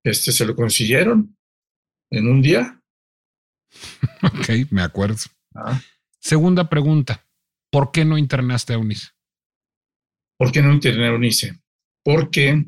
este, 0.04 0.32
se 0.32 0.46
lo 0.46 0.56
consiguieron 0.56 1.38
en 2.12 2.28
un 2.28 2.42
día. 2.42 2.78
Ok, 4.24 4.50
me 4.70 4.84
acuerdo. 4.84 5.18
Ah. 5.56 5.82
Segunda 6.20 6.70
pregunta, 6.70 7.26
¿por 7.72 7.92
qué 7.92 8.06
no 8.06 8.20
internaste 8.20 8.74
a 8.74 8.78
Unice? 8.78 9.10
¿Por 10.38 10.52
qué 10.52 10.62
no 10.62 10.72
interné 10.72 11.08
a 11.08 11.14
Unice? 11.14 11.60
Porque 12.04 12.66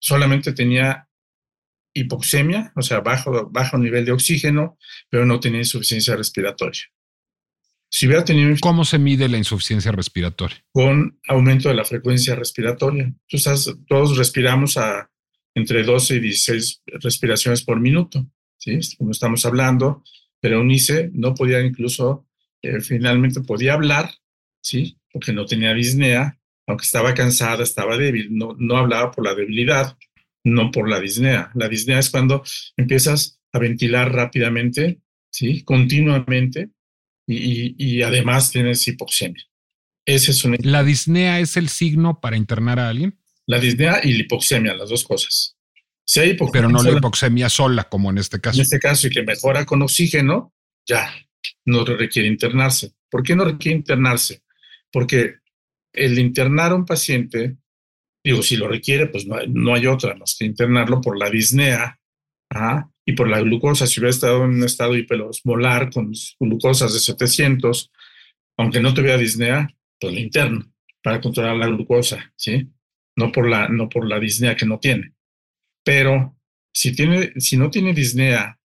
solamente 0.00 0.52
tenía 0.52 1.08
hipoxemia, 1.94 2.72
o 2.74 2.82
sea, 2.82 3.00
bajo, 3.00 3.48
bajo 3.50 3.78
nivel 3.78 4.04
de 4.04 4.12
oxígeno, 4.12 4.78
pero 5.08 5.24
no 5.24 5.38
tenía 5.38 5.60
insuficiencia 5.60 6.16
respiratoria. 6.16 6.82
Si 7.90 8.06
hubiera 8.06 8.24
tenido... 8.24 8.54
¿Cómo 8.60 8.84
se 8.84 8.98
mide 8.98 9.28
la 9.28 9.38
insuficiencia 9.38 9.92
respiratoria? 9.92 10.62
Con 10.72 11.18
aumento 11.26 11.68
de 11.68 11.74
la 11.74 11.84
frecuencia 11.84 12.34
respiratoria. 12.34 13.12
Tú 13.26 13.38
sabes, 13.38 13.74
todos 13.86 14.16
respiramos 14.16 14.76
a, 14.76 15.10
entre 15.54 15.82
12 15.82 16.16
y 16.16 16.20
16 16.20 16.82
respiraciones 17.00 17.62
por 17.62 17.80
minuto, 17.80 18.26
¿sí? 18.58 18.78
Como 18.98 19.12
estamos 19.12 19.44
hablando, 19.46 20.02
pero 20.40 20.58
Eunice 20.58 21.10
no 21.12 21.34
podía 21.34 21.60
incluso, 21.60 22.26
eh, 22.62 22.80
finalmente 22.80 23.40
podía 23.40 23.74
hablar, 23.74 24.10
¿sí? 24.62 24.98
Porque 25.12 25.32
no 25.32 25.46
tenía 25.46 25.72
disnea, 25.72 26.38
aunque 26.66 26.84
estaba 26.84 27.14
cansada, 27.14 27.62
estaba 27.62 27.96
débil, 27.96 28.28
no, 28.36 28.54
no 28.58 28.76
hablaba 28.76 29.10
por 29.10 29.24
la 29.24 29.34
debilidad, 29.34 29.96
no 30.44 30.70
por 30.70 30.88
la 30.88 31.00
disnea. 31.00 31.50
La 31.54 31.68
disnea 31.68 31.98
es 31.98 32.10
cuando 32.10 32.42
empiezas 32.76 33.40
a 33.52 33.58
ventilar 33.58 34.12
rápidamente, 34.12 35.00
¿sí? 35.30 35.62
Continuamente, 35.64 36.70
y, 37.28 37.74
y, 37.76 38.02
además 38.02 38.50
tienes 38.50 38.88
hipoxemia. 38.88 39.44
Ese 40.06 40.30
es 40.30 40.44
un... 40.44 40.56
¿La 40.62 40.82
disnea 40.82 41.40
es 41.40 41.58
el 41.58 41.68
signo 41.68 42.20
para 42.20 42.38
internar 42.38 42.80
a 42.80 42.88
alguien? 42.88 43.18
La 43.46 43.58
disnea 43.58 44.00
y 44.02 44.14
la 44.14 44.20
hipoxemia, 44.20 44.74
las 44.74 44.88
dos 44.88 45.04
cosas. 45.04 45.56
Si 46.06 46.20
hay 46.20 46.30
hipoxemia 46.30 46.68
Pero 46.68 46.68
no 46.70 46.82
la 46.82 46.96
hipoxemia 46.96 47.50
sola, 47.50 47.84
como 47.84 48.10
en 48.10 48.16
este 48.16 48.40
caso. 48.40 48.56
En 48.56 48.62
este 48.62 48.78
caso, 48.78 49.06
y 49.06 49.10
que 49.10 49.22
mejora 49.22 49.66
con 49.66 49.82
oxígeno, 49.82 50.54
ya, 50.86 51.12
no 51.66 51.84
requiere 51.84 52.28
internarse. 52.28 52.92
¿Por 53.10 53.22
qué 53.22 53.36
no 53.36 53.44
requiere 53.44 53.76
internarse? 53.76 54.42
Porque 54.90 55.36
el 55.92 56.18
internar 56.18 56.72
a 56.72 56.76
un 56.76 56.86
paciente, 56.86 57.58
digo, 58.24 58.42
si 58.42 58.56
lo 58.56 58.68
requiere, 58.68 59.06
pues 59.08 59.26
no 59.26 59.74
hay, 59.74 59.86
otra 59.86 60.14
más 60.14 60.34
que 60.38 60.46
internarlo 60.46 61.02
por 61.02 61.18
la 61.18 61.28
disnea 61.28 61.98
¿ah? 62.50 62.88
Y 63.08 63.12
por 63.12 63.26
la 63.26 63.40
glucosa. 63.40 63.86
Si 63.86 64.00
hubiera 64.00 64.10
estado 64.10 64.44
en 64.44 64.50
un 64.50 64.64
estado 64.64 64.94
hiperosmolar 64.94 65.90
con 65.90 66.12
glucosas 66.38 66.92
de 66.92 67.00
700, 67.00 67.90
aunque 68.58 68.82
no 68.82 68.92
tuviera 68.92 69.16
disnea, 69.16 69.66
pues 69.98 70.12
lo 70.12 70.20
interno 70.20 70.70
para 71.02 71.18
controlar 71.18 71.56
la 71.56 71.68
glucosa, 71.68 72.30
¿sí? 72.36 72.68
No 73.16 73.32
por 73.32 73.48
la, 73.48 73.66
no 73.70 73.88
por 73.88 74.06
la 74.06 74.20
disnea 74.20 74.56
que 74.56 74.66
no 74.66 74.78
tiene. 74.78 75.14
Pero 75.82 76.36
si, 76.70 76.94
tiene, 76.94 77.32
si 77.40 77.56
no 77.56 77.70
tiene 77.70 77.94
disnea, 77.94 78.60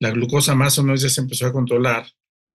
la 0.00 0.10
glucosa 0.10 0.56
más 0.56 0.76
o 0.80 0.82
menos 0.82 1.02
ya 1.02 1.08
se 1.08 1.20
empezó 1.20 1.46
a 1.46 1.52
controlar 1.52 2.06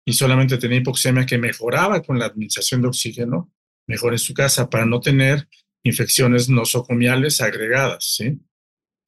y 0.05 0.11
solamente 0.11 0.57
tenía 0.57 0.79
hipoxemia 0.79 1.25
que 1.25 1.37
mejoraba 1.37 2.01
con 2.01 2.19
la 2.19 2.25
administración 2.25 2.81
de 2.81 2.89
oxígeno, 2.89 3.53
mejor 3.87 4.11
en 4.11 4.19
su 4.19 4.33
casa 4.33 4.69
para 4.69 4.85
no 4.85 4.99
tener 4.99 5.47
infecciones 5.81 6.49
nosocomiales 6.49 7.39
agregadas, 7.39 8.15
¿sí? 8.17 8.37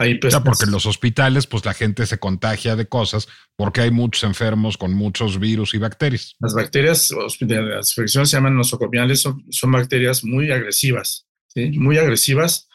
Ahí 0.04 0.16
pues, 0.16 0.36
porque 0.44 0.66
en 0.66 0.72
los 0.72 0.86
hospitales, 0.86 1.48
pues 1.48 1.64
la 1.64 1.74
gente 1.74 2.06
se 2.06 2.20
contagia 2.20 2.76
de 2.76 2.88
cosas 2.88 3.30
porque 3.56 3.80
hay 3.80 3.92
muchos 3.92 4.24
enfermos 4.24 4.78
con 4.78 4.94
muchos 4.94 5.40
virus 5.40 5.74
y 5.74 5.78
bacterias. 5.78 6.36
Las 6.40 6.54
bacterias, 6.54 7.10
las 7.40 7.98
infecciones 7.98 8.30
se 8.30 8.36
llaman 8.36 8.58
nosocomiales, 8.58 9.22
son, 9.22 9.46
son 9.50 9.72
bacterias 9.72 10.26
muy 10.26 10.52
agresivas, 10.52 11.26
¿sí? 11.48 11.72
Muy 11.80 11.98
agresivas, 11.98 12.68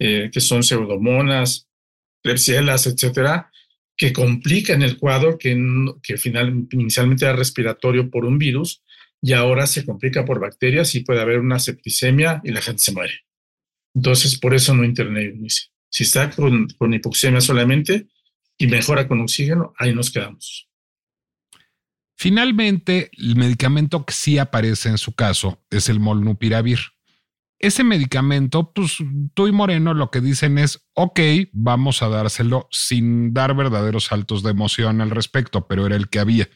eh, 0.00 0.28
que 0.32 0.40
son 0.40 0.64
pseudomonas, 0.64 1.68
Klebsielas, 2.24 2.86
etcétera, 2.86 3.52
que 3.96 4.12
complican 4.12 4.82
el 4.82 4.96
cuadro 4.98 5.38
que, 5.38 5.56
que 6.02 6.16
final, 6.16 6.66
inicialmente 6.70 7.24
era 7.24 7.36
respiratorio 7.36 8.10
por 8.10 8.24
un 8.24 8.38
virus 8.38 8.82
y 9.20 9.34
ahora 9.34 9.68
se 9.68 9.84
complica 9.84 10.24
por 10.24 10.40
bacterias 10.40 10.96
y 10.96 11.04
puede 11.04 11.20
haber 11.20 11.38
una 11.38 11.60
septicemia 11.60 12.40
y 12.42 12.50
la 12.50 12.60
gente 12.60 12.82
se 12.82 12.92
muere. 12.92 13.20
Entonces, 13.94 14.38
por 14.38 14.54
eso 14.54 14.74
no 14.74 14.84
interné 14.84 15.32
Si 15.92 16.02
está 16.02 16.30
con, 16.30 16.66
con 16.78 16.92
hipoxemia 16.92 17.40
solamente 17.40 18.08
y 18.58 18.66
mejora 18.66 19.06
con 19.06 19.20
oxígeno, 19.20 19.72
ahí 19.78 19.94
nos 19.94 20.10
quedamos. 20.10 20.68
Finalmente, 22.16 23.10
el 23.16 23.36
medicamento 23.36 24.04
que 24.04 24.12
sí 24.12 24.38
aparece 24.38 24.88
en 24.88 24.98
su 24.98 25.14
caso 25.14 25.62
es 25.70 25.88
el 25.88 26.00
molnupiravir 26.00 26.78
ese 27.62 27.84
medicamento, 27.84 28.72
pues 28.72 28.96
tú 29.34 29.46
y 29.46 29.52
Moreno 29.52 29.94
lo 29.94 30.10
que 30.10 30.20
dicen 30.20 30.58
es, 30.58 30.84
ok, 30.94 31.20
vamos 31.52 32.02
a 32.02 32.08
dárselo 32.08 32.68
sin 32.72 33.32
dar 33.32 33.54
verdaderos 33.54 34.06
saltos 34.06 34.42
de 34.42 34.50
emoción 34.50 35.00
al 35.00 35.10
respecto, 35.10 35.68
pero 35.68 35.86
era 35.86 35.94
el 35.94 36.08
que 36.08 36.18
había. 36.18 36.48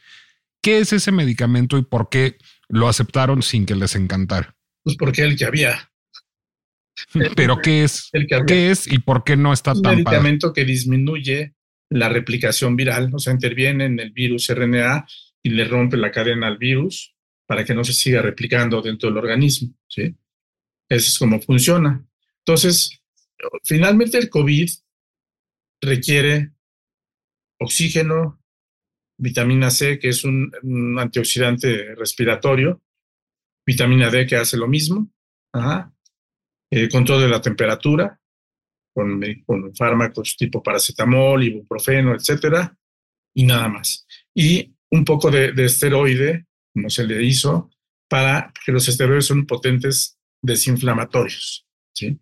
¿Qué 0.60 0.78
es 0.78 0.92
ese 0.92 1.12
medicamento 1.12 1.78
y 1.78 1.82
por 1.82 2.08
qué 2.10 2.38
lo 2.68 2.88
aceptaron 2.88 3.42
sin 3.42 3.66
que 3.66 3.76
les 3.76 3.94
encantara? 3.94 4.56
Pues 4.82 4.96
porque 4.96 5.22
el 5.22 5.36
que 5.36 5.44
había. 5.44 5.92
Pero 7.36 7.60
¿qué 7.60 7.84
es? 7.84 8.10
¿Qué 8.46 8.70
es 8.70 8.90
y 8.90 8.98
por 8.98 9.24
qué 9.24 9.36
no 9.36 9.52
está 9.52 9.72
tan 9.74 9.86
Un 9.86 9.90
medicamento 9.90 10.52
que 10.52 10.64
disminuye 10.64 11.54
la 11.90 12.08
replicación 12.08 12.76
viral, 12.76 13.10
o 13.14 13.18
sea, 13.18 13.32
interviene 13.32 13.84
en 13.84 14.00
el 14.00 14.12
virus 14.12 14.48
RNA 14.48 15.06
y 15.42 15.50
le 15.50 15.64
rompe 15.64 15.96
la 15.96 16.10
cadena 16.10 16.48
al 16.48 16.58
virus 16.58 17.14
para 17.46 17.64
que 17.64 17.74
no 17.74 17.84
se 17.84 17.92
siga 17.92 18.22
replicando 18.22 18.82
dentro 18.82 19.08
del 19.08 19.18
organismo, 19.18 19.72
¿sí? 19.88 20.14
Eso 20.88 21.08
es 21.08 21.18
como 21.18 21.40
funciona. 21.40 22.04
Entonces, 22.38 23.00
finalmente 23.64 24.18
el 24.18 24.28
COVID 24.28 24.68
requiere 25.80 26.52
oxígeno, 27.60 28.42
vitamina 29.18 29.70
C, 29.70 29.98
que 29.98 30.08
es 30.08 30.24
un, 30.24 30.52
antioxidante 30.98 31.94
respiratorio, 31.94 32.82
vitamina 33.64 34.10
D, 34.10 34.26
que 34.26 34.36
hace 34.36 34.56
lo 34.56 34.68
mismo, 34.68 35.10
eh, 36.76 36.90
control 36.90 37.22
de 37.22 37.28
la 37.28 37.40
temperatura, 37.40 38.20
con, 38.94 39.18
con, 39.46 39.74
fármacos 39.74 40.36
tipo 40.36 40.62
paracetamol, 40.62 41.42
ibuprofeno, 41.42 42.14
etcétera, 42.14 42.76
y 43.34 43.44
nada 43.44 43.68
más. 43.68 44.06
Y 44.34 44.74
un 44.90 45.02
poco 45.02 45.30
de, 45.30 45.52
de 45.52 45.64
esteroide, 45.64 46.44
como 46.74 46.90
se 46.90 47.06
le 47.06 47.22
hizo, 47.22 47.70
para 48.10 48.52
que 48.62 48.72
los 48.72 48.86
esteroides 48.88 49.24
son 49.24 49.46
potentes 49.46 50.18
desinflamatorios, 50.42 51.66
¿sí? 51.94 52.20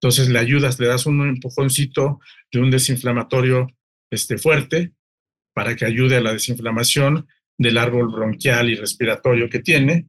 Entonces 0.00 0.28
le 0.28 0.40
ayudas, 0.40 0.80
le 0.80 0.88
das 0.88 1.06
un 1.06 1.28
empujoncito 1.28 2.18
de 2.50 2.60
un 2.60 2.72
desinflamatorio 2.72 3.68
este, 4.10 4.38
fuerte 4.38 4.92
para 5.54 5.76
que 5.76 5.84
ayude 5.84 6.16
a 6.16 6.20
la 6.20 6.32
desinflamación 6.32 7.28
del 7.56 7.78
árbol 7.78 8.08
bronquial 8.08 8.70
y 8.70 8.74
respiratorio 8.74 9.48
que 9.48 9.60
tiene, 9.60 10.08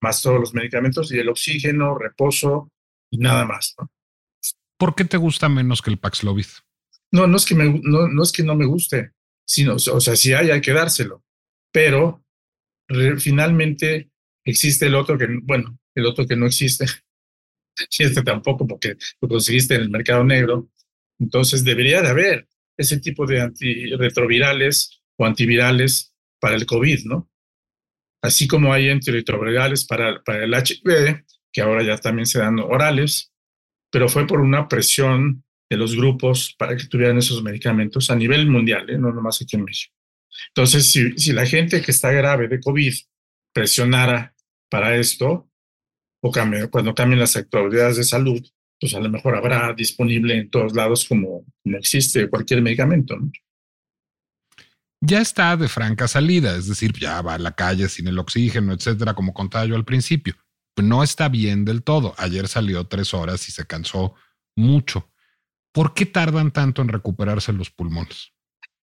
más 0.00 0.20
todos 0.20 0.40
los 0.40 0.52
medicamentos 0.52 1.12
y 1.12 1.18
el 1.18 1.28
oxígeno, 1.28 1.96
reposo 1.96 2.72
y 3.14 3.18
nada 3.18 3.44
más. 3.44 3.74
¿no? 3.78 3.90
¿Por 4.76 4.94
qué 4.94 5.04
te 5.04 5.16
gusta 5.16 5.48
menos 5.48 5.80
que 5.80 5.90
el 5.90 5.98
Paxlovid? 5.98 6.46
No, 7.12 7.28
no 7.28 7.36
es 7.36 7.44
que, 7.46 7.54
me, 7.54 7.80
no, 7.82 8.08
no 8.08 8.22
es 8.22 8.32
que 8.32 8.42
no 8.42 8.56
me 8.56 8.66
guste, 8.66 9.12
sino, 9.46 9.74
o 9.76 10.00
sea, 10.00 10.16
si 10.16 10.32
hay, 10.32 10.50
hay 10.50 10.60
que 10.60 10.72
dárselo, 10.72 11.24
pero 11.72 12.24
finalmente 13.18 14.10
existe 14.44 14.86
el 14.86 14.96
otro 14.96 15.16
que, 15.16 15.28
bueno, 15.42 15.78
el 15.94 16.06
otro 16.06 16.26
que 16.26 16.34
no 16.34 16.46
existe, 16.46 16.86
y 17.98 18.02
este 18.02 18.22
tampoco 18.22 18.66
porque 18.66 18.96
lo 19.20 19.28
conseguiste 19.28 19.76
en 19.76 19.82
el 19.82 19.90
mercado 19.90 20.24
negro. 20.24 20.68
Entonces 21.20 21.62
debería 21.62 22.02
de 22.02 22.08
haber 22.08 22.48
ese 22.76 22.98
tipo 22.98 23.26
de 23.26 23.40
antirretrovirales 23.40 25.00
o 25.16 25.24
antivirales 25.24 26.12
para 26.40 26.56
el 26.56 26.66
COVID, 26.66 27.04
¿no? 27.04 27.30
Así 28.20 28.48
como 28.48 28.72
hay 28.72 28.88
antirretrovirales 28.88 29.84
para, 29.86 30.20
para 30.24 30.44
el 30.44 30.52
HIV, 30.52 31.24
que 31.54 31.62
ahora 31.62 31.82
ya 31.84 31.96
también 31.96 32.26
se 32.26 32.40
dan 32.40 32.58
orales, 32.58 33.32
pero 33.90 34.08
fue 34.08 34.26
por 34.26 34.40
una 34.40 34.68
presión 34.68 35.44
de 35.70 35.76
los 35.76 35.94
grupos 35.96 36.54
para 36.58 36.76
que 36.76 36.86
tuvieran 36.86 37.16
esos 37.16 37.42
medicamentos 37.42 38.10
a 38.10 38.16
nivel 38.16 38.50
mundial, 38.50 38.90
¿eh? 38.90 38.98
no 38.98 39.12
nomás 39.12 39.40
aquí 39.40 39.56
en 39.56 39.64
México. 39.64 39.94
Entonces, 40.48 40.90
si, 40.90 41.16
si 41.16 41.32
la 41.32 41.46
gente 41.46 41.80
que 41.80 41.92
está 41.92 42.10
grave 42.10 42.48
de 42.48 42.60
COVID 42.60 42.92
presionara 43.54 44.34
para 44.68 44.96
esto, 44.96 45.48
o 46.20 46.32
cuando 46.70 46.94
cambien 46.94 47.20
las 47.20 47.36
autoridades 47.36 47.98
de 47.98 48.04
salud, 48.04 48.44
pues 48.80 48.94
a 48.94 49.00
lo 49.00 49.08
mejor 49.08 49.36
habrá 49.36 49.72
disponible 49.74 50.36
en 50.36 50.50
todos 50.50 50.74
lados 50.74 51.04
como, 51.04 51.46
no 51.64 51.78
existe 51.78 52.28
cualquier 52.28 52.62
medicamento. 52.62 53.16
Ya 55.00 55.20
está 55.20 55.56
de 55.56 55.68
franca 55.68 56.08
salida, 56.08 56.56
es 56.56 56.66
decir, 56.66 56.92
ya 56.98 57.20
va 57.20 57.34
a 57.34 57.38
la 57.38 57.52
calle 57.52 57.88
sin 57.88 58.08
el 58.08 58.18
oxígeno, 58.18 58.72
etcétera, 58.72 59.14
como 59.14 59.34
contaba 59.34 59.66
yo 59.66 59.76
al 59.76 59.84
principio. 59.84 60.34
No 60.76 61.02
está 61.02 61.28
bien 61.28 61.64
del 61.64 61.82
todo. 61.82 62.14
Ayer 62.18 62.48
salió 62.48 62.84
tres 62.84 63.14
horas 63.14 63.48
y 63.48 63.52
se 63.52 63.66
cansó 63.66 64.14
mucho. 64.56 65.10
¿Por 65.72 65.94
qué 65.94 66.06
tardan 66.06 66.52
tanto 66.52 66.82
en 66.82 66.88
recuperarse 66.88 67.52
los 67.52 67.70
pulmones? 67.70 68.32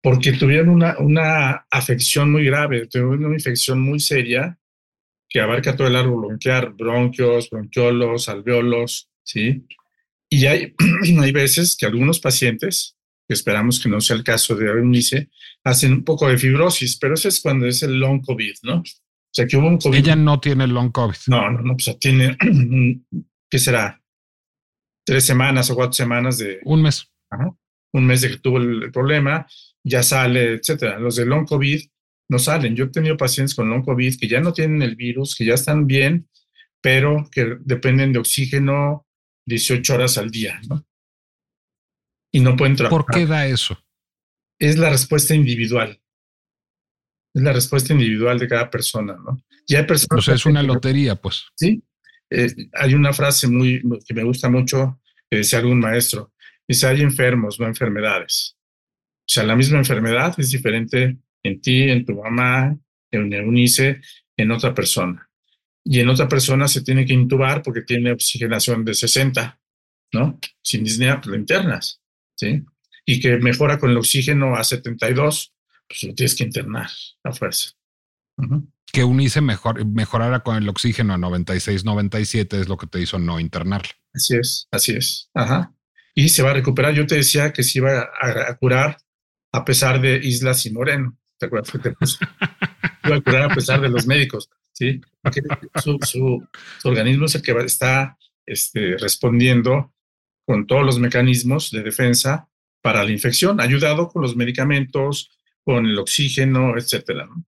Porque 0.01 0.33
tuvieron 0.33 0.69
una, 0.69 0.97
una 0.99 1.67
afección 1.69 2.31
muy 2.31 2.45
grave, 2.45 2.87
tuvieron 2.87 3.23
una 3.25 3.35
infección 3.35 3.79
muy 3.81 3.99
seria 3.99 4.57
que 5.29 5.39
abarca 5.39 5.75
todo 5.75 5.87
el 5.87 5.95
árbol 5.95 6.25
bronquial, 6.25 6.73
bronquios, 6.73 7.49
bronquiolos, 7.49 8.27
alveolos, 8.27 9.09
¿sí? 9.23 9.65
Y 10.29 10.45
hay, 10.45 10.73
hay 11.21 11.31
veces 11.31 11.77
que 11.77 11.85
algunos 11.85 12.19
pacientes, 12.19 12.97
que 13.27 13.33
esperamos 13.33 13.79
que 13.79 13.87
no 13.87 14.01
sea 14.01 14.17
el 14.17 14.23
caso 14.23 14.55
de 14.55 14.67
Eunice, 14.67 15.29
hacen 15.63 15.93
un 15.93 16.03
poco 16.03 16.27
de 16.27 16.37
fibrosis, 16.37 16.97
pero 16.97 17.13
eso 17.13 17.29
es 17.29 17.39
cuando 17.39 17.65
es 17.65 17.81
el 17.83 17.99
long 17.99 18.21
COVID, 18.21 18.55
¿no? 18.63 18.83
O 19.31 19.33
sea, 19.33 19.47
que 19.47 19.57
hubo 19.57 19.67
un 19.67 19.77
COVID. 19.77 19.97
Ella 19.97 20.15
no 20.15 20.39
tiene 20.39 20.65
el 20.65 20.71
long 20.71 20.91
COVID. 20.91 21.17
No, 21.27 21.49
no, 21.49 21.61
no, 21.61 21.77
pues 21.77 21.97
tiene, 21.99 22.37
¿qué 23.49 23.59
será? 23.59 24.01
Tres 25.05 25.25
semanas 25.25 25.69
o 25.69 25.75
cuatro 25.75 25.93
semanas 25.93 26.37
de... 26.37 26.59
Un 26.63 26.81
mes. 26.81 27.09
un 27.93 28.05
mes 28.05 28.21
de 28.21 28.29
que 28.31 28.37
tuvo 28.37 28.57
el 28.57 28.91
problema, 28.91 29.47
ya 29.83 30.03
sale, 30.03 30.53
etcétera. 30.53 30.99
Los 30.99 31.15
de 31.15 31.25
long 31.25 31.45
COVID 31.45 31.81
no 32.29 32.39
salen. 32.39 32.75
Yo 32.75 32.85
he 32.85 32.89
tenido 32.89 33.17
pacientes 33.17 33.55
con 33.55 33.69
long 33.69 33.83
COVID 33.83 34.19
que 34.19 34.27
ya 34.27 34.41
no 34.41 34.53
tienen 34.53 34.81
el 34.81 34.95
virus, 34.95 35.35
que 35.35 35.45
ya 35.45 35.53
están 35.53 35.87
bien, 35.87 36.29
pero 36.81 37.29
que 37.31 37.57
dependen 37.61 38.13
de 38.13 38.19
oxígeno 38.19 39.07
18 39.47 39.93
horas 39.95 40.17
al 40.17 40.29
día, 40.29 40.59
¿no? 40.67 40.85
y 42.31 42.39
no 42.39 42.55
pueden 42.55 42.75
trabajar. 42.75 43.05
¿Por 43.05 43.15
qué 43.15 43.25
da 43.25 43.45
eso? 43.45 43.77
Es 44.59 44.77
la 44.77 44.89
respuesta 44.89 45.35
individual. 45.35 46.00
Es 47.33 47.41
la 47.41 47.53
respuesta 47.53 47.93
individual 47.93 48.37
de 48.39 48.47
cada 48.47 48.69
persona, 48.69 49.15
¿no? 49.15 49.43
Y 49.67 49.75
hay 49.75 49.85
personas. 49.85 50.19
O 50.19 50.21
sea, 50.21 50.35
es 50.35 50.45
una 50.45 50.63
lotería, 50.63 51.15
pues. 51.15 51.45
Sí. 51.55 51.83
Eh, 52.29 52.53
hay 52.73 52.93
una 52.93 53.13
frase 53.13 53.47
muy 53.47 53.81
que 54.05 54.13
me 54.13 54.23
gusta 54.23 54.49
mucho 54.49 54.99
que 55.29 55.37
decía 55.37 55.59
algún 55.59 55.79
maestro. 55.79 56.33
Dice: 56.67 56.87
hay 56.87 57.01
enfermos, 57.01 57.59
no 57.59 57.67
enfermedades. 57.67 58.57
O 59.19 59.33
sea, 59.33 59.43
la 59.43 59.55
misma 59.55 59.77
enfermedad 59.77 60.33
es 60.37 60.51
diferente 60.51 61.17
en 61.43 61.61
ti, 61.61 61.83
en 61.83 62.05
tu 62.05 62.15
mamá, 62.15 62.77
en 63.11 63.33
Eunice, 63.33 64.01
en 64.37 64.51
otra 64.51 64.73
persona. 64.73 65.29
Y 65.83 65.99
en 65.99 66.09
otra 66.09 66.27
persona 66.27 66.67
se 66.67 66.81
tiene 66.81 67.05
que 67.05 67.13
intubar 67.13 67.61
porque 67.61 67.81
tiene 67.81 68.11
oxigenación 68.11 68.85
de 68.85 68.93
60, 68.93 69.59
¿no? 70.13 70.39
Sin 70.61 70.83
disnea, 70.83 71.19
pues 71.19 71.27
lo 71.27 71.35
internas, 71.35 72.01
¿sí? 72.35 72.63
Y 73.05 73.19
que 73.19 73.37
mejora 73.37 73.79
con 73.79 73.91
el 73.91 73.97
oxígeno 73.97 74.55
a 74.55 74.63
72, 74.63 75.53
pues 75.91 76.03
lo 76.03 76.15
tienes 76.15 76.35
que 76.35 76.43
internar 76.43 76.89
a 77.23 77.33
fuerza. 77.33 77.71
Que 78.91 79.01
Eunice 79.01 79.41
mejor, 79.41 79.85
mejorara 79.85 80.41
con 80.41 80.55
el 80.55 80.67
oxígeno 80.67 81.13
a 81.13 81.17
96, 81.17 81.85
97 81.85 82.59
es 82.59 82.67
lo 82.69 82.77
que 82.77 82.87
te 82.87 83.01
hizo 83.01 83.19
no 83.19 83.39
internarla. 83.39 83.91
Así 84.13 84.35
es, 84.35 84.67
así 84.71 84.93
es. 84.93 85.29
Ajá. 85.33 85.73
Y 86.15 86.29
se 86.29 86.43
va 86.43 86.51
a 86.51 86.53
recuperar. 86.53 86.93
Yo 86.93 87.05
te 87.05 87.15
decía 87.15 87.53
que 87.53 87.63
se 87.63 87.79
iba 87.79 87.99
a, 88.01 88.49
a 88.49 88.57
curar 88.57 88.97
a 89.51 89.65
pesar 89.65 90.01
de 90.01 90.17
Islas 90.17 90.65
y 90.65 90.71
Moreno. 90.71 91.17
¿Te 91.37 91.45
acuerdas 91.45 91.71
que 91.71 91.79
te 91.79 91.91
puse? 91.91 92.17
iba 93.03 93.15
a 93.15 93.21
curar 93.21 93.51
a 93.51 93.55
pesar 93.55 93.81
de 93.81 93.89
los 93.89 94.05
médicos, 94.07 94.49
¿sí? 94.71 95.01
Porque 95.21 95.41
su, 95.81 95.97
su, 96.01 96.47
su 96.79 96.87
organismo 96.87 97.25
es 97.25 97.35
el 97.35 97.41
que 97.41 97.51
está 97.65 98.17
este, 98.45 98.97
respondiendo 98.97 99.93
con 100.45 100.67
todos 100.67 100.85
los 100.85 100.99
mecanismos 100.99 101.71
de 101.71 101.83
defensa 101.83 102.47
para 102.81 103.03
la 103.03 103.11
infección, 103.11 103.61
ayudado 103.61 104.09
con 104.09 104.21
los 104.21 104.35
medicamentos, 104.35 105.31
con 105.63 105.85
el 105.85 105.97
oxígeno, 105.99 106.77
etcétera. 106.77 107.25
¿no? 107.27 107.45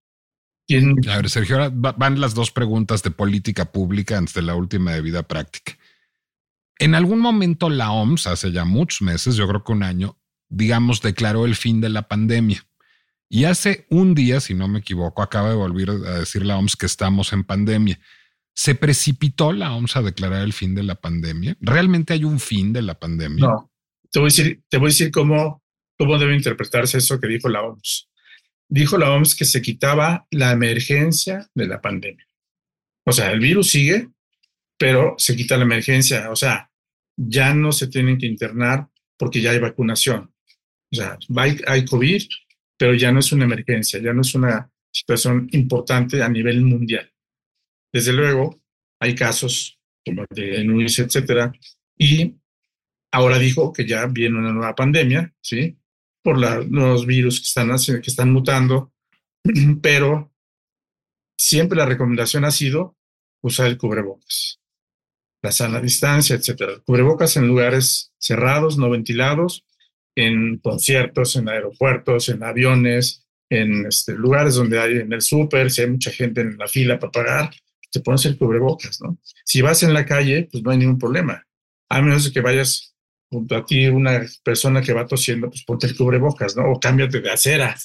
A 1.12 1.18
ver, 1.18 1.30
Sergio, 1.30 1.56
ahora 1.56 1.70
van 1.70 2.22
las 2.22 2.34
dos 2.34 2.52
preguntas 2.52 3.04
de 3.04 3.12
política 3.12 3.72
pública 3.72 4.18
antes 4.18 4.34
de 4.34 4.42
la 4.42 4.56
última 4.56 4.94
de 4.94 5.02
vida 5.02 5.24
práctica. 5.24 5.78
En 6.80 6.96
algún 6.96 7.20
momento 7.20 7.70
la 7.70 7.92
OMS, 7.92 8.28
hace 8.28 8.52
ya 8.52 8.66
muchos 8.66 9.02
meses, 9.02 9.36
yo 9.36 9.48
creo 9.48 9.64
que 9.64 9.72
un 9.72 9.84
año, 9.84 10.18
digamos, 10.50 11.02
declaró 11.02 11.46
el 11.46 11.56
fin 11.56 11.82
de 11.82 11.90
la 11.90 12.08
pandemia. 12.08 12.66
Y 13.30 13.46
hace 13.46 13.88
un 13.90 14.14
día, 14.16 14.40
si 14.40 14.54
no 14.54 14.68
me 14.68 14.80
equivoco, 14.80 15.22
acaba 15.22 15.50
de 15.50 15.56
volver 15.56 15.90
a 15.90 16.20
decir 16.20 16.46
la 16.46 16.58
OMS 16.58 16.76
que 16.76 16.86
estamos 16.86 17.34
en 17.34 17.44
pandemia. 17.44 18.00
¿Se 18.54 18.76
precipitó 18.76 19.52
la 19.52 19.74
OMS 19.74 19.96
a 19.96 20.02
declarar 20.02 20.44
el 20.44 20.54
fin 20.54 20.76
de 20.76 20.84
la 20.84 20.96
pandemia? 20.96 21.58
¿Realmente 21.60 22.14
hay 22.14 22.24
un 22.24 22.40
fin 22.40 22.72
de 22.74 22.84
la 22.84 23.00
pandemia? 23.00 23.48
No. 23.48 23.72
Te 24.12 24.20
voy 24.20 24.28
a 24.28 24.30
decir, 24.30 24.64
te 24.70 24.78
voy 24.78 24.88
a 24.88 24.90
decir 24.90 25.12
cómo, 25.12 25.63
cómo 25.98 26.18
debe 26.18 26.36
interpretarse 26.36 26.98
eso 26.98 27.20
que 27.20 27.28
dijo 27.28 27.50
la 27.50 27.62
OMS. 27.62 28.10
Dijo 28.70 28.98
la 28.98 29.12
OMS 29.12 29.36
que 29.36 29.46
se 29.46 29.62
quitaba 29.62 30.28
la 30.32 30.52
emergencia 30.52 31.50
de 31.54 31.68
la 31.68 31.82
pandemia. 31.82 32.28
O 33.06 33.12
sea, 33.12 33.32
el 33.32 33.40
virus 33.40 33.70
sigue, 33.70 34.10
pero 34.78 35.16
se 35.18 35.36
quita 35.36 35.58
la 35.58 35.64
emergencia. 35.64 36.32
O 36.32 36.36
sea, 36.36 36.72
ya 37.16 37.54
no 37.54 37.72
se 37.72 37.88
tienen 37.88 38.18
que 38.18 38.26
internar 38.26 38.88
porque 39.18 39.42
ya 39.42 39.52
hay 39.52 39.60
vacunación. 39.60 40.34
O 40.92 40.96
sea, 40.96 41.18
hay 41.68 41.86
COVID, 41.86 42.24
pero 42.78 42.94
ya 42.94 43.12
no 43.12 43.20
es 43.20 43.32
una 43.32 43.46
emergencia, 43.46 44.00
ya 44.00 44.14
no 44.14 44.22
es 44.22 44.36
una 44.36 44.70
situación 44.92 45.48
importante 45.52 46.22
a 46.22 46.30
nivel 46.30 46.62
mundial. 46.62 47.12
Desde 47.92 48.14
luego, 48.14 48.62
hay 49.00 49.16
casos 49.16 49.80
como 50.06 50.24
el 50.24 50.28
de 50.30 50.64
Nuis, 50.64 51.00
etcétera, 51.00 51.52
y 51.98 52.36
ahora 53.12 53.40
dijo 53.40 53.72
que 53.72 53.86
ya 53.86 54.06
viene 54.08 54.38
una 54.38 54.52
nueva 54.52 54.76
pandemia, 54.76 55.34
¿sí? 55.42 55.78
Por 56.24 56.40
los 56.40 56.68
nuevos 56.70 57.06
virus 57.06 57.40
que 57.40 57.46
están, 57.46 58.02
que 58.02 58.10
están 58.10 58.32
mutando, 58.32 58.94
pero 59.82 60.34
siempre 61.38 61.78
la 61.78 61.86
recomendación 61.86 62.46
ha 62.46 62.52
sido 62.52 62.96
usar 63.42 63.68
el 63.68 63.78
cubrebocas, 63.78 64.62
la 65.42 65.52
sana 65.52 65.82
distancia, 65.82 66.36
etcétera. 66.36 66.80
Cubrebocas 66.86 67.36
en 67.38 67.48
lugares 67.48 68.14
cerrados, 68.18 68.78
no 68.78 68.90
ventilados, 68.90 69.66
en 70.16 70.60
conciertos, 70.60 71.36
en 71.36 71.50
aeropuertos, 71.50 72.30
en 72.30 72.44
aviones, 72.44 73.28
en 73.50 73.86
este, 73.86 74.14
lugares 74.14 74.56
donde 74.56 74.80
hay 74.80 74.98
en 74.98 75.12
el 75.12 75.22
súper, 75.22 75.70
si 75.70 75.82
hay 75.82 75.90
mucha 75.90 76.12
gente 76.12 76.42
en 76.42 76.58
la 76.58 76.68
fila 76.68 77.00
para 77.00 77.12
pagar, 77.12 77.52
te 77.92 78.00
pones 78.00 78.26
el 78.26 78.38
cubrebocas, 78.38 79.02
¿no? 79.02 79.18
Si 79.46 79.62
vas 79.62 79.84
en 79.84 79.94
la 79.94 80.06
calle, 80.06 80.48
pues 80.52 80.64
no 80.64 80.72
hay 80.72 80.78
ningún 80.78 80.98
problema. 80.98 81.46
A 81.90 82.02
menos 82.02 82.32
que 82.32 82.42
vayas 82.42 82.93
junto 83.34 83.56
a 83.56 83.66
ti 83.66 83.88
una 83.88 84.22
persona 84.44 84.82
que 84.82 84.94
va 84.94 85.06
tosiendo, 85.06 85.50
pues 85.50 85.64
ponte 85.66 85.88
el 85.88 85.98
cubrebocas, 85.98 86.56
¿no? 86.56 86.72
O 86.72 86.80
cámbiate 86.80 87.20
de 87.20 87.32
acera. 87.32 87.76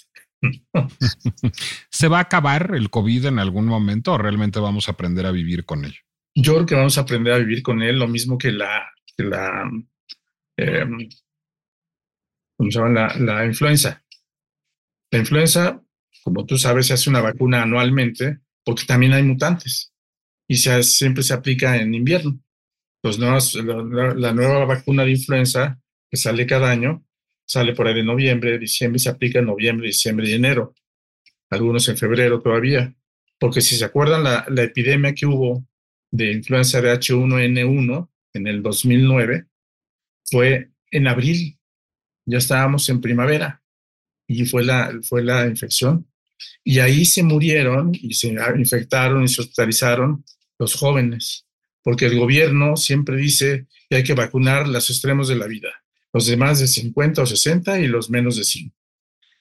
¿Se 1.90 2.08
va 2.08 2.18
a 2.18 2.22
acabar 2.22 2.74
el 2.74 2.90
COVID 2.90 3.26
en 3.26 3.38
algún 3.40 3.66
momento 3.66 4.12
o 4.12 4.18
realmente 4.18 4.60
vamos 4.60 4.88
a 4.88 4.92
aprender 4.92 5.26
a 5.26 5.32
vivir 5.32 5.64
con 5.64 5.84
ello? 5.84 6.00
Yo 6.36 6.54
creo 6.54 6.66
que 6.66 6.74
vamos 6.76 6.98
a 6.98 7.00
aprender 7.00 7.32
a 7.32 7.38
vivir 7.38 7.62
con 7.62 7.82
él, 7.82 7.98
lo 7.98 8.06
mismo 8.06 8.38
que 8.38 8.52
la, 8.52 8.88
que 9.16 9.24
la 9.24 9.68
eh, 10.56 10.86
como 12.58 12.70
se 12.70 12.78
llama 12.78 13.14
la, 13.18 13.46
influenza. 13.46 14.04
La 15.10 15.20
influenza, 15.20 15.82
como 16.24 16.44
tú 16.44 16.58
sabes, 16.58 16.88
se 16.88 16.94
hace 16.94 17.08
una 17.08 17.20
vacuna 17.20 17.62
anualmente 17.62 18.40
porque 18.64 18.84
también 18.84 19.12
hay 19.12 19.22
mutantes 19.22 19.94
y 20.48 20.56
se, 20.56 20.82
siempre 20.82 21.22
se 21.22 21.34
aplica 21.34 21.76
en 21.76 21.94
invierno. 21.94 22.40
Los 23.02 23.18
nuevos, 23.18 23.54
la, 23.54 24.32
nueva 24.32 24.64
vacuna 24.64 25.04
de 25.04 25.12
influenza 25.12 25.80
que 26.10 26.16
sale 26.16 26.46
cada 26.46 26.70
año 26.70 27.04
sale 27.46 27.74
por 27.74 27.86
ahí 27.86 27.94
de 27.94 28.02
noviembre, 28.02 28.58
diciembre, 28.58 28.98
se 28.98 29.08
aplica 29.08 29.38
en 29.38 29.46
noviembre, 29.46 29.86
diciembre 29.86 30.28
y 30.28 30.34
enero. 30.34 30.74
Algunos 31.48 31.88
en 31.88 31.96
febrero 31.96 32.40
todavía. 32.42 32.94
Porque 33.38 33.60
si 33.62 33.76
se 33.76 33.84
acuerdan, 33.84 34.24
la, 34.24 34.44
la 34.48 34.64
epidemia 34.64 35.14
que 35.14 35.24
hubo 35.24 35.64
de 36.10 36.32
influenza 36.32 36.82
de 36.82 36.92
H1N1 36.92 38.08
en 38.34 38.46
el 38.46 38.62
2009 38.62 39.46
fue 40.24 40.70
en 40.90 41.08
abril 41.08 41.58
ya 42.28 42.36
estábamos 42.36 42.86
en 42.90 43.00
primavera 43.00 43.62
y 44.26 44.44
fue 44.44 44.62
la, 44.62 44.92
fue 45.02 45.24
la 45.24 45.46
infección. 45.46 46.06
Y 46.62 46.78
ahí 46.78 47.06
se 47.06 47.22
murieron 47.22 47.92
y 47.94 48.12
se 48.12 48.36
infectaron 48.56 49.24
y 49.24 49.28
se 49.28 49.40
hospitalizaron 49.40 50.24
los 50.58 50.74
jóvenes, 50.74 51.46
porque 51.88 52.04
el 52.04 52.18
gobierno 52.18 52.76
siempre 52.76 53.16
dice 53.16 53.66
que 53.88 53.96
hay 53.96 54.02
que 54.02 54.12
vacunar 54.12 54.68
los 54.68 54.90
extremos 54.90 55.26
de 55.26 55.36
la 55.36 55.46
vida, 55.46 55.70
los 56.12 56.26
de 56.26 56.36
más 56.36 56.60
de 56.60 56.66
50 56.66 57.22
o 57.22 57.24
60 57.24 57.80
y 57.80 57.86
los 57.86 58.10
menos 58.10 58.36
de 58.36 58.44
5. 58.44 58.76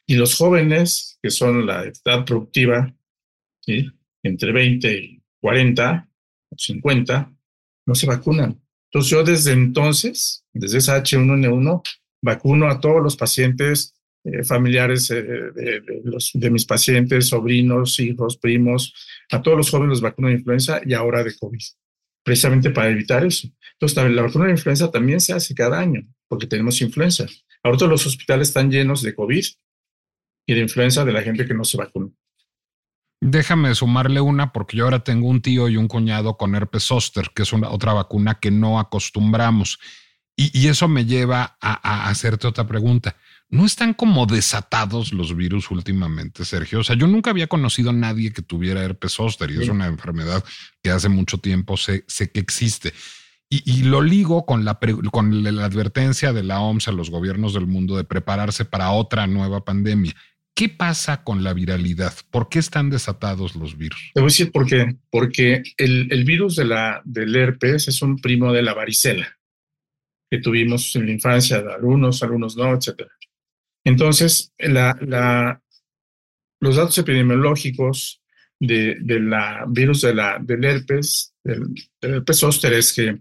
Y 0.05 0.15
los 0.15 0.33
jóvenes, 0.35 1.19
que 1.21 1.29
son 1.29 1.65
la 1.65 1.83
edad 1.83 2.23
productiva, 2.25 2.95
entre 4.23 4.53
20 4.53 4.93
y 4.97 5.21
40 5.41 6.09
o 6.49 6.55
50, 6.57 7.35
no 7.85 7.95
se 7.95 8.07
vacunan. 8.07 8.61
Entonces 8.85 9.11
yo 9.11 9.25
desde 9.25 9.51
entonces, 9.51 10.45
desde 10.53 10.77
esa 10.77 11.03
H1N1, 11.03 11.81
vacuno 12.21 12.69
a 12.69 12.79
todos 12.79 13.03
los 13.03 13.17
pacientes 13.17 13.93
eh, 14.23 14.45
familiares 14.45 15.11
eh, 15.11 15.21
de, 15.21 15.83
los, 16.05 16.31
de, 16.33 16.49
mis 16.49 16.63
pacientes, 16.63 17.27
sobrinos, 17.27 17.99
hijos, 17.99 18.37
primos, 18.37 18.93
a 19.31 19.41
todos 19.41 19.57
los 19.57 19.69
jóvenes 19.69 19.89
los 19.89 20.01
vacuno 20.01 20.29
de 20.29 20.35
influenza 20.35 20.79
y 20.85 20.93
ahora 20.93 21.25
de 21.25 21.35
COVID, 21.35 21.59
precisamente 22.27 22.71
para 22.71 22.89
evitar 22.89 23.23
eso. 23.23 23.47
Entonces, 23.79 24.11
la 24.11 24.21
vacuna 24.21 24.47
de 24.47 24.51
influenza 24.51 24.91
también 24.91 25.21
se 25.21 25.31
hace 25.31 25.55
cada 25.55 25.79
año, 25.79 26.01
porque 26.27 26.45
tenemos 26.45 26.81
influenza. 26.81 27.25
Ahora 27.63 27.87
los 27.87 28.05
hospitales 28.05 28.49
están 28.49 28.69
llenos 28.69 29.01
de 29.01 29.15
COVID 29.15 29.45
y 30.45 30.53
de 30.53 30.59
influenza 30.59 31.05
de 31.05 31.13
la 31.13 31.21
gente 31.21 31.45
que 31.45 31.53
no 31.53 31.63
se 31.63 31.77
vacunó. 31.77 32.11
Déjame 33.21 33.73
sumarle 33.75 34.19
una 34.19 34.51
porque 34.51 34.75
yo 34.75 34.83
ahora 34.83 35.05
tengo 35.05 35.29
un 35.29 35.41
tío 35.41 35.69
y 35.69 35.77
un 35.77 35.87
cuñado 35.87 36.35
con 36.35 36.53
herpes 36.53 36.83
zóster, 36.83 37.31
que 37.33 37.43
es 37.43 37.53
otra 37.53 37.93
vacuna 37.93 38.39
que 38.41 38.51
no 38.51 38.77
acostumbramos. 38.77 39.79
Y, 40.35 40.67
eso 40.67 40.89
me 40.89 41.05
lleva 41.05 41.57
a, 41.61 42.09
hacerte 42.09 42.45
otra 42.45 42.67
pregunta. 42.67 43.15
¿No 43.49 43.65
están 43.65 43.93
como 43.93 44.25
desatados 44.25 45.13
los 45.13 45.35
virus 45.35 45.71
últimamente, 45.71 46.43
Sergio? 46.43 46.79
O 46.79 46.83
sea, 46.83 46.97
yo 46.97 47.07
nunca 47.07 47.29
había 47.29 47.47
conocido 47.47 47.91
a 47.91 47.93
nadie 47.93 48.33
que 48.33 48.41
tuviera 48.41 48.83
herpes 48.83 49.13
zóster 49.13 49.49
y 49.51 49.61
es 49.61 49.69
una 49.69 49.87
enfermedad 49.87 50.43
que 50.83 50.89
hace 50.89 51.07
mucho 51.07 51.37
tiempo 51.37 51.77
sé, 51.77 52.03
sé 52.07 52.29
que 52.29 52.41
existe. 52.41 52.93
Y, 53.49 53.83
lo 53.83 54.01
ligo 54.01 54.45
con 54.45 54.65
la, 54.65 54.77
con 55.09 55.41
la 55.41 55.63
advertencia 55.63 56.33
de 56.33 56.43
la 56.43 56.59
OMS 56.59 56.89
a 56.89 56.91
los 56.91 57.09
gobiernos 57.09 57.53
del 57.53 57.65
mundo 57.65 57.95
de 57.95 58.03
prepararse 58.03 58.65
para 58.65 58.91
otra 58.91 59.25
nueva 59.25 59.63
pandemia. 59.63 60.13
¿Qué 60.53 60.67
pasa 60.67 61.23
con 61.23 61.45
la 61.45 61.53
viralidad? 61.53 62.13
¿Por 62.29 62.49
qué 62.49 62.59
están 62.59 62.89
desatados 62.89 63.55
los 63.55 63.77
virus? 63.77 64.11
Te 64.13 64.19
voy 64.19 64.27
a 64.27 64.31
decir 64.31 64.51
por 64.51 64.65
qué. 64.65 64.97
Porque 65.09 65.63
el, 65.77 66.11
el 66.11 66.25
virus 66.25 66.57
de 66.57 66.65
la, 66.65 67.01
del 67.05 67.33
herpes 67.33 67.87
es 67.87 68.01
un 68.01 68.17
primo 68.17 68.51
de 68.51 68.63
la 68.63 68.73
varicela 68.73 69.37
que 70.29 70.39
tuvimos 70.39 70.93
en 70.95 71.05
la 71.05 71.11
infancia, 71.13 71.57
algunos, 71.57 72.21
algunos 72.21 72.57
no, 72.57 72.73
etc. 72.73 73.03
Entonces, 73.87 74.53
los 76.59 76.75
datos 76.75 76.97
epidemiológicos 76.97 78.21
de, 78.59 78.97
la 79.21 79.63
virus 79.65 80.01
del 80.01 80.65
herpes, 80.65 81.33
del, 81.41 81.73
herpes 82.01 82.37
zóster, 82.37 82.73
es 82.73 82.91
que 82.91 83.17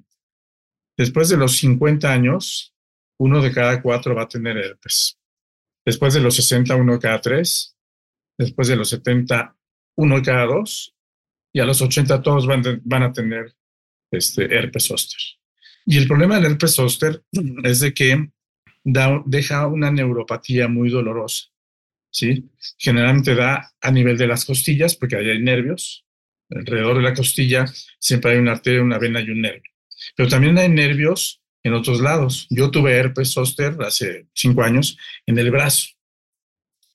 después 0.96 1.28
de 1.28 1.36
los 1.36 1.56
50 1.58 2.12
años, 2.12 2.74
uno 3.20 3.40
de 3.40 3.52
cada 3.52 3.80
cuatro 3.80 4.16
va 4.16 4.22
a 4.22 4.28
tener 4.28 4.56
herpes. 4.56 5.16
Después 5.84 6.14
de 6.14 6.20
los 6.20 6.34
60, 6.34 6.74
uno 6.74 6.94
de 6.94 6.98
cada 6.98 7.20
tres. 7.20 7.76
Después 8.36 8.66
de 8.66 8.74
los 8.74 8.88
70, 8.88 9.56
uno 9.98 10.16
de 10.16 10.22
cada 10.22 10.46
dos. 10.46 10.96
Y 11.52 11.60
a 11.60 11.64
los 11.64 11.80
80 11.80 12.22
todos 12.22 12.44
van, 12.44 12.82
van 12.84 13.04
a 13.04 13.12
tener 13.12 13.54
este, 14.10 14.52
herpes 14.52 14.86
zóster. 14.86 15.20
Y 15.84 15.96
el 15.96 16.08
problema 16.08 16.34
del 16.34 16.46
herpes 16.46 16.74
zóster 16.74 17.22
es 17.62 17.78
de 17.78 17.94
que 17.94 18.32
da, 18.86 19.22
deja 19.26 19.66
una 19.66 19.90
neuropatía 19.90 20.68
muy 20.68 20.90
dolorosa. 20.90 21.46
¿sí? 22.10 22.48
Generalmente 22.78 23.34
da 23.34 23.72
a 23.80 23.90
nivel 23.90 24.16
de 24.16 24.26
las 24.28 24.44
costillas, 24.44 24.96
porque 24.96 25.16
ahí 25.16 25.28
hay 25.28 25.42
nervios. 25.42 26.06
Alrededor 26.48 26.96
de 26.96 27.02
la 27.02 27.14
costilla 27.14 27.66
siempre 27.98 28.32
hay 28.32 28.38
una 28.38 28.52
arteria, 28.52 28.82
una 28.82 28.98
vena 28.98 29.20
y 29.20 29.30
un 29.30 29.42
nervio. 29.42 29.70
Pero 30.14 30.28
también 30.28 30.56
hay 30.56 30.68
nervios 30.68 31.42
en 31.64 31.74
otros 31.74 32.00
lados. 32.00 32.46
Yo 32.48 32.70
tuve 32.70 32.96
herpes 32.96 33.32
zóster 33.32 33.76
hace 33.80 34.28
cinco 34.32 34.62
años 34.62 34.96
en 35.26 35.38
el 35.38 35.50
brazo. 35.50 35.88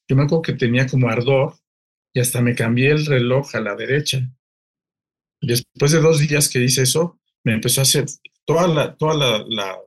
Yo 0.07 0.15
me 0.15 0.23
acuerdo 0.23 0.43
que 0.43 0.53
tenía 0.53 0.87
como 0.87 1.09
ardor 1.09 1.55
y 2.13 2.21
hasta 2.21 2.41
me 2.41 2.55
cambié 2.55 2.91
el 2.91 3.05
reloj 3.05 3.53
a 3.55 3.59
la 3.59 3.75
derecha. 3.75 4.27
Después 5.41 5.91
de 5.91 5.99
dos 5.99 6.19
días 6.19 6.47
que 6.47 6.63
hice 6.63 6.83
eso, 6.83 7.19
me 7.43 7.53
empezó 7.53 7.81
a 7.81 7.83
hacer 7.83 8.05
toda 8.45 8.67
la, 8.67 8.95
toda 8.95 9.15
la, 9.15 9.45
la, 9.47 9.77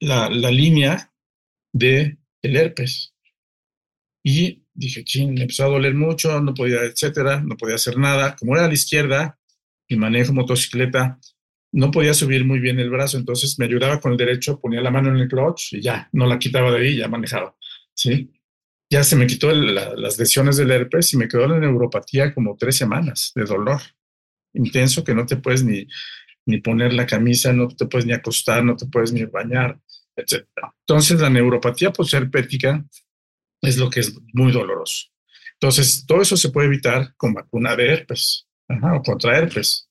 la, 0.00 0.30
la 0.30 0.50
línea 0.50 1.13
de 1.74 2.16
el 2.42 2.56
herpes. 2.56 3.14
Y 4.22 4.64
dije, 4.72 5.04
ching, 5.04 5.34
me 5.34 5.42
empezó 5.42 5.64
a 5.64 5.68
doler 5.68 5.94
mucho, 5.94 6.40
no 6.40 6.54
podía, 6.54 6.82
etcétera, 6.84 7.42
no 7.42 7.56
podía 7.56 7.74
hacer 7.74 7.98
nada. 7.98 8.36
Como 8.36 8.54
era 8.54 8.64
a 8.64 8.68
la 8.68 8.74
izquierda 8.74 9.38
y 9.86 9.96
manejo 9.96 10.32
motocicleta, 10.32 11.18
no 11.72 11.90
podía 11.90 12.14
subir 12.14 12.44
muy 12.44 12.60
bien 12.60 12.78
el 12.78 12.88
brazo, 12.88 13.18
entonces 13.18 13.58
me 13.58 13.66
ayudaba 13.66 14.00
con 14.00 14.12
el 14.12 14.18
derecho, 14.18 14.60
ponía 14.60 14.80
la 14.80 14.92
mano 14.92 15.10
en 15.10 15.16
el 15.16 15.28
clutch 15.28 15.72
y 15.72 15.82
ya, 15.82 16.08
no 16.12 16.26
la 16.26 16.38
quitaba 16.38 16.70
de 16.70 16.78
ahí, 16.78 16.96
ya 16.96 17.08
manejaba, 17.08 17.56
¿sí? 17.92 18.30
Ya 18.88 19.02
se 19.02 19.16
me 19.16 19.26
quitó 19.26 19.52
las 19.52 20.18
lesiones 20.18 20.56
del 20.56 20.70
herpes 20.70 21.12
y 21.12 21.16
me 21.16 21.26
quedó 21.26 21.48
la 21.48 21.58
neuropatía 21.58 22.32
como 22.32 22.56
tres 22.56 22.76
semanas 22.76 23.32
de 23.34 23.44
dolor 23.44 23.80
intenso 24.52 25.02
que 25.02 25.14
no 25.14 25.26
te 25.26 25.36
puedes 25.36 25.64
ni, 25.64 25.86
ni 26.46 26.60
poner 26.60 26.92
la 26.94 27.06
camisa, 27.06 27.52
no 27.52 27.68
te 27.68 27.86
puedes 27.86 28.06
ni 28.06 28.12
acostar, 28.12 28.64
no 28.64 28.76
te 28.76 28.86
puedes 28.86 29.12
ni 29.12 29.24
bañar, 29.24 29.78
etc. 30.16 30.46
Entonces 30.86 31.20
la 31.20 31.30
neuropatía 31.30 31.92
posherpética 31.92 32.84
es 33.60 33.76
lo 33.76 33.90
que 33.90 34.00
es 34.00 34.14
muy 34.32 34.52
doloroso. 34.52 35.08
Entonces 35.54 36.04
todo 36.06 36.22
eso 36.22 36.36
se 36.36 36.50
puede 36.50 36.68
evitar 36.68 37.14
con 37.16 37.34
vacuna 37.34 37.76
de 37.76 37.92
herpes 37.92 38.46
o 38.68 39.02
contra 39.02 39.38
herpes. 39.38 39.88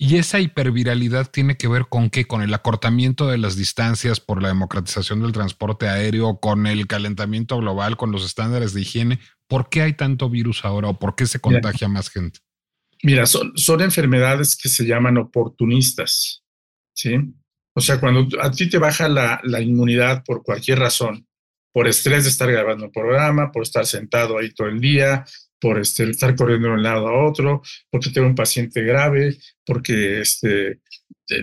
¿Y 0.00 0.16
esa 0.16 0.38
hiperviralidad 0.38 1.28
tiene 1.28 1.56
que 1.56 1.66
ver 1.66 1.86
con 1.88 2.08
qué? 2.08 2.24
¿Con 2.24 2.40
el 2.42 2.54
acortamiento 2.54 3.26
de 3.26 3.36
las 3.36 3.56
distancias 3.56 4.20
por 4.20 4.40
la 4.40 4.48
democratización 4.48 5.20
del 5.20 5.32
transporte 5.32 5.88
aéreo, 5.88 6.38
con 6.38 6.68
el 6.68 6.86
calentamiento 6.86 7.58
global, 7.58 7.96
con 7.96 8.12
los 8.12 8.24
estándares 8.24 8.72
de 8.74 8.82
higiene? 8.82 9.18
¿Por 9.48 9.68
qué 9.68 9.82
hay 9.82 9.94
tanto 9.94 10.30
virus 10.30 10.64
ahora 10.64 10.88
o 10.88 10.98
por 11.00 11.16
qué 11.16 11.26
se 11.26 11.40
contagia 11.40 11.88
más 11.88 12.10
gente? 12.10 12.38
Mira, 13.02 13.26
son, 13.26 13.52
son 13.56 13.80
enfermedades 13.80 14.56
que 14.56 14.68
se 14.68 14.84
llaman 14.86 15.18
oportunistas, 15.18 16.44
¿sí? 16.92 17.16
O 17.78 17.80
sea, 17.80 18.00
cuando 18.00 18.26
a 18.40 18.50
ti 18.50 18.68
te 18.68 18.78
baja 18.78 19.08
la, 19.08 19.40
la 19.44 19.60
inmunidad 19.60 20.24
por 20.24 20.42
cualquier 20.42 20.80
razón, 20.80 21.28
por 21.72 21.86
estrés 21.86 22.24
de 22.24 22.30
estar 22.30 22.50
grabando 22.50 22.86
un 22.86 22.90
programa, 22.90 23.52
por 23.52 23.62
estar 23.62 23.86
sentado 23.86 24.36
ahí 24.36 24.52
todo 24.52 24.66
el 24.66 24.80
día, 24.80 25.24
por 25.60 25.78
este, 25.78 26.10
estar 26.10 26.34
corriendo 26.34 26.66
de 26.66 26.74
un 26.74 26.82
lado 26.82 27.06
a 27.06 27.24
otro, 27.24 27.62
porque 27.88 28.10
tengo 28.10 28.26
un 28.26 28.34
paciente 28.34 28.82
grave, 28.82 29.38
porque 29.64 30.20
este, 30.20 30.80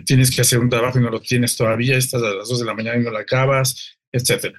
tienes 0.05 0.36
que 0.36 0.41
hacer 0.41 0.59
un 0.59 0.67
trabajo 0.69 0.99
y 0.99 1.03
no 1.03 1.09
lo 1.09 1.21
tienes 1.21 1.55
todavía, 1.55 1.95
estás 1.95 2.21
a 2.21 2.33
las 2.33 2.49
2 2.49 2.59
de 2.59 2.65
la 2.65 2.73
mañana 2.73 2.97
y 2.97 3.03
no 3.05 3.11
lo 3.11 3.17
acabas, 3.17 3.97
etc. 4.11 4.53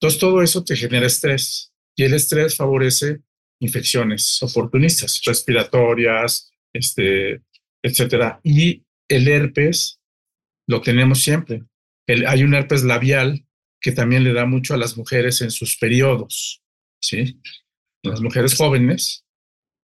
Entonces, 0.00 0.18
todo 0.18 0.40
eso 0.40 0.64
te 0.64 0.74
genera 0.74 1.06
estrés 1.06 1.70
y 1.94 2.04
el 2.04 2.14
estrés 2.14 2.56
favorece 2.56 3.20
infecciones 3.60 4.42
oportunistas, 4.42 5.20
respiratorias, 5.26 6.50
este, 6.72 7.42
etc. 7.82 8.38
Y 8.42 8.86
el 9.06 9.28
herpes 9.28 9.99
lo 10.70 10.80
tenemos 10.80 11.20
siempre. 11.20 11.64
El, 12.06 12.26
hay 12.26 12.44
un 12.44 12.54
herpes 12.54 12.84
labial 12.84 13.44
que 13.80 13.90
también 13.90 14.22
le 14.22 14.32
da 14.32 14.46
mucho 14.46 14.72
a 14.72 14.76
las 14.76 14.96
mujeres 14.96 15.40
en 15.40 15.50
sus 15.50 15.76
periodos, 15.76 16.62
¿sí? 17.00 17.40
las 18.02 18.20
mujeres 18.20 18.56
jóvenes, 18.56 19.24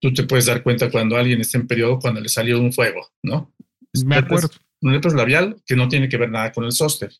tú 0.01 0.14
te 0.14 0.22
puedes 0.22 0.47
dar 0.47 0.62
cuenta 0.62 0.91
cuando 0.91 1.16
alguien 1.16 1.41
está 1.41 1.59
en 1.59 1.66
periodo, 1.66 1.99
cuando 1.99 2.20
le 2.20 2.28
salió 2.28 2.61
un 2.61 2.72
fuego, 2.72 3.11
¿no? 3.22 3.53
Me 4.05 4.16
acuerdo. 4.16 4.49
Un 4.80 4.95
herpes 4.95 5.14
labial 5.14 5.61
que 5.66 5.74
no 5.74 5.89
tiene 5.89 6.09
que 6.09 6.18
ver 6.18 6.30
nada 6.30 6.53
con 6.53 6.64
el 6.64 6.72
zóster. 6.72 7.11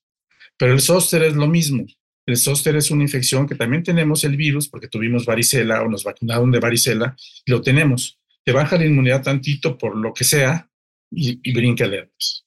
Pero 0.57 0.73
el 0.73 0.81
zóster 0.81 1.23
es 1.25 1.35
lo 1.35 1.49
mismo. 1.49 1.87
El 2.27 2.37
zóster 2.37 2.77
es 2.77 2.91
una 2.91 3.03
infección 3.03 3.49
que 3.49 3.57
también 3.57 3.83
tenemos 3.83 4.25
el 4.25 4.37
virus 4.37 4.69
porque 4.69 4.89
tuvimos 4.89 5.27
varicela 5.27 5.83
o 5.83 5.89
nos 5.89 6.05
vacunaron 6.05 6.51
de 6.53 6.61
varicela 6.61 7.17
y 7.45 7.51
lo 7.51 7.62
tenemos. 7.62 8.19
Te 8.45 8.53
baja 8.53 8.77
la 8.77 8.87
inmunidad 8.87 9.23
tantito 9.23 9.77
por 9.77 9.97
lo 9.97 10.12
que 10.12 10.25
sea 10.25 10.71
y, 11.11 11.41
y 11.43 11.53
brinca 11.53 11.85
el 11.85 11.95
herpes. 11.95 12.46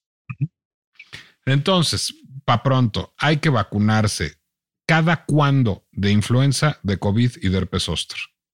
Entonces, 1.46 2.14
para 2.44 2.62
pronto, 2.62 3.14
hay 3.18 3.38
que 3.38 3.48
vacunarse. 3.48 4.34
¿Cada 4.86 5.24
cuándo 5.24 5.86
de 5.92 6.10
influenza, 6.10 6.80
de 6.82 6.98
COVID 6.98 7.32
y 7.42 7.48
de 7.48 7.58
herpes? 7.58 7.86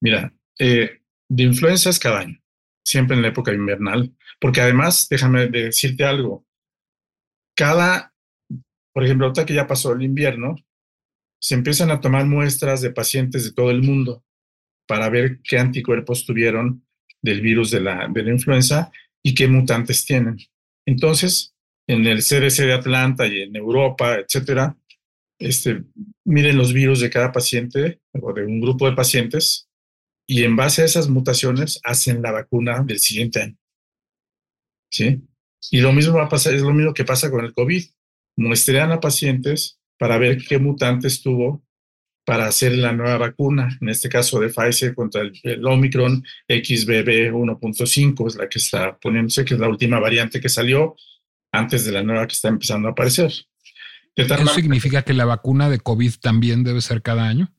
Mira, 0.02 0.34
eh, 0.58 1.00
de 1.28 1.42
influencias 1.42 1.98
cada 1.98 2.20
año, 2.20 2.38
siempre 2.84 3.16
en 3.16 3.22
la 3.22 3.28
época 3.28 3.52
invernal, 3.52 4.14
porque 4.40 4.60
además, 4.60 5.08
déjame 5.08 5.46
decirte 5.46 6.04
algo, 6.04 6.46
cada, 7.56 8.14
por 8.92 9.04
ejemplo, 9.04 9.26
ahorita 9.26 9.46
que 9.46 9.54
ya 9.54 9.66
pasó 9.66 9.92
el 9.92 10.02
invierno, 10.02 10.56
se 11.40 11.54
empiezan 11.54 11.90
a 11.90 12.00
tomar 12.00 12.26
muestras 12.26 12.82
de 12.82 12.90
pacientes 12.90 13.44
de 13.44 13.52
todo 13.52 13.70
el 13.70 13.82
mundo 13.82 14.24
para 14.86 15.08
ver 15.08 15.40
qué 15.42 15.58
anticuerpos 15.58 16.24
tuvieron 16.26 16.86
del 17.22 17.40
virus 17.40 17.70
de 17.70 17.80
la, 17.80 18.08
de 18.08 18.22
la 18.22 18.30
influenza 18.30 18.92
y 19.22 19.34
qué 19.34 19.48
mutantes 19.48 20.04
tienen. 20.04 20.36
Entonces, 20.86 21.55
en 21.86 22.06
el 22.06 22.18
CDC 22.18 22.64
de 22.64 22.74
Atlanta 22.74 23.26
y 23.26 23.42
en 23.42 23.54
Europa, 23.54 24.16
etcétera, 24.16 24.76
este, 25.38 25.84
miren 26.24 26.56
los 26.56 26.72
virus 26.72 27.00
de 27.00 27.10
cada 27.10 27.32
paciente 27.32 28.00
o 28.12 28.32
de 28.32 28.44
un 28.44 28.60
grupo 28.60 28.88
de 28.88 28.96
pacientes 28.96 29.68
y 30.26 30.42
en 30.42 30.56
base 30.56 30.82
a 30.82 30.86
esas 30.86 31.08
mutaciones 31.08 31.80
hacen 31.84 32.22
la 32.22 32.32
vacuna 32.32 32.82
del 32.82 32.98
siguiente 32.98 33.42
año. 33.42 33.56
¿Sí? 34.90 35.22
Y 35.70 35.80
lo 35.80 35.92
mismo 35.92 36.14
va 36.14 36.24
a 36.24 36.28
pasar, 36.28 36.54
es 36.54 36.62
lo 36.62 36.72
mismo 36.72 36.94
que 36.94 37.04
pasa 37.04 37.30
con 37.30 37.44
el 37.44 37.52
COVID. 37.52 37.84
Muestrean 38.36 38.92
a 38.92 39.00
pacientes 39.00 39.78
para 39.98 40.18
ver 40.18 40.38
qué 40.38 40.58
mutantes 40.58 41.22
tuvo 41.22 41.62
para 42.24 42.46
hacer 42.46 42.76
la 42.76 42.92
nueva 42.92 43.18
vacuna, 43.18 43.78
en 43.80 43.88
este 43.88 44.08
caso 44.08 44.40
de 44.40 44.48
Pfizer 44.48 44.96
contra 44.96 45.22
el, 45.22 45.32
el 45.44 45.64
Omicron 45.64 46.24
XBB 46.48 47.32
1.5, 47.32 48.26
es 48.26 48.34
la 48.34 48.48
que 48.48 48.58
está 48.58 48.98
poniéndose, 48.98 49.44
que 49.44 49.54
es 49.54 49.60
la 49.60 49.68
última 49.68 50.00
variante 50.00 50.40
que 50.40 50.48
salió 50.48 50.96
antes 51.56 51.84
de 51.84 51.92
la 51.92 52.02
nueva 52.02 52.26
que 52.26 52.34
está 52.34 52.48
empezando 52.48 52.88
a 52.88 52.92
aparecer. 52.92 53.32
¿Eso 54.14 54.46
significa 54.54 55.02
que 55.02 55.12
la 55.12 55.26
vacuna 55.26 55.68
de 55.68 55.78
COVID 55.78 56.14
también 56.20 56.64
debe 56.64 56.80
ser 56.80 57.02
cada 57.02 57.28
año? 57.28 57.52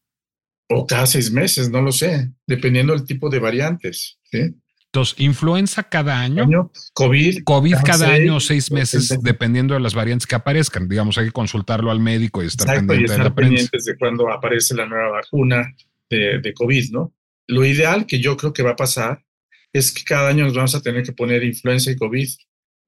o 0.70 0.86
cada 0.86 1.06
seis 1.06 1.32
meses, 1.32 1.70
no 1.70 1.82
lo 1.82 1.91
sé, 1.91 2.32
dependiendo 2.45 2.93
del 2.93 3.06
tipo 3.06 3.30
de 3.30 3.39
variantes. 3.39 4.20
¿sí? 4.24 4.56
Entonces, 4.86 5.20
influenza 5.20 5.84
cada 5.84 6.20
año, 6.20 6.43
año 6.43 6.72
COVID, 6.93 7.43
COVID 7.43 7.76
cada, 7.86 8.14
año 8.14 8.38
o 8.38 8.39
seis 8.39 8.72
meses, 8.72 9.18
dependiendo 9.22 9.74
de 9.74 9.80
las 9.80 9.93
variantes 9.93 10.28
que 10.28 10.36
aparezcan. 10.36 10.88
Digamos, 10.88 11.18
hay 11.18 11.26
que 11.26 11.32
consultarlo 11.32 11.91
al 11.91 12.00
médico 12.00 12.43
y 12.43 12.48
estar 12.48 12.68
Exacto, 12.68 12.88
pendiente 12.88 13.02
y 13.02 13.06
estar 13.06 13.18
de 13.20 13.30
la 13.30 13.36
prensa. 13.36 13.50
pendientes 13.50 13.86
de 13.86 13.98
cuando 13.98 14.32
aparece 14.32 14.76
la 14.76 14.86
nueva 14.86 15.10
vacuna 15.10 15.74
de, 16.10 16.39
de 16.39 16.54
COVID, 16.54 16.91
¿no? 16.91 17.14
Lo 17.48 17.66
ideal 17.66 18.06
que 18.06 18.20
yo 18.20 18.36
creo 18.36 18.54
que 18.54 18.64
va 18.64 18.72
a 18.72 18.76
pasar 18.76 19.24
es 19.72 19.91
que 19.91 20.04
cada 20.04 20.30
año 20.30 20.45
nos 20.45 20.56
vamos 20.56 20.76
a 20.76 20.82
tener 20.82 21.04
que 21.04 21.14
poner 21.14 21.43
influenza 21.43 21.91
y 21.91 21.95
COVID, 21.95 22.28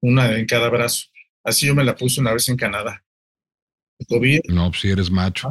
una 0.02 0.38
en 0.38 0.46
cada 0.46 0.70
brazo. 0.70 1.08
Así 1.44 1.68
yo 1.68 1.76
me 1.76 1.84
la 1.84 1.96
puse 1.96 2.22
una 2.22 2.34
vez 2.34 2.48
en 2.50 2.58
Canadá. 2.58 3.04
COVID. 4.08 4.42
No, 4.48 4.70
pues 4.70 4.82
si 4.82 4.90
eres 4.90 5.12
macho. 5.12 5.50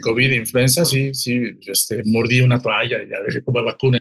COVID, 0.00 0.32
influenza, 0.32 0.84
sí, 0.84 1.12
sí, 1.14 1.58
este, 1.66 2.02
mordí 2.04 2.40
una 2.40 2.60
toalla 2.60 3.02
y 3.02 3.12
a 3.12 3.20
ver 3.20 3.42
cómo 3.44 3.64
vacuna. 3.64 4.00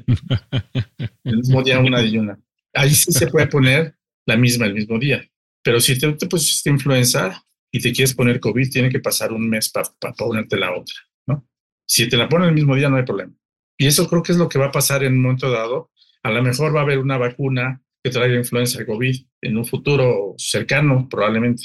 el 1.24 1.38
mismo 1.38 1.64
día 1.64 1.80
una 1.80 2.02
y 2.04 2.18
una. 2.18 2.40
Ahí 2.74 2.92
sí 2.92 3.12
se 3.12 3.28
puede 3.28 3.48
poner 3.48 3.96
la 4.26 4.38
misma 4.38 4.68
el 4.68 4.76
mismo 4.76 5.00
día. 5.00 5.28
Pero 5.64 5.80
si 5.80 5.98
te, 5.98 6.12
te 6.14 6.28
pusiste 6.28 6.70
influenza 6.70 7.44
y 7.72 7.80
te 7.80 7.92
quieres 7.92 8.14
poner 8.14 8.40
COVID, 8.40 8.70
tiene 8.70 8.90
que 8.90 9.00
pasar 9.00 9.34
un 9.34 9.50
mes 9.50 9.70
para 9.70 9.90
pa 10.00 10.14
ponerte 10.14 10.58
la 10.58 10.72
otra, 10.72 10.96
¿no? 11.26 11.48
Si 11.88 12.08
te 12.08 12.18
la 12.18 12.30
ponen 12.30 12.50
el 12.50 12.56
mismo 12.56 12.76
día, 12.76 12.90
no 12.90 12.98
hay 12.98 13.04
problema. 13.04 13.34
Y 13.78 13.88
eso 13.88 14.08
creo 14.08 14.22
que 14.22 14.32
es 14.32 14.38
lo 14.38 14.48
que 14.48 14.60
va 14.60 14.68
a 14.68 14.72
pasar 14.72 15.04
en 15.04 15.14
un 15.14 15.24
momento 15.24 15.50
dado. 15.50 15.92
A 16.22 16.32
lo 16.32 16.44
mejor 16.44 16.76
va 16.76 16.82
a 16.82 16.84
haber 16.84 17.00
una 17.00 17.18
vacuna 17.18 17.82
que 18.10 18.14
traiga 18.14 18.36
influenza 18.36 18.86
COVID 18.86 19.16
en 19.42 19.58
un 19.58 19.66
futuro 19.66 20.36
cercano, 20.38 21.08
probablemente. 21.10 21.64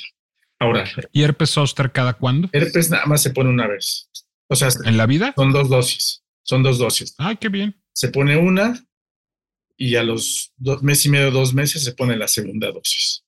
Ahora. 0.58 0.84
¿Y 1.12 1.22
herpes 1.22 1.50
zóster 1.50 1.90
cada 1.92 2.14
cuándo? 2.14 2.48
Herpes 2.52 2.90
nada 2.90 3.06
más 3.06 3.22
se 3.22 3.30
pone 3.30 3.50
una 3.50 3.66
vez. 3.66 4.10
O 4.48 4.54
sea, 4.54 4.68
¿En 4.84 4.96
la 4.96 5.06
vida? 5.06 5.32
son 5.36 5.52
dos 5.52 5.68
dosis. 5.68 6.22
Son 6.42 6.62
dos 6.62 6.78
dosis. 6.78 7.14
Ah, 7.18 7.34
qué 7.34 7.48
bien. 7.48 7.74
Se 7.92 8.08
pone 8.08 8.36
una 8.36 8.84
y 9.76 9.96
a 9.96 10.02
los 10.02 10.52
dos 10.56 10.82
meses 10.82 11.06
y 11.06 11.08
medio, 11.10 11.30
dos 11.30 11.54
meses 11.54 11.82
se 11.82 11.92
pone 11.92 12.16
la 12.16 12.28
segunda 12.28 12.70
dosis. 12.70 13.24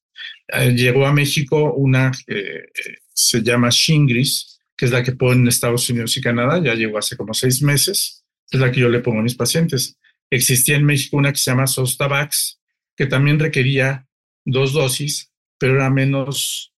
Eh, 0.48 0.72
llegó 0.72 1.06
a 1.06 1.12
México 1.12 1.72
una 1.74 2.12
que 2.26 2.66
se 3.12 3.42
llama 3.42 3.70
Shingris, 3.70 4.60
que 4.76 4.84
es 4.84 4.90
la 4.92 5.02
que 5.02 5.12
ponen 5.12 5.40
en 5.40 5.48
Estados 5.48 5.88
Unidos 5.88 6.16
y 6.16 6.20
Canadá, 6.20 6.62
ya 6.62 6.74
llegó 6.74 6.98
hace 6.98 7.16
como 7.16 7.34
seis 7.34 7.62
meses, 7.62 8.24
es 8.50 8.60
la 8.60 8.70
que 8.70 8.80
yo 8.80 8.88
le 8.88 9.00
pongo 9.00 9.20
a 9.20 9.22
mis 9.22 9.34
pacientes. 9.34 9.98
Existía 10.30 10.76
en 10.76 10.84
México 10.84 11.16
una 11.16 11.32
que 11.32 11.38
se 11.38 11.50
llama 11.50 11.66
Sostavax, 11.66 12.60
que 12.96 13.06
también 13.06 13.38
requería 13.38 14.06
dos 14.44 14.72
dosis, 14.72 15.32
pero 15.58 15.74
era 15.74 15.90
menos, 15.90 16.72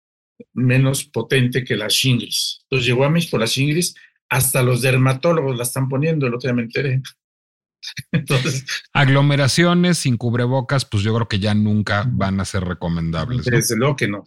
menos 0.53 1.05
potente 1.05 1.63
que 1.63 1.75
la 1.75 1.87
Shingris. 1.87 2.61
Entonces 2.63 2.87
llegó 2.87 3.05
a 3.05 3.09
México 3.09 3.37
la 3.37 3.45
Shingris, 3.45 3.95
hasta 4.29 4.61
los 4.61 4.81
dermatólogos 4.81 5.57
la 5.57 5.63
están 5.63 5.89
poniendo, 5.89 6.27
el 6.27 6.33
otro 6.33 6.47
día 6.47 6.55
me 6.55 6.63
enteré. 6.63 7.01
Entonces, 8.11 8.65
aglomeraciones 8.93 9.99
sin 9.99 10.17
cubrebocas, 10.17 10.85
pues 10.85 11.03
yo 11.03 11.13
creo 11.15 11.27
que 11.27 11.39
ya 11.39 11.53
nunca 11.53 12.05
van 12.07 12.39
a 12.39 12.45
ser 12.45 12.63
recomendables. 12.63 13.45
Desde 13.45 13.77
luego 13.77 13.95
que 13.95 14.07
no. 14.07 14.23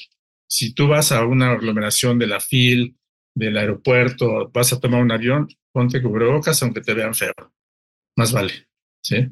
Si 0.48 0.74
tú 0.74 0.88
vas 0.88 1.12
a 1.12 1.24
una 1.24 1.52
aglomeración 1.52 2.18
de 2.18 2.26
la 2.26 2.40
FIL, 2.40 2.96
del 3.34 3.56
aeropuerto, 3.56 4.50
vas 4.52 4.72
a 4.72 4.80
tomar 4.80 5.02
un 5.02 5.12
avión, 5.12 5.48
ponte 5.72 6.02
cubrebocas 6.02 6.62
aunque 6.62 6.80
te 6.80 6.94
vean 6.94 7.14
feo. 7.14 7.32
Más 8.16 8.32
vale. 8.32 8.68
¿sí? 9.02 9.28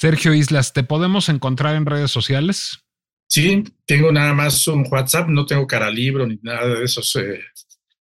Sergio 0.00 0.32
Islas, 0.32 0.72
¿te 0.72 0.82
podemos 0.82 1.28
encontrar 1.28 1.76
en 1.76 1.84
redes 1.84 2.10
sociales? 2.10 2.86
Sí, 3.28 3.62
tengo 3.84 4.10
nada 4.10 4.32
más 4.32 4.66
un 4.66 4.86
WhatsApp, 4.90 5.28
no 5.28 5.44
tengo 5.44 5.66
cara 5.66 5.90
libro 5.90 6.26
ni 6.26 6.38
nada 6.40 6.66
de 6.68 6.82
esos, 6.82 7.14
eh, 7.16 7.38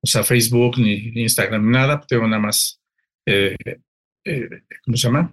o 0.01 0.07
sea, 0.07 0.25
Facebook 0.25 0.77
ni, 0.77 1.13
Instagram, 1.15 1.71
nada, 1.71 2.01
tengo 2.01 2.27
nada 2.27 2.43
más 2.43 2.81
eh, 3.25 3.55
eh, 4.25 4.49
¿cómo 4.85 4.97
se 4.97 5.07
llama? 5.07 5.33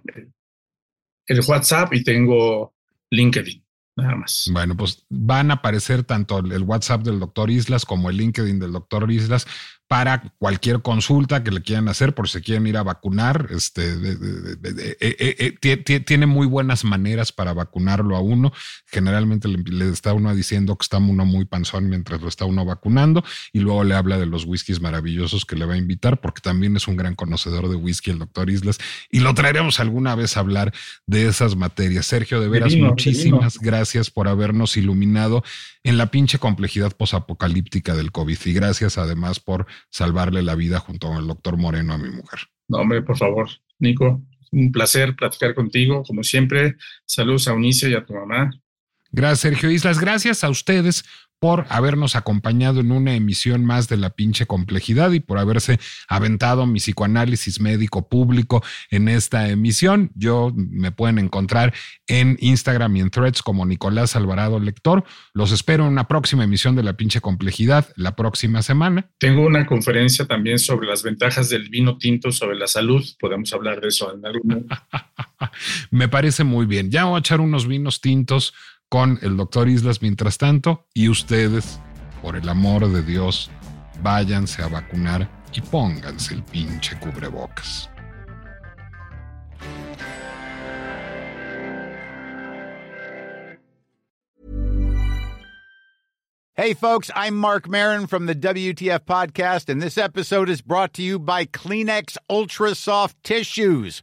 El 1.26 1.40
WhatsApp 1.44 1.94
y 1.94 2.04
tengo 2.04 2.72
LinkedIn, 3.10 3.64
nada 3.96 4.14
más. 4.14 4.48
Bueno, 4.52 4.76
pues 4.76 5.04
van 5.08 5.50
a 5.50 5.54
aparecer 5.54 6.04
tanto 6.04 6.38
el 6.38 6.62
WhatsApp 6.62 7.02
del 7.02 7.18
doctor 7.18 7.50
Islas 7.50 7.84
como 7.84 8.08
el 8.08 8.18
LinkedIn 8.18 8.60
del 8.60 8.70
doctor 8.70 9.10
Islas 9.10 9.48
para 9.92 10.22
cualquier 10.38 10.80
consulta 10.80 11.44
que 11.44 11.50
le 11.50 11.60
quieran 11.60 11.86
hacer 11.86 12.14
por 12.14 12.26
si 12.26 12.40
quieren 12.40 12.66
ir 12.66 12.78
a 12.78 12.82
vacunar. 12.82 13.48
Este, 13.50 13.92
eh, 13.92 14.96
eh, 14.98 15.54
eh, 15.60 16.00
tiene 16.00 16.24
muy 16.24 16.46
buenas 16.46 16.82
maneras 16.82 17.30
para 17.30 17.52
vacunarlo 17.52 18.16
a 18.16 18.20
uno. 18.20 18.54
Generalmente 18.86 19.48
le, 19.48 19.90
está 19.90 20.14
uno 20.14 20.34
diciendo 20.34 20.78
que 20.78 20.84
está 20.84 20.96
uno 20.96 21.26
muy 21.26 21.44
panzón 21.44 21.90
mientras 21.90 22.22
lo 22.22 22.28
está 22.28 22.46
uno 22.46 22.64
vacunando 22.64 23.22
y 23.52 23.60
luego 23.60 23.84
le 23.84 23.94
habla 23.94 24.16
de 24.16 24.24
los 24.24 24.46
whiskies 24.46 24.80
maravillosos 24.80 25.44
que 25.44 25.56
le 25.56 25.66
va 25.66 25.74
a 25.74 25.76
invitar 25.76 26.22
porque 26.22 26.40
también 26.40 26.74
es 26.74 26.88
un 26.88 26.96
gran 26.96 27.14
conocedor 27.14 27.68
de 27.68 27.76
whisky 27.76 28.12
el 28.12 28.18
doctor 28.18 28.48
Islas 28.48 28.78
y 29.10 29.20
lo 29.20 29.34
traeremos 29.34 29.78
alguna 29.78 30.14
vez 30.14 30.38
a 30.38 30.40
hablar 30.40 30.72
de 31.06 31.28
esas 31.28 31.54
materias. 31.54 32.06
Sergio, 32.06 32.40
de 32.40 32.48
veras, 32.48 32.74
muchísimas 32.76 33.58
gracias 33.58 34.08
por 34.08 34.26
habernos 34.26 34.74
iluminado 34.78 35.44
en 35.84 35.98
la 35.98 36.06
pinche 36.10 36.38
complejidad 36.38 36.92
posapocalíptica 36.96 37.94
del 37.94 38.10
COVID 38.10 38.38
y 38.46 38.52
gracias 38.54 38.96
además 38.96 39.38
por 39.38 39.66
salvarle 39.90 40.42
la 40.42 40.54
vida 40.54 40.78
junto 40.78 41.08
con 41.08 41.18
el 41.18 41.26
doctor 41.26 41.56
Moreno 41.56 41.94
a 41.94 41.98
mi 41.98 42.10
mujer. 42.10 42.40
No, 42.68 42.78
hombre, 42.78 43.02
por 43.02 43.16
favor, 43.16 43.48
Nico, 43.78 44.22
un 44.50 44.72
placer 44.72 45.16
platicar 45.16 45.54
contigo, 45.54 46.02
como 46.02 46.22
siempre. 46.22 46.76
Saludos 47.06 47.48
a 47.48 47.54
Unice 47.54 47.90
y 47.90 47.94
a 47.94 48.04
tu 48.04 48.14
mamá. 48.14 48.50
Gracias, 49.10 49.40
Sergio 49.40 49.70
Islas. 49.70 49.98
Gracias 49.98 50.42
a 50.44 50.50
ustedes 50.50 51.04
por 51.42 51.66
habernos 51.70 52.14
acompañado 52.14 52.78
en 52.78 52.92
una 52.92 53.16
emisión 53.16 53.64
más 53.64 53.88
de 53.88 53.96
la 53.96 54.10
pinche 54.10 54.46
complejidad 54.46 55.10
y 55.10 55.18
por 55.18 55.38
haberse 55.38 55.80
aventado 56.06 56.66
mi 56.66 56.78
psicoanálisis 56.78 57.60
médico 57.60 58.08
público 58.08 58.62
en 58.92 59.08
esta 59.08 59.48
emisión. 59.48 60.12
Yo 60.14 60.52
me 60.54 60.92
pueden 60.92 61.18
encontrar 61.18 61.74
en 62.06 62.36
Instagram 62.38 62.94
y 62.94 63.00
en 63.00 63.10
Threads 63.10 63.42
como 63.42 63.66
Nicolás 63.66 64.14
Alvarado 64.14 64.60
Lector. 64.60 65.02
Los 65.34 65.50
espero 65.50 65.84
en 65.84 65.90
una 65.90 66.06
próxima 66.06 66.44
emisión 66.44 66.76
de 66.76 66.84
la 66.84 66.92
pinche 66.92 67.20
complejidad 67.20 67.88
la 67.96 68.14
próxima 68.14 68.62
semana. 68.62 69.10
Tengo 69.18 69.44
una 69.44 69.66
conferencia 69.66 70.26
también 70.26 70.60
sobre 70.60 70.86
las 70.86 71.02
ventajas 71.02 71.48
del 71.48 71.68
vino 71.70 71.98
tinto 71.98 72.30
sobre 72.30 72.56
la 72.56 72.68
salud. 72.68 73.04
Podemos 73.18 73.52
hablar 73.52 73.80
de 73.80 73.88
eso 73.88 74.14
en 74.14 74.24
algún 74.24 74.48
momento. 74.48 74.76
me 75.90 76.06
parece 76.06 76.44
muy 76.44 76.66
bien. 76.66 76.92
Ya 76.92 77.06
voy 77.06 77.16
a 77.16 77.18
echar 77.18 77.40
unos 77.40 77.66
vinos 77.66 78.00
tintos 78.00 78.54
con 78.92 79.18
el 79.22 79.38
doctor 79.38 79.70
Islas 79.70 80.02
mientras 80.02 80.36
tanto 80.36 80.84
y 80.92 81.08
ustedes, 81.08 81.80
por 82.20 82.36
el 82.36 82.46
amor 82.46 82.86
de 82.92 83.02
Dios, 83.02 83.50
váyanse 84.02 84.62
a 84.62 84.68
vacunar 84.68 85.30
y 85.54 85.62
pónganse 85.62 86.34
el 86.34 86.42
pinche 86.42 86.98
cubrebocas. 86.98 87.88
Hey 96.54 96.74
folks, 96.74 97.10
I'm 97.16 97.34
Mark 97.34 97.66
Marin 97.66 98.06
from 98.06 98.26
the 98.26 98.34
WTF 98.34 99.06
podcast 99.06 99.70
and 99.70 99.80
this 99.80 99.96
episode 99.96 100.50
is 100.50 100.60
brought 100.60 100.92
to 100.92 101.02
you 101.02 101.18
by 101.18 101.46
Kleenex 101.46 102.18
Ultra 102.28 102.74
Soft 102.74 103.16
Tissues 103.24 104.02